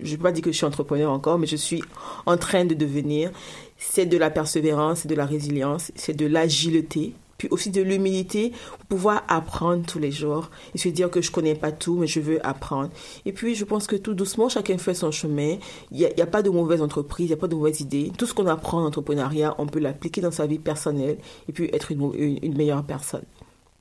je 0.00 0.16
peux 0.16 0.22
pas 0.22 0.32
dire 0.32 0.44
que 0.44 0.52
je 0.52 0.56
suis 0.56 0.66
entrepreneur 0.66 1.10
encore, 1.10 1.38
mais 1.38 1.46
je 1.46 1.56
suis 1.56 1.82
en 2.26 2.36
train 2.36 2.64
de 2.64 2.74
devenir. 2.74 3.30
C'est 3.78 4.06
de 4.06 4.18
la 4.18 4.30
persévérance, 4.30 5.00
c'est 5.00 5.08
de 5.08 5.14
la 5.14 5.26
résilience, 5.26 5.90
c'est 5.96 6.14
de 6.14 6.26
l'agilité, 6.26 7.14
puis 7.40 7.48
aussi 7.50 7.70
de 7.70 7.80
l'humilité 7.80 8.52
pour 8.80 8.86
pouvoir 8.98 9.22
apprendre 9.26 9.86
tous 9.86 9.98
les 9.98 10.10
jours 10.10 10.50
et 10.74 10.78
se 10.78 10.90
dire 10.90 11.08
que 11.08 11.22
je 11.22 11.30
connais 11.30 11.54
pas 11.54 11.72
tout, 11.72 11.96
mais 11.96 12.06
je 12.06 12.20
veux 12.20 12.46
apprendre. 12.46 12.90
Et 13.24 13.32
puis, 13.32 13.54
je 13.54 13.64
pense 13.64 13.86
que 13.86 13.96
tout 13.96 14.12
doucement, 14.12 14.50
chacun 14.50 14.76
fait 14.76 14.92
son 14.92 15.10
chemin. 15.10 15.56
Il 15.90 15.96
n'y 16.00 16.04
a, 16.04 16.26
pas 16.26 16.42
de 16.42 16.50
mauvaise 16.50 16.82
entreprise, 16.82 17.24
il 17.24 17.28
n'y 17.30 17.32
a 17.32 17.38
pas 17.38 17.48
de 17.48 17.54
mauvaise 17.54 17.80
idée. 17.80 18.12
Tout 18.18 18.26
ce 18.26 18.34
qu'on 18.34 18.46
apprend 18.46 18.82
en 18.82 18.84
entrepreneuriat, 18.84 19.54
on 19.56 19.64
peut 19.64 19.78
l'appliquer 19.78 20.20
dans 20.20 20.30
sa 20.30 20.46
vie 20.46 20.58
personnelle 20.58 21.16
et 21.48 21.52
puis 21.52 21.70
être 21.72 21.90
une, 21.90 22.12
une, 22.14 22.38
une 22.42 22.56
meilleure 22.58 22.84
personne. 22.84 23.24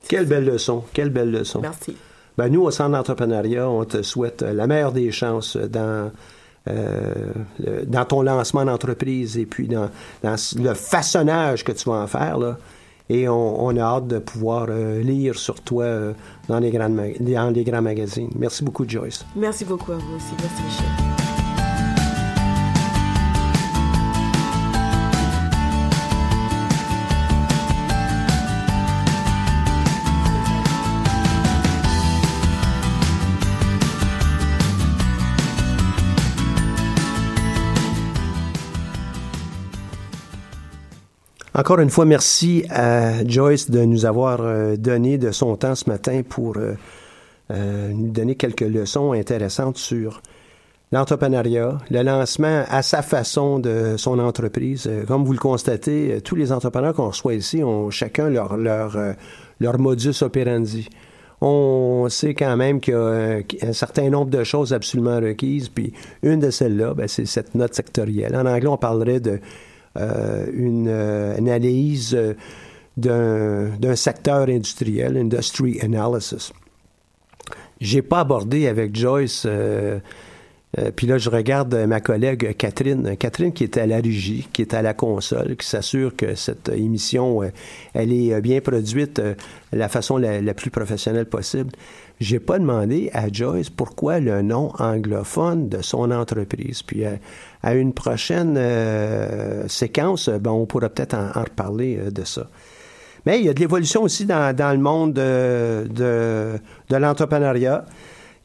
Quelle 0.08 0.26
belle 0.26 0.46
leçon, 0.46 0.86
quelle 0.94 1.10
belle 1.10 1.32
leçon. 1.32 1.60
Merci. 1.60 1.98
Ben, 2.38 2.48
nous, 2.48 2.62
au 2.62 2.72
Centre 2.72 2.92
d'entrepreneuriat, 2.92 3.70
on 3.70 3.84
te 3.84 4.02
souhaite 4.04 4.42
la 4.42 4.68
meilleure 4.68 4.94
des 4.94 5.12
chances 5.12 5.58
dans, 5.58 6.14
euh, 6.70 7.34
dans 7.86 8.06
ton 8.06 8.22
lancement 8.22 8.64
d'entreprise 8.64 9.38
et 9.38 9.46
puis 9.46 9.68
dans, 9.68 9.90
dans, 10.24 10.38
le 10.56 10.74
façonnage 10.76 11.66
que 11.66 11.74
tu 11.74 11.90
vas 11.90 11.98
en 11.98 12.08
faire. 12.08 12.38
Là. 12.38 12.58
Et 13.10 13.28
on, 13.28 13.70
a 13.76 13.82
hâte 13.82 14.08
de 14.08 14.20
pouvoir 14.20 14.68
euh, 14.70 15.02
lire 15.02 15.36
sur 15.36 15.62
toi 15.62 15.84
euh, 15.84 16.14
dans, 16.48 16.60
les 16.60 16.70
grandes, 16.70 16.96
dans 17.20 17.54
les 17.54 17.64
grands 17.64 17.82
magazines. 17.82 18.30
Merci 18.36 18.64
beaucoup, 18.64 18.88
Joyce. 18.88 19.26
Merci 19.36 19.66
beaucoup 19.66 19.94
à 19.94 19.96
vous 19.96 20.16
aussi. 20.16 20.34
Merci, 20.40 20.62
Michel. 20.64 21.09
Encore 41.60 41.80
une 41.80 41.90
fois, 41.90 42.06
merci 42.06 42.64
à 42.70 43.28
Joyce 43.28 43.70
de 43.70 43.84
nous 43.84 44.06
avoir 44.06 44.40
euh, 44.40 44.78
donné 44.78 45.18
de 45.18 45.32
son 45.32 45.58
temps 45.58 45.76
ce 45.76 45.90
matin 45.90 46.22
pour 46.22 46.56
euh, 46.56 46.76
euh, 47.52 47.92
nous 47.92 48.12
donner 48.12 48.36
quelques 48.36 48.62
leçons 48.62 49.12
intéressantes 49.12 49.78
sur 49.78 50.22
l'entrepreneuriat, 50.94 51.78
le 51.92 52.02
lancement 52.02 52.64
à 52.70 52.82
sa 52.82 53.02
façon 53.02 53.60
de 53.60 53.96
son 53.98 54.20
entreprise. 54.20 54.90
Comme 55.06 55.26
vous 55.26 55.34
le 55.34 55.38
constatez, 55.38 56.22
tous 56.24 56.36
les 56.36 56.54
entrepreneurs 56.54 56.94
qu'on 56.94 57.10
reçoit 57.10 57.34
ici 57.34 57.62
ont 57.62 57.90
chacun 57.90 58.30
leur, 58.30 58.56
leur, 58.56 58.98
leur 59.60 59.80
modus 59.80 60.22
operandi. 60.22 60.88
On 61.42 62.08
sait 62.10 62.36
quand 62.36 62.56
même 62.56 62.80
qu'il 62.80 62.94
y 62.94 62.98
a 62.98 63.42
un, 63.68 63.74
certain 63.74 64.10
nombre 64.10 64.32
de 64.32 64.46
choses 64.46 64.72
absolument 64.72 65.20
requises, 65.20 65.68
puis 65.68 65.92
une 66.24 66.40
de 66.40 66.52
celles-là, 66.52 66.94
ben, 66.94 67.10
c'est 67.10 67.26
cette 67.26 67.54
note 67.54 67.74
sectorielle. 67.74 68.34
En 68.34 68.46
anglais, 68.46 68.70
on 68.70 68.78
parlerait 68.78 69.20
de 69.20 69.42
une, 69.96 70.88
euh, 70.88 71.38
analyse 71.38 72.16
euh, 72.16 73.70
d'un 73.78 73.96
secteur 73.96 74.50
industriel, 74.50 75.18
industry 75.18 75.80
analysis. 75.82 76.52
J'ai 77.80 78.02
pas 78.02 78.20
abordé 78.20 78.68
avec 78.68 78.96
Joyce. 78.96 79.48
puis 80.98 81.08
là, 81.08 81.18
je 81.18 81.30
regarde 81.30 81.74
ma 81.88 82.02
collègue 82.02 82.58
Catherine, 82.58 83.16
Catherine 83.16 83.54
qui 83.54 83.64
est 83.64 83.78
à 83.78 83.88
la 83.88 84.02
régie, 84.02 84.50
qui 84.52 84.62
est 84.64 84.74
à 84.74 84.82
la 84.82 84.94
console, 84.94 85.56
qui 85.56 85.66
s'assure 85.66 86.14
que 86.14 86.36
cette 86.36 86.68
émission, 86.68 87.42
elle 87.94 88.12
est 88.12 88.42
bien 88.42 88.60
produite 88.60 89.22
de 89.22 89.36
la 89.72 89.88
façon 89.88 90.18
la, 90.18 90.42
la, 90.42 90.54
plus 90.54 90.72
professionnelle 90.72 91.26
possible. 91.26 91.72
J'ai 92.20 92.40
pas 92.40 92.60
demandé 92.60 93.10
à 93.14 93.32
Joyce 93.32 93.70
pourquoi 93.70 94.20
le 94.20 94.42
nom 94.42 94.74
anglophone 94.78 95.70
de 95.70 95.82
son 95.82 96.12
entreprise. 96.12 96.84
Puis 96.84 97.06
à 97.62 97.74
une 97.74 97.94
prochaine 97.94 98.56
euh, 98.58 99.68
séquence, 99.68 100.30
on 100.46 100.66
pourra 100.66 100.90
peut-être 100.90 101.16
en, 101.16 101.42
reparler 101.42 101.98
euh, 102.00 102.12
de 102.12 102.24
ça. 102.24 102.48
Mais 103.26 103.40
il 103.40 103.46
y 103.46 103.50
a 103.50 103.54
de 103.54 103.60
l'évolution 103.60 104.04
aussi 104.04 104.26
dans, 104.26 104.56
le 104.58 104.78
monde 104.78 105.14
de, 105.14 105.88
de, 105.90 106.54
de 106.90 106.96
l'entrepreneuriat. 106.96 107.86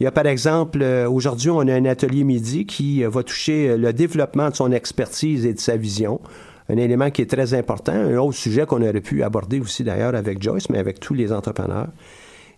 Il 0.00 0.04
y 0.04 0.06
a 0.06 0.10
par 0.10 0.26
exemple, 0.26 0.80
euh, 0.82 1.08
aujourd'hui, 1.08 1.50
on 1.50 1.60
a 1.60 1.74
un 1.74 1.84
atelier 1.84 2.24
midi 2.24 2.66
qui 2.66 3.04
va 3.04 3.22
toucher 3.22 3.76
le 3.76 3.92
développement 3.92 4.50
de 4.50 4.56
son 4.56 4.72
expertise 4.72 5.46
et 5.46 5.54
de 5.54 5.60
sa 5.60 5.76
vision. 5.76 6.20
Un 6.68 6.76
élément 6.78 7.10
qui 7.10 7.22
est 7.22 7.30
très 7.30 7.54
important, 7.54 7.92
un 7.92 8.16
autre 8.16 8.36
sujet 8.36 8.66
qu'on 8.66 8.82
aurait 8.82 9.00
pu 9.00 9.22
aborder 9.22 9.60
aussi 9.60 9.84
d'ailleurs 9.84 10.14
avec 10.14 10.42
Joyce, 10.42 10.70
mais 10.70 10.78
avec 10.78 10.98
tous 10.98 11.14
les 11.14 11.30
entrepreneurs. 11.32 11.88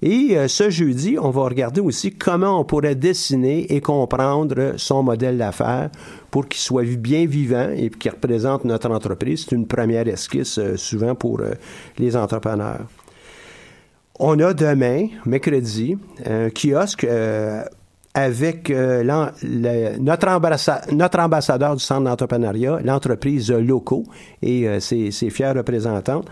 Et 0.03 0.36
euh, 0.36 0.49
ce 0.49 0.68
jeudi, 0.70 1.16
on 1.20 1.30
va 1.30 1.42
regarder 1.44 1.80
aussi 1.80 2.12
comment 2.12 2.61
on 2.61 2.64
pourrait 2.64 2.94
dessiner 2.94 3.72
et 3.72 3.80
comprendre 3.80 4.74
son 4.76 5.03
modèle 5.03 5.38
d'affaires 5.38 5.90
pour 6.30 6.47
qu'il 6.49 6.61
soit 6.61 6.84
bien 6.97 7.26
vivant 7.26 7.70
et 7.74 7.88
qu'il 7.90 8.11
représente 8.11 8.64
notre 8.64 8.90
entreprise. 8.90 9.47
C'est 9.49 9.55
une 9.55 9.66
première 9.66 10.07
esquisse 10.07 10.59
euh, 10.59 10.76
souvent 10.76 11.14
pour 11.14 11.40
euh, 11.40 11.53
les 11.99 12.14
entrepreneurs. 12.16 12.86
On 14.18 14.38
a 14.40 14.55
demain, 14.55 15.09
mercredi, 15.26 15.97
un 16.24 16.49
kiosque 16.49 17.07
avec 18.14 18.70
notre, 18.70 20.28
ambassadeur 21.20 21.76
du 21.76 21.84
Centre 21.84 22.05
d'entrepreneuriat, 22.05 22.78
l'entreprise 22.82 23.53
Loco 23.53 24.05
et 24.40 24.80
ses 24.80 25.11
fiers 25.11 25.51
représentants. 25.51 26.22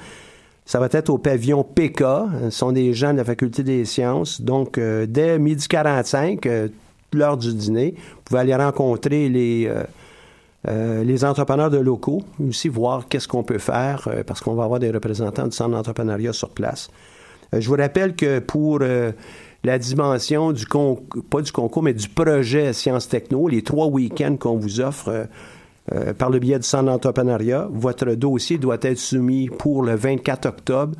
Ça 0.66 0.80
va 0.80 0.88
être 0.90 1.10
au 1.10 1.18
pavillon 1.18 1.62
PK. 1.62 2.02
Ce 2.44 2.50
sont 2.50 2.72
des 2.72 2.94
gens 2.94 3.12
de 3.12 3.18
la 3.18 3.24
Faculté 3.24 3.62
des 3.62 3.84
sciences. 3.84 4.40
Donc, 4.40 4.78
euh, 4.78 5.06
dès 5.06 5.38
midi 5.38 5.68
45, 5.68 6.46
euh, 6.46 6.68
l'heure 7.12 7.36
du 7.36 7.52
dîner, 7.52 7.94
vous 7.96 8.22
pouvez 8.24 8.40
aller 8.40 8.54
rencontrer 8.54 9.28
les, 9.28 9.70
euh, 10.68 11.04
les 11.04 11.24
entrepreneurs 11.24 11.70
de 11.70 11.78
locaux, 11.78 12.22
aussi 12.48 12.68
voir 12.68 13.08
qu'est-ce 13.08 13.28
qu'on 13.28 13.42
peut 13.42 13.58
faire, 13.58 14.08
parce 14.26 14.40
qu'on 14.40 14.54
va 14.54 14.64
avoir 14.64 14.80
des 14.80 14.90
représentants 14.90 15.46
du 15.46 15.54
centre 15.54 15.70
d'entrepreneuriat 15.70 16.32
sur 16.32 16.48
place. 16.48 16.88
je 17.52 17.68
vous 17.68 17.76
rappelle 17.76 18.16
que 18.16 18.40
pour 18.40 18.80
la 18.80 19.78
dimension 19.78 20.50
du 20.50 20.66
concours, 20.66 21.22
pas 21.30 21.42
du 21.42 21.52
concours, 21.52 21.82
mais 21.84 21.94
du 21.94 22.08
projet 22.08 22.72
Sciences 22.72 23.08
Techno, 23.08 23.46
les 23.46 23.62
trois 23.62 23.86
week-ends 23.86 24.36
qu'on 24.36 24.56
vous 24.56 24.80
offre 24.80 25.28
euh, 25.92 26.14
par 26.14 26.30
le 26.30 26.38
biais 26.38 26.58
du 26.58 26.66
Centre 26.66 26.84
d'entrepreneuriat. 26.84 27.68
Votre 27.70 28.14
dossier 28.14 28.56
doit 28.56 28.78
être 28.80 28.96
soumis 28.96 29.50
pour 29.50 29.82
le 29.82 29.94
24 29.94 30.46
octobre. 30.46 30.96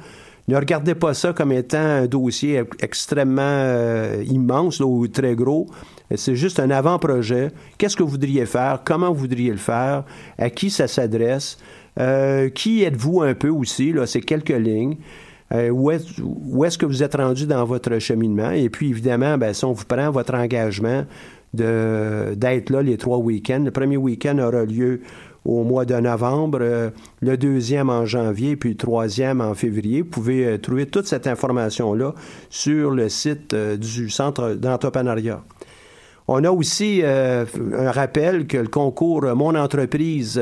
Ne 0.47 0.57
regardez 0.57 0.95
pas 0.95 1.15
ça 1.15 1.33
comme 1.33 1.53
étant 1.53 1.79
un 1.79 2.07
dossier 2.07 2.63
extrêmement 2.81 3.41
euh, 3.41 4.23
immense 4.29 4.81
ou 4.81 5.09
très 5.09 5.35
gros. 5.37 5.69
C'est 6.15 6.37
juste 6.37 6.61
un 6.61 6.71
avant-projet. 6.71 7.51
Qu'est-ce 7.79 7.97
que 7.97 8.03
vous 8.03 8.11
voudriez 8.11 8.45
faire? 8.45 8.83
Comment 8.85 9.11
vous 9.11 9.21
voudriez 9.21 9.53
le 9.53 9.57
faire? 9.57 10.05
À 10.37 10.51
qui 10.51 10.69
ça 10.69 10.87
s'adresse? 10.87 11.57
Euh, 11.99 12.51
qui 12.51 12.83
êtes-vous 12.83 13.23
un 13.23 13.33
peu 13.33 13.49
aussi? 13.49 13.95
C'est 14.05 14.21
quelques 14.21 14.51
lignes. 14.51 14.99
où 15.51 15.91
est-ce 15.91 16.77
que 16.77 16.85
vous 16.85 17.03
êtes 17.03 17.15
rendu 17.15 17.47
dans 17.47 17.65
votre 17.65 17.99
cheminement? 18.01 18.51
Et 18.51 18.69
puis, 18.69 18.91
évidemment, 18.91 19.39
ben, 19.39 19.55
si 19.55 19.65
on 19.65 19.73
vous 19.73 19.87
prend 19.87 20.11
votre 20.11 20.35
engagement, 20.35 21.07
d'être 21.55 22.71
là 22.71 22.83
les 22.83 22.97
trois 22.97 23.19
week-ends. 23.19 23.63
Le 23.65 23.71
premier 23.71 23.97
week-end 23.97 24.39
aura 24.39 24.65
lieu 24.65 25.01
au 25.45 25.63
mois 25.63 25.85
de 25.85 25.95
novembre, 25.95 26.59
euh, 26.63 26.91
le 27.21 27.37
deuxième 27.37 27.91
en 27.91 28.07
janvier, 28.07 28.57
puis 28.57 28.71
le 28.71 28.77
troisième 28.77 29.41
en 29.41 29.55
février. 29.55 30.03
Vous 30.03 30.09
pouvez 30.09 30.47
euh, 30.47 30.59
trouver 30.59 30.87
toute 30.87 31.07
cette 31.07 31.27
information-là 31.27 32.15
sur 32.49 32.91
le 32.91 33.09
site 33.09 33.53
euh, 33.53 33.77
du 33.77 34.09
Centre 34.09 34.55
d'entrepreneuriat. 34.55 35.43
On 36.27 36.43
a 36.43 36.51
aussi 36.51 37.03
un 37.05 37.91
rappel 37.91 38.47
que 38.47 38.57
le 38.57 38.69
concours 38.69 39.27
Mon 39.37 39.55
entreprise 39.55 40.41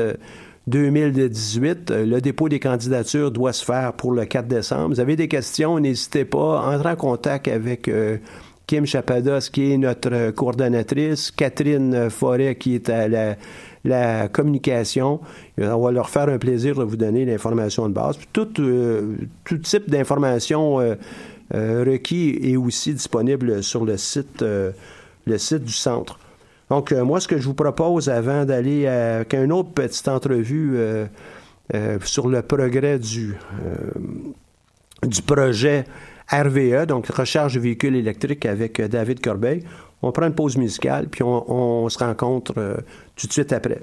2018, 0.67 1.91
le 1.91 2.21
dépôt 2.21 2.47
des 2.47 2.61
candidatures 2.61 3.31
doit 3.31 3.51
se 3.51 3.65
faire 3.65 3.91
pour 3.91 4.13
le 4.13 4.23
4 4.23 4.47
décembre. 4.47 4.95
Vous 4.95 5.01
avez 5.01 5.17
des 5.17 5.27
questions, 5.27 5.81
n'hésitez 5.81 6.23
pas, 6.23 6.61
entrez 6.61 6.91
en 6.91 6.95
contact 6.95 7.49
avec 7.49 7.91
Kim 8.65 8.85
Chapados, 8.85 9.49
qui 9.51 9.73
est 9.73 9.77
notre 9.77 10.31
coordonnatrice, 10.31 11.31
Catherine 11.31 12.09
Forêt, 12.09 12.55
qui 12.55 12.75
est 12.75 12.89
à 12.89 13.07
la, 13.83 14.27
communication. 14.29 15.19
On 15.57 15.81
va 15.81 15.91
leur 15.91 16.09
faire 16.09 16.29
un 16.29 16.37
plaisir 16.37 16.75
de 16.75 16.83
vous 16.83 16.95
donner 16.95 17.25
l'information 17.25 17.89
de 17.89 17.93
base. 17.93 18.17
tout, 18.31 18.47
euh, 18.59 19.17
tout 19.43 19.57
type 19.57 19.89
d'information 19.89 20.79
euh, 20.79 20.95
euh, 21.53 21.83
requis 21.85 22.39
est 22.41 22.55
aussi 22.55 22.93
disponible 22.93 23.61
sur 23.61 23.83
le 23.83 23.97
site, 23.97 24.43
du 24.43 25.73
centre. 25.73 26.17
Donc, 26.69 26.93
moi, 26.93 27.19
ce 27.19 27.27
que 27.27 27.37
je 27.37 27.45
vous 27.45 27.53
propose 27.53 28.07
avant 28.07 28.45
d'aller 28.45 28.87
avec 28.87 29.33
une 29.33 29.51
autre 29.51 29.71
petite 29.71 30.07
entrevue 30.07 30.77
sur 32.03 32.29
le 32.29 32.41
progrès 32.41 32.97
du 32.97 33.35
projet 35.25 35.85
RVE, 36.33 36.85
donc 36.87 37.07
recharge 37.07 37.55
de 37.55 37.59
véhicules 37.59 37.95
électriques 37.95 38.45
avec 38.45 38.79
euh, 38.79 38.87
David 38.87 39.21
Corbeil. 39.21 39.63
On 40.01 40.11
prend 40.11 40.25
une 40.25 40.33
pause 40.33 40.57
musicale, 40.57 41.07
puis 41.07 41.23
on, 41.23 41.87
se 41.89 41.99
rencontre 41.99 42.53
euh, 42.57 42.77
tout 43.15 43.27
de 43.27 43.31
suite 43.31 43.53
après. 43.53 43.79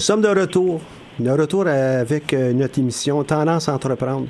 Nous 0.00 0.06
sommes 0.06 0.22
de 0.22 0.28
retour. 0.28 0.80
De 1.18 1.30
retour 1.30 1.66
avec 1.66 2.32
euh, 2.32 2.54
notre 2.54 2.78
émission 2.78 3.22
Tendance 3.22 3.68
à 3.68 3.74
entreprendre. 3.74 4.28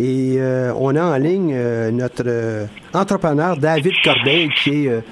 Et 0.00 0.34
euh, 0.38 0.72
on 0.76 0.96
a 0.96 1.04
en 1.04 1.16
ligne 1.18 1.54
euh, 1.54 1.92
notre 1.92 2.66
entrepreneur 2.92 3.56
David 3.56 3.92
Corbeil, 4.02 4.48
qui 4.56 4.86
est 4.86 5.02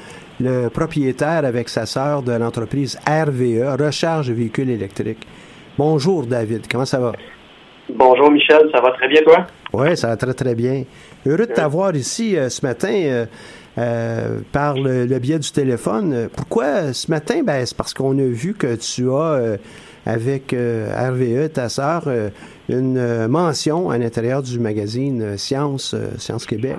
le 0.40 0.68
propriétaire 0.70 1.44
avec 1.44 1.68
sa 1.68 1.86
sœur 1.86 2.20
de 2.20 2.32
l'entreprise 2.32 2.98
RVE, 3.07 3.76
Recharge 3.80 4.32
Véhicules 4.32 4.70
électriques. 4.70 5.24
Bonjour 5.78 6.26
David, 6.26 6.66
comment 6.68 6.84
ça 6.84 6.98
va? 6.98 7.12
Bonjour 7.88 8.28
Michel, 8.28 8.70
ça 8.74 8.80
va 8.80 8.90
très 8.90 9.07
bien 9.07 9.22
toi? 9.22 9.46
Oui, 9.72 9.96
ça 9.96 10.09
va 10.09 10.16
très 10.16 10.34
très 10.34 10.57
bien. 10.57 10.82
Heureux 11.24 11.46
de 11.46 11.53
t'avoir 11.55 11.94
ici 11.94 12.36
ce 12.48 12.66
matin. 12.66 13.26
par 14.50 14.74
le, 14.74 15.18
biais 15.20 15.38
du 15.38 15.53
téléphone. 15.53 16.28
Pourquoi 16.34 16.92
ce 16.92 17.09
matin? 17.09 17.42
Ben, 17.44 17.64
c'est 17.64 17.76
parce 17.76 17.94
qu'on 17.94 18.18
a 18.18 18.24
vu 18.24 18.55
que 18.55 18.74
tu 18.74 19.09
as 19.12 19.59
avec 20.07 20.53
euh, 20.53 20.88
RVE, 21.11 21.53
ta 21.53 21.68
sœur, 21.68 22.05
euh, 22.07 22.30
une 22.68 22.98
euh, 22.98 23.28
mention 23.28 23.90
à 23.90 23.98
l'intérieur 23.98 24.42
du 24.42 24.59
magazine 24.59 25.36
Science, 25.38 25.94
Science 26.18 26.46
Québec. 26.46 26.78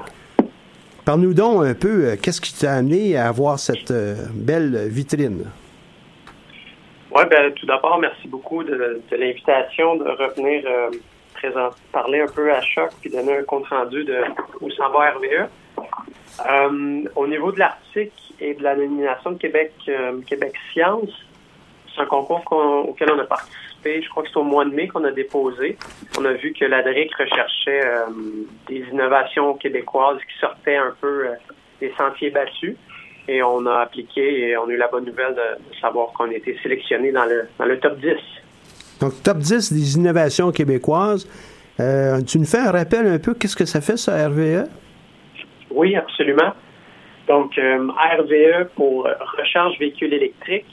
Parle-nous 1.06 1.34
donc 1.34 1.66
un 1.66 1.74
peu, 1.74 2.16
qu'est-ce 2.22 2.40
qui 2.40 2.54
t'a 2.54 2.76
amené 2.76 3.18
à 3.18 3.28
avoir 3.28 3.60
cette 3.60 3.94
belle 4.34 4.88
vitrine? 4.88 5.46
Oui, 7.14 7.24
ben, 7.30 7.52
tout 7.54 7.66
d'abord, 7.66 8.00
merci 8.00 8.28
beaucoup 8.28 8.64
de, 8.64 9.02
l'invitation 9.12 9.98
de 9.98 10.06
revenir 10.06 10.64
parler 11.92 12.22
un 12.22 12.28
peu 12.28 12.54
à 12.54 12.62
Choc 12.62 12.92
puis 13.02 13.10
donner 13.10 13.40
un 13.40 13.44
compte-rendu 13.44 14.06
de 14.06 14.22
où 14.62 14.72
s'en 14.72 14.90
va 14.92 15.12
RVE. 15.12 15.50
au 17.18 17.28
niveau 17.28 17.52
de 17.52 17.60
l'article 17.60 18.14
et 18.40 18.54
de 18.54 18.64
la 18.64 18.78
nomination 18.78 19.32
de 19.32 19.38
Québec, 19.38 19.74
Québec 20.26 20.54
Science, 20.72 21.12
c'est 21.96 22.02
un 22.02 22.06
concours 22.06 22.44
auquel 22.88 23.12
on 23.12 23.20
a 23.20 23.26
participé. 23.26 24.02
Je 24.02 24.10
crois 24.10 24.24
que 24.24 24.30
c'est 24.30 24.38
au 24.38 24.44
mois 24.44 24.66
de 24.66 24.72
mai 24.72 24.88
qu'on 24.88 25.04
a 25.04 25.12
déposé. 25.12 25.78
On 26.18 26.26
a 26.26 26.34
vu 26.34 26.54
que 26.54 26.66
l'ADRIC 26.66 27.14
recherchait 27.16 27.86
euh, 27.86 28.06
des 28.68 28.84
innovations 28.92 29.56
québécoises 29.56 30.20
qui 30.20 30.40
sortaient 30.40 30.78
un 30.78 30.94
peu 31.00 31.28
euh, 31.28 31.34
des 31.80 31.94
sentiers 31.98 32.30
battus. 32.30 32.76
Et 33.28 33.42
on 33.42 33.66
a 33.66 33.80
appliqué 33.80 34.50
et 34.50 34.58
on 34.58 34.68
a 34.68 34.72
eu 34.72 34.78
la 34.78 34.88
bonne 34.88 35.06
nouvelle 35.06 35.36
de, 35.36 35.80
savoir 35.80 36.08
qu'on 36.14 36.30
a 36.30 36.34
été 36.34 36.58
sélectionné 36.62 37.12
dans 37.12 37.26
le, 37.26 37.48
dans 37.58 37.66
le 37.66 37.80
top 37.80 37.98
10. 38.00 38.16
Donc, 39.00 39.24
top 39.24 39.38
10 39.38 39.72
des 39.72 39.96
innovations 39.96 40.52
québécoises. 40.52 41.28
Euh, 41.80 42.22
tu 42.22 42.38
nous 42.38 42.46
fais 42.46 42.60
un 42.60 42.72
rappel 42.72 43.08
un 43.08 43.20
peu, 43.20 43.34
qu'est-ce 43.34 43.56
que 43.56 43.66
ça 43.66 43.82
fait, 43.82 43.98
ça, 43.98 44.28
RVE? 44.28 44.68
Oui, 45.72 45.96
absolument. 45.96 46.54
Donc, 47.28 47.56
RVE 47.56 48.68
pour 48.76 49.08
recharge 49.38 49.80
véhicule 49.80 50.14
électrique, 50.14 50.66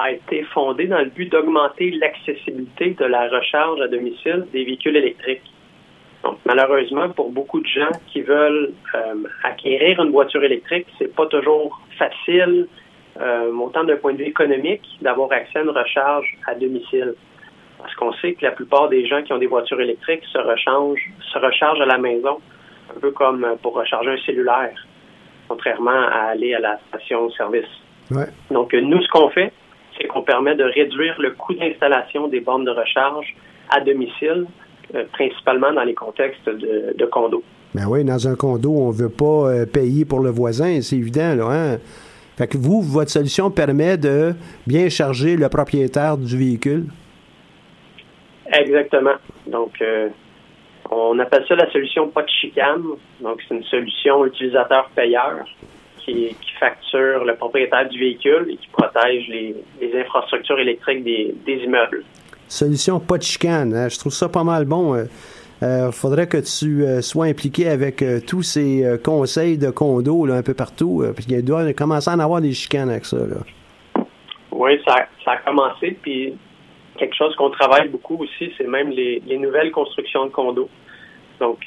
a 0.00 0.12
été 0.12 0.44
fondé 0.44 0.86
dans 0.86 1.00
le 1.00 1.10
but 1.10 1.30
d'augmenter 1.30 1.90
l'accessibilité 1.90 2.96
de 2.98 3.04
la 3.04 3.28
recharge 3.28 3.80
à 3.80 3.88
domicile 3.88 4.46
des 4.52 4.64
véhicules 4.64 4.96
électriques. 4.96 5.42
Donc, 6.24 6.38
malheureusement, 6.44 7.10
pour 7.10 7.30
beaucoup 7.30 7.60
de 7.60 7.66
gens 7.66 7.90
qui 8.08 8.22
veulent 8.22 8.72
euh, 8.94 9.14
acquérir 9.44 10.02
une 10.02 10.10
voiture 10.10 10.42
électrique, 10.42 10.86
c'est 10.98 11.14
pas 11.14 11.26
toujours 11.26 11.80
facile, 11.98 12.66
euh, 13.20 13.52
autant 13.52 13.84
d'un 13.84 13.96
point 13.96 14.12
de 14.12 14.18
vue 14.18 14.28
économique, 14.28 14.82
d'avoir 15.02 15.32
accès 15.32 15.58
à 15.58 15.62
une 15.62 15.70
recharge 15.70 16.34
à 16.46 16.54
domicile. 16.54 17.14
Parce 17.78 17.94
qu'on 17.94 18.12
sait 18.14 18.34
que 18.34 18.44
la 18.44 18.52
plupart 18.52 18.88
des 18.88 19.06
gens 19.06 19.22
qui 19.22 19.32
ont 19.32 19.38
des 19.38 19.46
voitures 19.46 19.80
électriques 19.80 20.24
se 20.32 20.38
rechargent, 20.38 21.10
se 21.32 21.38
rechargent 21.38 21.80
à 21.80 21.86
la 21.86 21.98
maison, 21.98 22.38
un 22.94 23.00
peu 23.00 23.10
comme 23.10 23.46
pour 23.62 23.74
recharger 23.74 24.10
un 24.10 24.18
cellulaire, 24.18 24.74
contrairement 25.48 25.90
à 25.90 26.30
aller 26.32 26.54
à 26.54 26.60
la 26.60 26.78
station-service. 26.88 27.68
Donc, 28.50 28.74
nous, 28.74 29.00
ce 29.00 29.08
qu'on 29.08 29.30
fait, 29.30 29.52
c'est 30.00 30.08
qu'on 30.08 30.22
permet 30.22 30.54
de 30.54 30.64
réduire 30.64 31.14
le 31.18 31.32
coût 31.32 31.54
d'installation 31.54 32.28
des 32.28 32.40
bornes 32.40 32.64
de 32.64 32.70
recharge 32.70 33.34
à 33.68 33.80
domicile, 33.80 34.46
euh, 34.94 35.04
principalement 35.12 35.72
dans 35.72 35.84
les 35.84 35.94
contextes 35.94 36.48
de, 36.48 36.94
de 36.96 37.06
condos. 37.06 37.42
Ben 37.74 37.86
oui, 37.88 38.04
dans 38.04 38.26
un 38.26 38.34
condo, 38.34 38.72
on 38.72 38.88
ne 38.88 38.94
veut 38.96 39.10
pas 39.10 39.50
euh, 39.50 39.66
payer 39.66 40.04
pour 40.04 40.20
le 40.20 40.30
voisin, 40.30 40.80
c'est 40.80 40.96
évident, 40.96 41.34
là, 41.34 41.46
hein? 41.50 41.78
Fait 42.36 42.48
que 42.48 42.56
vous, 42.56 42.80
votre 42.80 43.10
solution 43.10 43.50
permet 43.50 43.98
de 43.98 44.32
bien 44.66 44.88
charger 44.88 45.36
le 45.36 45.48
propriétaire 45.50 46.16
du 46.16 46.38
véhicule? 46.38 46.86
Exactement. 48.50 49.16
Donc, 49.46 49.72
euh, 49.82 50.08
on 50.90 51.18
appelle 51.18 51.44
ça 51.46 51.54
la 51.54 51.70
solution 51.70 52.08
pas 52.08 52.22
de 52.22 52.30
chicane. 52.30 52.82
Donc, 53.20 53.42
c'est 53.46 53.54
une 53.54 53.64
solution 53.64 54.24
utilisateur-payeur 54.24 55.44
qui, 56.04 56.36
facture 56.58 57.24
le 57.24 57.34
propriétaire 57.36 57.88
du 57.88 57.98
véhicule 57.98 58.46
et 58.50 58.56
qui 58.56 58.68
protège 58.68 59.26
les, 59.28 59.54
infrastructures 59.98 60.58
électriques 60.58 61.02
des, 61.04 61.34
immeubles. 61.46 62.04
Solution 62.48 63.00
pas 63.00 63.16
de 63.16 63.22
chicane. 63.22 63.74
Hein. 63.74 63.88
Je 63.88 63.98
trouve 63.98 64.12
ça 64.12 64.28
pas 64.28 64.44
mal 64.44 64.64
bon. 64.66 64.94
Il 64.94 64.98
euh, 64.98 65.06
euh, 65.62 65.92
faudrait 65.92 66.26
que 66.26 66.36
tu 66.36 66.84
euh, 66.84 67.00
sois 67.00 67.26
impliqué 67.26 67.68
avec 67.68 68.04
tous 68.26 68.42
ces 68.42 68.98
conseils 69.04 69.56
de 69.56 69.70
condos 69.70 70.30
un 70.30 70.42
peu 70.42 70.54
partout, 70.54 71.02
parce 71.14 71.26
qu'il 71.26 71.44
doit 71.44 71.72
commencer 71.72 72.10
à 72.10 72.14
en 72.14 72.18
avoir 72.18 72.40
des 72.40 72.52
chicanes 72.52 72.90
avec 72.90 73.06
ça. 73.06 73.16
Oui, 74.52 74.78
ça, 74.86 75.06
a 75.26 75.36
commencé, 75.38 75.96
puis 76.02 76.34
quelque 76.98 77.16
chose 77.16 77.34
qu'on 77.36 77.50
travaille 77.50 77.88
beaucoup 77.88 78.16
aussi, 78.22 78.52
c'est 78.58 78.66
même 78.66 78.90
les, 78.90 79.22
nouvelles 79.38 79.70
constructions 79.70 80.26
de 80.26 80.30
condos. 80.30 80.68
Donc, 81.38 81.64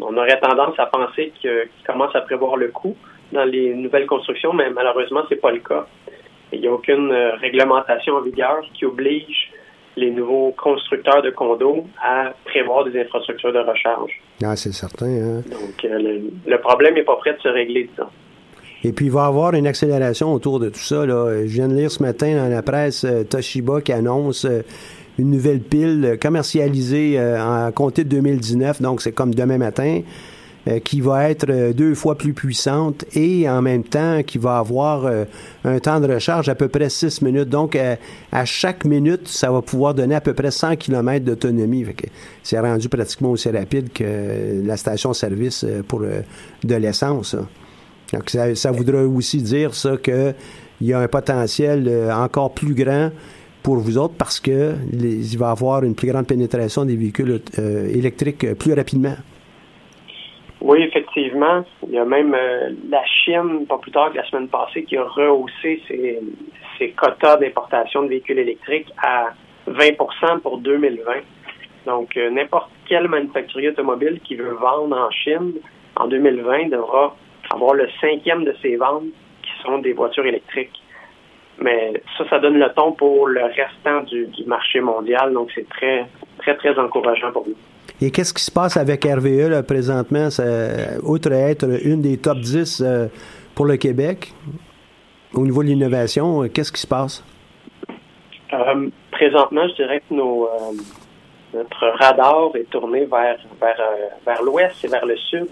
on 0.00 0.14
aurait 0.14 0.38
tendance 0.40 0.78
à 0.78 0.86
penser 0.86 1.32
qu'ils 1.40 1.68
commencent 1.86 2.14
à 2.14 2.20
prévoir 2.20 2.56
le 2.56 2.68
coût, 2.68 2.94
dans 3.32 3.44
les 3.44 3.74
nouvelles 3.74 4.06
constructions, 4.06 4.52
mais 4.52 4.70
malheureusement, 4.70 5.22
c'est 5.28 5.40
pas 5.40 5.52
le 5.52 5.60
cas. 5.60 5.86
Il 6.52 6.60
n'y 6.60 6.68
a 6.68 6.72
aucune 6.72 7.10
euh, 7.10 7.34
réglementation 7.36 8.14
en 8.14 8.22
vigueur 8.22 8.62
qui 8.74 8.84
oblige 8.84 9.50
les 9.96 10.10
nouveaux 10.10 10.54
constructeurs 10.56 11.22
de 11.22 11.30
condos 11.30 11.86
à 12.02 12.34
prévoir 12.44 12.84
des 12.84 13.00
infrastructures 13.00 13.52
de 13.52 13.58
recharge. 13.58 14.12
Ah, 14.44 14.54
c'est 14.54 14.72
certain. 14.72 15.06
Hein? 15.06 15.42
Donc, 15.50 15.84
euh, 15.84 16.20
le, 16.46 16.58
problème 16.58 16.94
n'est 16.94 17.02
pas 17.02 17.16
prêt 17.16 17.32
de 17.32 17.40
se 17.40 17.48
régler, 17.48 17.88
disons. 17.90 18.08
Et 18.84 18.92
puis, 18.92 19.06
il 19.06 19.12
va 19.12 19.24
y 19.24 19.26
avoir 19.26 19.54
une 19.54 19.66
accélération 19.66 20.32
autour 20.32 20.60
de 20.60 20.68
tout 20.68 20.78
ça. 20.78 21.06
Là. 21.06 21.42
Je 21.42 21.52
viens 21.52 21.68
de 21.68 21.74
lire 21.74 21.90
ce 21.90 22.02
matin 22.02 22.36
dans 22.36 22.48
la 22.48 22.62
presse 22.62 23.04
euh, 23.04 23.24
Toshiba 23.24 23.80
qui 23.80 23.92
annonce 23.92 24.46
une 25.18 25.30
nouvelle 25.30 25.60
pile 25.60 26.18
commercialisée 26.20 27.18
en 27.18 27.72
compté 27.72 28.04
de 28.04 28.10
2019, 28.10 28.82
donc 28.82 29.00
c'est 29.00 29.12
comme 29.12 29.34
demain 29.34 29.56
matin. 29.56 30.02
Euh, 30.68 30.80
qui 30.80 31.00
va 31.00 31.30
être 31.30 31.48
euh, 31.48 31.72
deux 31.72 31.94
fois 31.94 32.18
plus 32.18 32.32
puissante 32.32 33.04
et 33.14 33.48
en 33.48 33.62
même 33.62 33.84
temps 33.84 34.24
qui 34.24 34.36
va 34.36 34.58
avoir 34.58 35.06
euh, 35.06 35.24
un 35.64 35.78
temps 35.78 36.00
de 36.00 36.12
recharge 36.12 36.48
à 36.48 36.56
peu 36.56 36.66
près 36.66 36.90
six 36.90 37.22
minutes. 37.22 37.48
Donc, 37.48 37.78
à 38.32 38.44
chaque 38.44 38.84
minute, 38.84 39.28
ça 39.28 39.52
va 39.52 39.62
pouvoir 39.62 39.94
donner 39.94 40.16
à 40.16 40.20
peu 40.20 40.34
près 40.34 40.50
100 40.50 40.74
km 40.74 41.24
d'autonomie. 41.24 41.86
C'est 42.42 42.58
rendu 42.58 42.88
pratiquement 42.88 43.30
aussi 43.30 43.48
rapide 43.48 43.92
que 43.92 44.62
la 44.64 44.76
station-service 44.76 45.64
pour 45.86 46.00
de 46.00 46.74
l'essence. 46.74 47.36
Donc, 48.12 48.30
ça, 48.30 48.70
voudrait 48.72 49.04
aussi 49.04 49.42
dire 49.42 49.72
ça 49.72 49.96
qu'il 49.96 50.34
y 50.80 50.92
a 50.92 50.98
un 50.98 51.08
potentiel 51.08 52.10
encore 52.12 52.54
plus 52.54 52.74
grand 52.74 53.10
pour 53.62 53.76
vous 53.76 53.98
autres 53.98 54.14
parce 54.18 54.40
que 54.40 54.74
il 54.92 55.38
va 55.38 55.50
avoir 55.50 55.84
une 55.84 55.94
plus 55.94 56.08
grande 56.08 56.26
pénétration 56.26 56.84
des 56.84 56.96
véhicules 56.96 57.40
électriques 57.58 58.54
plus 58.54 58.72
rapidement. 58.72 59.16
Oui, 60.66 60.82
effectivement. 60.82 61.64
Il 61.86 61.92
y 61.92 61.98
a 61.98 62.04
même 62.04 62.34
euh, 62.34 62.70
la 62.90 63.04
Chine, 63.04 63.66
pas 63.68 63.78
plus 63.78 63.92
tard 63.92 64.10
que 64.10 64.16
la 64.16 64.24
semaine 64.24 64.48
passée, 64.48 64.82
qui 64.82 64.96
a 64.96 65.04
rehaussé 65.04 65.80
ses, 65.86 66.90
quotas 66.90 67.36
d'importation 67.36 68.02
de 68.02 68.08
véhicules 68.08 68.40
électriques 68.40 68.92
à 69.00 69.28
20% 69.68 70.40
pour 70.40 70.58
2020. 70.58 71.12
Donc, 71.86 72.16
euh, 72.16 72.30
n'importe 72.30 72.68
quel 72.88 73.06
manufacturier 73.06 73.68
automobile 73.68 74.18
qui 74.24 74.34
veut 74.34 74.54
vendre 74.54 74.96
en 74.98 75.08
Chine 75.12 75.52
en 75.94 76.08
2020 76.08 76.70
devra 76.70 77.14
avoir 77.52 77.74
le 77.74 77.88
cinquième 78.00 78.42
de 78.42 78.52
ses 78.60 78.74
ventes 78.74 79.04
qui 79.44 79.62
sont 79.62 79.78
des 79.78 79.92
voitures 79.92 80.26
électriques. 80.26 80.82
Mais 81.60 81.92
ça, 82.18 82.28
ça 82.28 82.40
donne 82.40 82.58
le 82.58 82.68
ton 82.74 82.90
pour 82.90 83.28
le 83.28 83.44
restant 83.44 84.00
du 84.02 84.44
marché 84.46 84.80
mondial. 84.80 85.32
Donc, 85.32 85.48
c'est 85.54 85.68
très, 85.68 86.06
très, 86.38 86.56
très 86.56 86.76
encourageant 86.76 87.30
pour 87.30 87.46
nous. 87.46 87.54
Et 88.02 88.10
qu'est-ce 88.10 88.34
qui 88.34 88.44
se 88.44 88.50
passe 88.50 88.76
avec 88.76 89.04
RVE 89.04 89.62
présentement? 89.62 90.28
Ça, 90.28 90.44
outre 91.02 91.32
être 91.32 91.66
une 91.82 92.02
des 92.02 92.18
top 92.18 92.38
10 92.38 92.82
euh, 92.84 93.06
pour 93.54 93.64
le 93.64 93.78
Québec, 93.78 94.34
au 95.32 95.46
niveau 95.46 95.62
de 95.62 95.68
l'innovation, 95.68 96.42
euh, 96.42 96.48
qu'est-ce 96.48 96.72
qui 96.72 96.80
se 96.80 96.86
passe? 96.86 97.24
Euh, 98.52 98.88
présentement, 99.10 99.66
je 99.68 99.74
dirais 99.76 100.02
que 100.06 100.14
notre 100.14 101.86
radar 101.98 102.50
est 102.54 102.68
tourné 102.68 103.06
vers, 103.06 103.38
vers, 103.58 103.80
vers 104.26 104.42
l'ouest 104.42 104.84
et 104.84 104.88
vers 104.88 105.06
le 105.06 105.16
sud. 105.16 105.48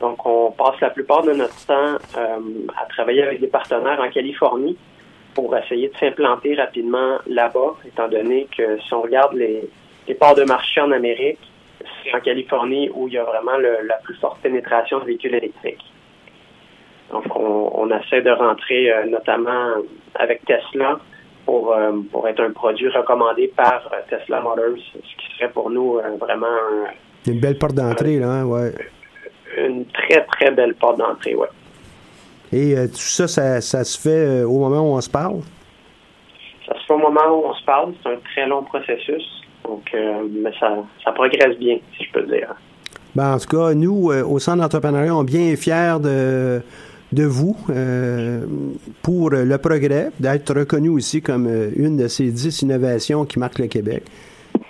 Donc, 0.00 0.26
on 0.26 0.50
passe 0.50 0.80
la 0.80 0.90
plupart 0.90 1.22
de 1.22 1.32
notre 1.32 1.64
temps 1.66 1.96
à 2.16 2.86
travailler 2.88 3.22
avec 3.22 3.40
des 3.40 3.46
partenaires 3.46 4.00
en 4.00 4.10
Californie 4.10 4.76
pour 5.34 5.56
essayer 5.56 5.88
de 5.88 5.96
s'implanter 5.96 6.56
rapidement 6.56 7.18
là-bas, 7.28 7.76
étant 7.86 8.08
donné 8.08 8.48
que 8.56 8.80
si 8.80 8.94
on 8.94 9.02
regarde 9.02 9.34
les, 9.34 9.68
les 10.08 10.14
parts 10.14 10.34
de 10.34 10.44
marché 10.44 10.80
en 10.80 10.90
Amérique, 10.90 11.38
c'est 12.02 12.14
en 12.14 12.20
Californie 12.20 12.90
où 12.94 13.08
il 13.08 13.14
y 13.14 13.18
a 13.18 13.24
vraiment 13.24 13.56
la 13.58 13.96
plus 14.04 14.14
forte 14.16 14.40
pénétration 14.40 15.00
de 15.00 15.04
véhicules 15.04 15.34
électriques. 15.34 15.84
Donc, 17.10 17.24
on, 17.34 17.90
essaie 17.90 18.20
de 18.20 18.30
rentrer 18.30 18.92
euh, 18.92 19.06
notamment 19.06 19.72
avec 20.14 20.44
Tesla 20.44 20.98
pour, 21.46 21.74
pour 22.12 22.28
être 22.28 22.40
un 22.40 22.50
produit 22.50 22.88
recommandé 22.88 23.50
par 23.56 23.90
Tesla 24.10 24.42
Motors, 24.42 24.76
ce 24.76 24.98
qui 24.98 25.36
serait 25.38 25.50
pour 25.50 25.70
nous 25.70 25.98
vraiment 26.20 26.58
une 27.28 27.40
belle 27.40 27.58
porte 27.58 27.74
d'entrée, 27.74 28.18
là, 28.18 28.28
hein, 28.28 28.44
ouais. 28.44 28.72
Une 29.56 29.84
très, 29.86 30.24
très 30.24 30.50
belle 30.50 30.74
porte 30.74 30.98
d'entrée, 30.98 31.34
oui. 31.34 31.46
Et 32.52 32.74
tout 32.88 32.96
ça, 32.96 33.28
ça, 33.28 33.60
ça, 33.60 33.84
se 33.84 34.00
fait 34.00 34.42
au 34.44 34.58
moment 34.58 34.80
où 34.80 34.96
on 34.96 35.00
se 35.00 35.10
parle? 35.10 35.40
Ça 36.66 36.74
se 36.74 36.86
fait 36.86 36.94
au 36.94 36.98
moment 36.98 37.28
où 37.30 37.46
on 37.46 37.54
se 37.54 37.64
parle. 37.64 37.92
C'est 38.02 38.08
un 38.10 38.16
très 38.32 38.46
long 38.46 38.62
processus. 38.62 39.37
Donc, 39.68 39.94
mais 39.94 40.52
ça, 40.58 41.12
progresse 41.12 41.58
bien, 41.58 41.78
si 41.96 42.04
je 42.04 42.12
peux 42.12 42.26
dire. 42.26 42.54
Ben, 43.14 43.34
en 43.34 43.38
tout 43.38 43.48
cas, 43.48 43.74
nous, 43.74 44.10
au 44.10 44.38
Centre 44.38 44.62
d'entrepreneuriat, 44.62 45.14
on 45.14 45.22
est 45.22 45.26
bien 45.26 45.56
fiers 45.56 45.98
de 46.02 46.62
de 47.12 47.24
vous 47.24 47.56
euh, 47.70 48.44
pour 49.02 49.30
le 49.30 49.58
progrès, 49.58 50.10
d'être 50.20 50.54
reconnu 50.54 50.88
aussi 50.88 51.22
comme 51.22 51.46
euh, 51.46 51.70
une 51.76 51.96
de 51.96 52.08
ces 52.08 52.30
dix 52.30 52.62
innovations 52.62 53.24
qui 53.24 53.38
marquent 53.38 53.60
le 53.60 53.66
Québec. 53.66 54.02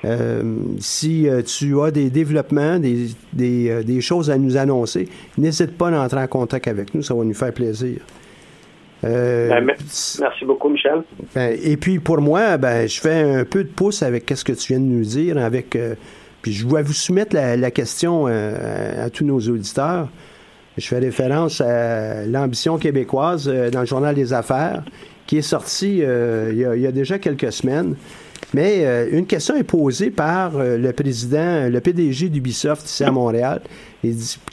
Euh, 0.04 0.42
si 0.78 1.26
tu 1.46 1.80
as 1.80 1.90
des 1.90 2.08
développements, 2.08 2.78
des, 2.78 3.08
des, 3.32 4.00
choses 4.00 4.30
à 4.30 4.38
nous 4.38 4.56
annoncer, 4.56 5.08
n'hésite 5.36 5.76
pas 5.76 5.88
à 5.88 6.04
entrer 6.04 6.22
en 6.22 6.28
contact 6.28 6.68
avec 6.68 6.94
nous, 6.94 7.02
ça 7.02 7.14
va 7.14 7.24
nous 7.24 7.34
faire 7.34 7.52
plaisir. 7.52 7.98
Ben, 9.02 9.64
merci 9.64 10.44
beaucoup, 10.44 10.68
Michel. 10.68 11.02
Ben, 11.34 11.56
et 11.62 11.76
puis 11.76 11.98
pour 11.98 12.20
moi, 12.20 12.56
ben, 12.56 12.88
je 12.88 13.00
fais 13.00 13.22
un 13.40 13.44
peu 13.44 13.64
de 13.64 13.68
pouce 13.68 14.02
avec 14.02 14.30
ce 14.34 14.44
que 14.44 14.52
tu 14.52 14.72
viens 14.72 14.80
de 14.80 14.86
nous 14.86 15.04
dire. 15.04 15.38
Avec, 15.38 15.78
puis 16.42 16.52
je 16.52 16.66
vais 16.66 16.82
vous 16.82 16.92
soumettre 16.92 17.34
la, 17.34 17.56
la 17.56 17.70
question 17.70 18.26
à 18.26 19.08
tous 19.10 19.24
nos 19.24 19.40
auditeurs. 19.40 20.08
Je 20.78 20.86
fais 20.86 20.98
référence 21.00 21.60
à 21.60 22.24
l'ambition 22.24 22.78
québécoise 22.78 23.48
euh, 23.48 23.68
dans 23.68 23.80
le 23.80 23.86
journal 23.86 24.14
des 24.14 24.32
affaires, 24.32 24.84
qui 25.26 25.38
est 25.38 25.42
sorti 25.42 26.02
euh, 26.02 26.50
il, 26.52 26.80
y 26.80 26.86
a, 26.86 26.92
déjà 26.92 27.18
quelques 27.18 27.52
semaines. 27.52 27.96
Mais 28.54 28.84
euh, 28.84 29.08
une 29.12 29.26
question 29.26 29.56
est 29.56 29.64
posée 29.64 30.10
par 30.10 30.52
le 30.58 30.92
président, 30.92 31.68
le 31.68 31.80
PDG 31.80 32.28
d'Ubisoft 32.28 32.86
ici 32.86 33.04
à 33.04 33.10
Montréal, 33.10 33.60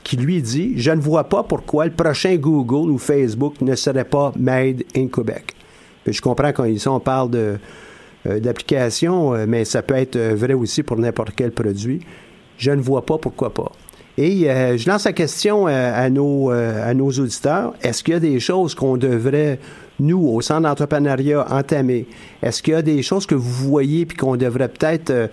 qui 0.03 0.17
lui 0.17 0.41
dit 0.41 0.73
Je 0.77 0.91
ne 0.91 0.99
vois 0.99 1.25
pas 1.25 1.43
pourquoi 1.43 1.85
le 1.85 1.91
prochain 1.91 2.35
Google 2.35 2.91
ou 2.91 2.97
Facebook 2.97 3.61
ne 3.61 3.75
serait 3.75 4.03
pas 4.03 4.33
made 4.37 4.83
in 4.95 5.07
Québec. 5.07 5.53
je 6.05 6.19
comprends 6.19 6.51
quand 6.51 6.65
ici 6.65 6.87
on 6.87 6.99
parle 6.99 7.31
de 7.31 7.57
d'application, 8.25 9.45
mais 9.45 9.65
ça 9.65 9.83
peut 9.83 9.93
être 9.93 10.17
vrai 10.17 10.53
aussi 10.53 10.81
pour 10.81 10.97
n'importe 10.97 11.33
quel 11.35 11.51
produit. 11.51 12.01
Je 12.57 12.71
ne 12.71 12.81
vois 12.81 13.05
pas 13.05 13.19
pourquoi 13.19 13.53
pas. 13.53 13.71
Et 14.17 14.49
euh, 14.49 14.77
je 14.77 14.89
lance 14.89 15.03
la 15.03 15.13
question 15.13 15.67
euh, 15.67 15.91
à, 15.93 16.09
nos, 16.09 16.51
euh, 16.51 16.89
à 16.89 16.93
nos 16.93 17.09
auditeurs. 17.11 17.73
Est-ce 17.81 18.03
qu'il 18.03 18.13
y 18.13 18.17
a 18.17 18.19
des 18.21 18.39
choses 18.39 18.73
qu'on 18.73 18.95
devrait, 18.95 19.59
nous, 19.99 20.29
au 20.29 20.39
Centre 20.41 20.61
d'entrepreneuriat, 20.61 21.45
entamer? 21.51 22.07
Est-ce 22.41 22.63
qu'il 22.63 22.73
y 22.73 22.77
a 22.77 22.81
des 22.81 23.01
choses 23.03 23.25
que 23.25 23.35
vous 23.35 23.69
voyez 23.69 24.05
puis 24.05 24.17
qu'on 24.17 24.37
devrait 24.37 24.69
peut-être 24.69 25.29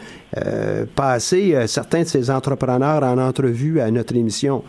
passer 0.97 1.57
certains 1.66 2.03
de 2.03 2.09
ces 2.09 2.30
entrepreneurs 2.30 3.03
en 3.03 3.18
entrevue 3.18 3.80
à 3.80 3.91
notre 3.91 4.16
émission? 4.16 4.62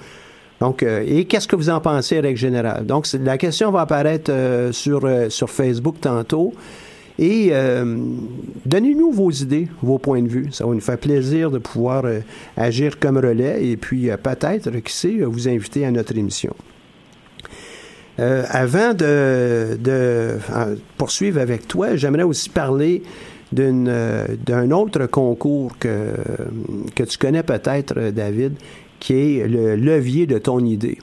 Donc, 0.59 0.83
et 0.83 1.25
qu'est-ce 1.25 1.47
que 1.47 1.55
vous 1.55 1.69
en 1.69 1.79
pensez, 1.79 2.19
règle 2.19 2.37
générale? 2.37 2.85
Donc, 2.85 3.07
la 3.13 3.37
question 3.37 3.71
va 3.71 3.81
apparaître 3.81 4.31
sur, 4.71 5.01
sur 5.29 5.49
Facebook 5.49 5.95
tantôt. 6.01 6.53
Et 7.19 7.49
euh, 7.51 7.95
donnez-nous 8.65 9.11
vos 9.11 9.29
idées, 9.29 9.67
vos 9.81 9.99
points 9.99 10.21
de 10.21 10.27
vue. 10.27 10.47
Ça 10.51 10.65
va 10.65 10.73
nous 10.73 10.79
faire 10.79 10.97
plaisir 10.97 11.51
de 11.51 11.59
pouvoir 11.59 12.05
euh, 12.05 12.19
agir 12.57 12.99
comme 12.99 13.17
relais 13.17 13.65
et 13.65 13.77
puis 13.77 14.09
euh, 14.09 14.17
peut-être, 14.17 14.71
qui 14.79 14.93
sait, 14.93 15.17
vous 15.21 15.47
inviter 15.47 15.85
à 15.85 15.91
notre 15.91 16.17
émission. 16.17 16.55
avant 18.17 18.93
de, 18.93 20.37
poursuivre 20.97 21.39
avec 21.39 21.67
toi, 21.67 21.95
j'aimerais 21.95 22.23
aussi 22.23 22.49
parler 22.49 23.03
d'un 23.51 24.71
autre 24.71 25.05
concours 25.05 25.77
que, 25.77 26.13
que 26.95 27.03
tu 27.03 27.17
connais 27.19 27.43
peut-être, 27.43 28.09
David, 28.09 28.53
qui 28.99 29.13
est 29.13 29.47
le 29.47 29.75
levier 29.75 30.25
de 30.25 30.39
ton 30.39 30.65
idée. 30.65 30.97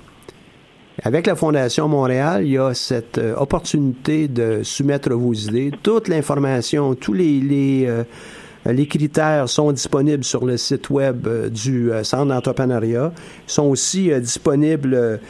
Avec 1.02 1.26
la 1.26 1.34
Fondation 1.34 1.88
Montréal, 1.88 2.44
il 2.44 2.52
y 2.52 2.58
a 2.58 2.74
cette 2.74 3.16
euh, 3.16 3.34
opportunité 3.36 4.28
de 4.28 4.62
soumettre 4.62 5.10
vos 5.14 5.32
idées. 5.32 5.70
Toute 5.82 6.08
l'information, 6.08 6.94
tous 6.94 7.14
les, 7.14 7.40
les, 7.40 7.86
euh, 7.86 8.04
les, 8.66 8.86
critères 8.86 9.48
sont 9.48 9.72
disponibles 9.72 10.24
sur 10.24 10.44
le 10.44 10.58
site 10.58 10.90
web 10.90 11.26
euh, 11.26 11.48
du 11.48 11.90
Centre 12.02 12.26
d'entrepreneuriat. 12.26 13.12
Ils 13.16 13.50
sont 13.50 13.64
aussi 13.64 14.10
disponibles 14.20 15.20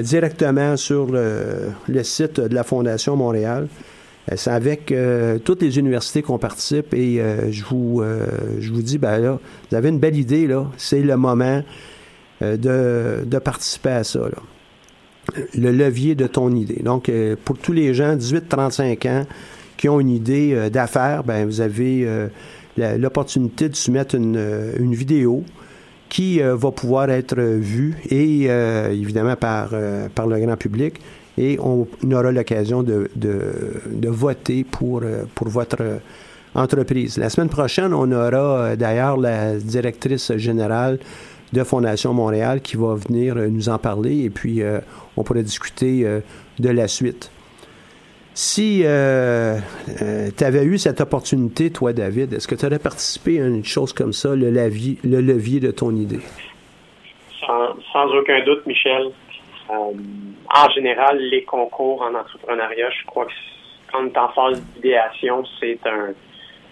directement 0.00 0.76
sur 0.76 1.06
le, 1.06 1.72
le, 1.88 2.04
site 2.04 2.38
de 2.38 2.54
la 2.54 2.62
Fondation 2.62 3.16
Montréal. 3.16 3.66
C'est 4.36 4.52
avec 4.52 4.94
toutes 5.44 5.62
les 5.62 5.80
universités 5.80 6.22
qu'on 6.22 6.38
participe 6.38 6.94
et 6.94 7.20
je, 7.50 7.64
vous, 7.64 8.04
je 8.60 8.72
vous 8.72 8.82
dis, 8.82 8.98
ben 8.98 9.18
là, 9.18 9.40
vous 9.68 9.76
avez 9.76 9.88
une 9.88 9.98
belle 9.98 10.16
idée, 10.16 10.46
là. 10.46 10.66
C'est 10.76 11.02
le 11.02 11.16
moment 11.16 11.64
de, 12.40 13.24
de 13.24 13.38
participer 13.40 13.90
à 13.90 14.04
ça, 14.04 14.20
là 14.20 14.38
le 15.56 15.70
levier 15.70 16.14
de 16.14 16.26
ton 16.26 16.50
idée. 16.54 16.82
Donc, 16.82 17.08
euh, 17.08 17.36
pour 17.44 17.58
tous 17.58 17.72
les 17.72 17.94
gens 17.94 18.16
18-35 18.16 19.08
ans 19.08 19.26
qui 19.76 19.88
ont 19.88 20.00
une 20.00 20.10
idée 20.10 20.52
euh, 20.54 20.70
d'affaires, 20.70 21.24
ben, 21.24 21.46
vous 21.46 21.60
avez 21.60 22.04
euh, 22.06 22.28
l'opportunité 22.76 23.68
de 23.68 23.76
soumettre 23.76 24.14
une, 24.14 24.40
une 24.78 24.94
vidéo 24.94 25.44
qui 26.08 26.40
va 26.40 26.70
pouvoir 26.70 27.08
être 27.08 27.40
vue 27.40 27.96
et 28.10 28.44
évidemment 28.44 29.34
par, 29.34 29.70
par 30.14 30.26
le 30.26 30.38
grand 30.40 30.58
public 30.58 31.00
et 31.38 31.58
on 31.58 31.86
aura 32.10 32.30
l'occasion 32.30 32.82
de, 32.82 33.10
de, 33.16 33.40
de, 33.90 34.08
voter 34.10 34.64
pour, 34.64 35.02
pour 35.34 35.48
votre 35.48 36.00
entreprise. 36.54 37.16
La 37.16 37.30
semaine 37.30 37.48
prochaine, 37.48 37.94
on 37.94 38.12
aura 38.12 38.76
d'ailleurs 38.76 39.16
la 39.16 39.56
directrice 39.56 40.36
générale 40.36 40.98
de 41.52 41.64
Fondation 41.64 42.14
Montréal 42.14 42.60
qui 42.60 42.76
va 42.76 42.94
venir 42.94 43.36
nous 43.36 43.68
en 43.68 43.78
parler 43.78 44.24
et 44.24 44.30
puis 44.30 44.62
on 45.16 45.22
pourrait 45.22 45.42
discuter 45.42 46.04
euh, 46.04 46.20
de 46.58 46.70
la 46.70 46.88
suite. 46.88 47.30
Si 48.34 48.82
euh, 48.84 49.58
euh, 50.00 50.30
tu 50.36 50.44
avais 50.44 50.64
eu 50.64 50.78
cette 50.78 51.02
opportunité, 51.02 51.70
toi, 51.70 51.92
David, 51.92 52.32
est-ce 52.32 52.48
que 52.48 52.54
tu 52.54 52.64
aurais 52.64 52.78
participé 52.78 53.40
à 53.42 53.46
une 53.46 53.64
chose 53.64 53.92
comme 53.92 54.14
ça, 54.14 54.34
le, 54.34 54.50
le 54.50 55.20
levier 55.20 55.60
de 55.60 55.70
ton 55.70 55.94
idée? 55.94 56.20
Sans, 57.38 58.06
aucun 58.14 58.42
doute, 58.44 58.64
Michel. 58.66 59.10
en 59.68 60.70
général, 60.74 61.18
les 61.18 61.44
concours 61.44 62.00
en 62.00 62.14
entrepreneuriat, 62.14 62.88
je 62.90 63.06
crois 63.06 63.26
que 63.26 63.32
quand 63.90 64.04
on 64.04 64.06
est 64.06 64.16
en 64.16 64.28
phase 64.30 64.62
d'idéation, 64.76 65.44
c'est 65.60 65.78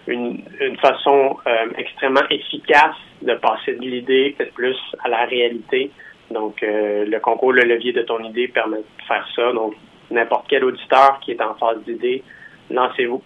une, 0.07 0.41
façon 0.81 1.37
extrêmement 1.77 2.27
efficace 2.31 2.95
de 3.21 3.33
passer 3.35 3.73
de 3.73 3.81
l'idée 3.81 4.35
peut-être 4.37 4.53
plus 4.53 4.77
à 5.03 5.09
la 5.09 5.25
réalité. 5.25 5.91
Donc, 6.31 6.63
euh, 6.63 7.05
le 7.05 7.19
concours 7.19 7.53
Le 7.53 7.63
levier 7.63 7.93
de 7.93 8.01
ton 8.01 8.23
idée 8.23 8.47
permet 8.47 8.77
de 8.77 9.03
faire 9.07 9.27
ça. 9.35 9.51
Donc, 9.53 9.73
n'importe 10.09 10.45
quel 10.49 10.63
auditeur 10.63 11.19
qui 11.21 11.31
est 11.31 11.41
en 11.41 11.55
phase 11.55 11.77
d'idée, 11.85 12.23
lancez-vous. 12.69 13.21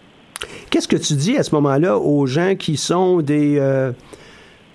Qu'est-ce 0.70 0.88
que 0.88 0.96
tu 0.96 1.14
dis 1.14 1.36
à 1.36 1.42
ce 1.42 1.54
moment-là 1.54 1.98
aux 1.98 2.26
gens 2.26 2.56
qui 2.56 2.76
sont 2.76 3.20
des, 3.20 3.58
euh, 3.58 3.92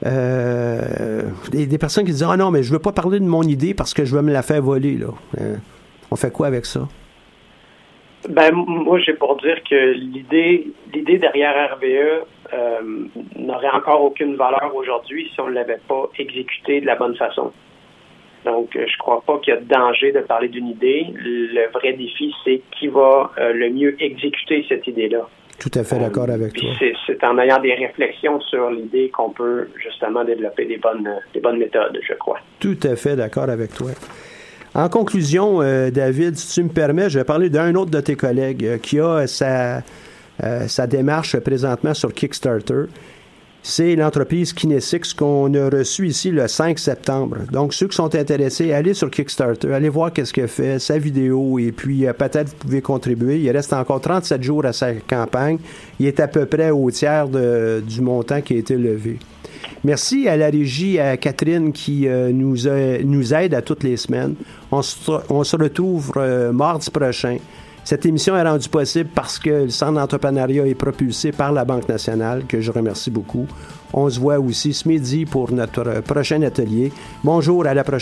euh, 0.06 1.22
des, 1.52 1.78
personnes 1.78 2.06
qui 2.06 2.12
disent 2.12 2.26
Ah 2.28 2.38
non, 2.38 2.52
mais 2.52 2.64
je 2.64 2.72
veux 2.72 2.80
pas 2.80 2.92
parler 2.92 3.20
de 3.20 3.26
mon 3.26 3.44
idée 3.44 3.74
parce 3.74 3.94
que 3.94 4.06
je 4.06 4.16
veux 4.16 4.22
me 4.22 4.34
la 4.34 4.42
faire 4.42 4.62
voler. 4.62 4.98
Là. 4.98 5.08
on 6.10 6.16
fait 6.16 6.32
quoi 6.32 6.48
avec 6.48 6.66
ça? 6.66 6.88
Ben, 8.30 8.52
moi, 8.54 9.00
j'ai 9.00 9.14
pour 9.14 9.38
dire 9.38 9.62
que 9.68 9.94
l'idée, 9.94 10.68
l'idée 10.94 11.18
derrière 11.18 11.76
RVE 11.76 12.26
n'aurait 13.36 13.70
encore 13.70 14.04
aucune 14.04 14.36
valeur 14.36 14.72
aujourd'hui 14.76 15.30
si 15.34 15.40
on 15.40 15.48
ne 15.48 15.54
l'avait 15.54 15.80
pas 15.88 16.10
exécutée 16.18 16.82
de 16.82 16.86
la 16.86 16.96
bonne 16.96 17.16
façon. 17.16 17.52
Donc, 18.46 18.76
euh, 18.76 18.86
je 18.88 18.98
crois 18.98 19.22
pas 19.26 19.38
qu'il 19.40 19.54
y 19.54 19.58
a 19.58 19.60
de 19.60 19.68
danger 19.68 20.12
de 20.12 20.20
parler 20.22 20.48
d'une 20.48 20.68
idée. 20.68 21.08
Le 21.14 21.72
vrai 21.72 21.94
défi, 21.94 22.34
c'est 22.44 22.62
qui 22.72 22.88
va 22.88 23.32
euh, 23.38 23.54
le 23.54 23.70
mieux 23.70 23.96
exécuter 24.02 24.66
cette 24.68 24.88
idée-là. 24.88 25.28
Tout 25.60 25.70
à 25.76 25.84
fait 25.84 26.00
d'accord 26.00 26.30
avec 26.30 26.54
toi. 26.54 26.70
C'est 27.06 27.24
en 27.24 27.38
ayant 27.38 27.60
des 27.60 27.76
réflexions 27.76 28.42
sur 28.42 28.72
l'idée 28.72 29.10
qu'on 29.10 29.30
peut 29.30 29.68
justement 29.76 30.24
développer 30.24 30.66
des 30.66 30.78
bonnes, 30.78 31.08
des 31.36 31.40
bonnes 31.40 31.60
méthodes, 31.60 32.00
je 32.02 32.14
crois. 32.16 32.40
Tout 32.60 32.80
à 32.82 32.96
fait 32.96 33.16
d'accord 33.16 33.48
avec 33.48 33.72
toi. 33.76 33.92
En 34.74 34.90
conclusion, 34.90 35.62
euh, 35.62 35.92
David, 35.92 36.36
si 36.36 36.56
tu 36.56 36.64
me 36.64 36.74
permets, 36.74 37.12
je 37.12 37.20
vais 37.20 37.26
parler 37.26 37.52
d'un 37.52 37.76
autre 37.76 37.92
de 37.92 38.02
tes 38.02 38.16
collègues 38.16 38.80
qui 38.82 39.00
a 39.00 39.28
sa, 39.28 39.82
sa 40.68 40.88
démarche 40.88 41.38
présentement 41.38 41.94
sur 41.94 42.14
Kickstarter 42.14 42.86
c'est 43.64 43.96
l'entreprise 43.96 44.54
Kinesix 44.54 45.14
qu'on 45.14 45.54
a 45.54 45.70
reçue 45.70 46.08
ici 46.08 46.32
le 46.32 46.48
5 46.48 46.80
septembre. 46.80 47.38
Donc, 47.52 47.74
ceux 47.74 47.88
qui 47.88 47.96
sont 47.96 48.16
intéressés, 48.16 48.74
allez 48.74 48.96
sur 48.96 49.12
Kickstarter, 49.12 49.72
allez 49.72 49.90
voir 49.90 50.12
qu'est-ce 50.12 50.34
qu'elle 50.34 50.48
fait, 50.48 50.80
sa 50.80 50.98
vidéo, 50.98 51.60
et 51.60 51.72
puis 51.72 52.08
euh, 52.08 52.14
peut-être 52.14 52.50
vous 52.50 52.56
pouvez 52.56 52.82
contribuer. 52.82 53.40
Il 53.40 53.52
reste 53.52 53.74
encore 53.74 54.02
37 54.02 54.42
jours 54.42 54.66
à 54.66 54.74
sa 54.74 54.94
campagne. 54.94 55.60
Il 56.00 56.08
est 56.08 56.20
à 56.20 56.28
peu 56.28 56.46
près 56.48 56.72
au 56.72 56.90
tiers 56.90 57.28
du 57.28 58.02
montant 58.02 58.42
qui 58.42 58.56
a 58.56 58.58
été 58.58 58.76
levé. 58.76 59.20
Merci 59.84 60.28
à 60.28 60.38
la 60.38 60.50
régie, 60.50 61.00
à 61.00 61.18
Catherine 61.18 61.72
qui 61.72 62.08
euh, 62.08 62.32
nous, 62.32 62.68
aide 62.68 63.54
à 63.54 63.62
toutes 63.62 63.84
les 63.84 63.98
semaines. 63.98 64.36
On 64.72 64.82
se, 64.82 65.56
retrouve 65.56 66.12
euh, 66.18 66.52
mardi 66.52 66.90
prochain. 66.90 67.38
Cette 67.84 68.06
émission 68.06 68.38
est 68.38 68.44
rendue 68.44 68.70
possible 68.70 69.10
parce 69.14 69.40
que 69.40 69.50
le 69.50 69.70
Centre 69.70 69.94
d'entrepreneuriat 69.94 70.68
est 70.68 70.76
propulsé 70.76 71.32
par 71.32 71.52
la 71.52 71.66
Banque 71.66 71.90
nationale, 71.90 72.46
que 72.48 72.62
je 72.62 72.72
remercie 72.72 73.10
beaucoup. 73.10 73.48
On 73.94 74.10
se 74.10 74.20
voit 74.20 74.40
aussi 74.40 74.74
ce 74.74 74.88
midi 74.88 75.26
pour 75.26 75.52
notre 75.52 76.02
prochain 76.02 76.42
atelier. 76.44 76.94
Bonjour, 77.24 77.66
à 77.66 77.74
la 77.74 77.84
prochaine. 77.84 78.00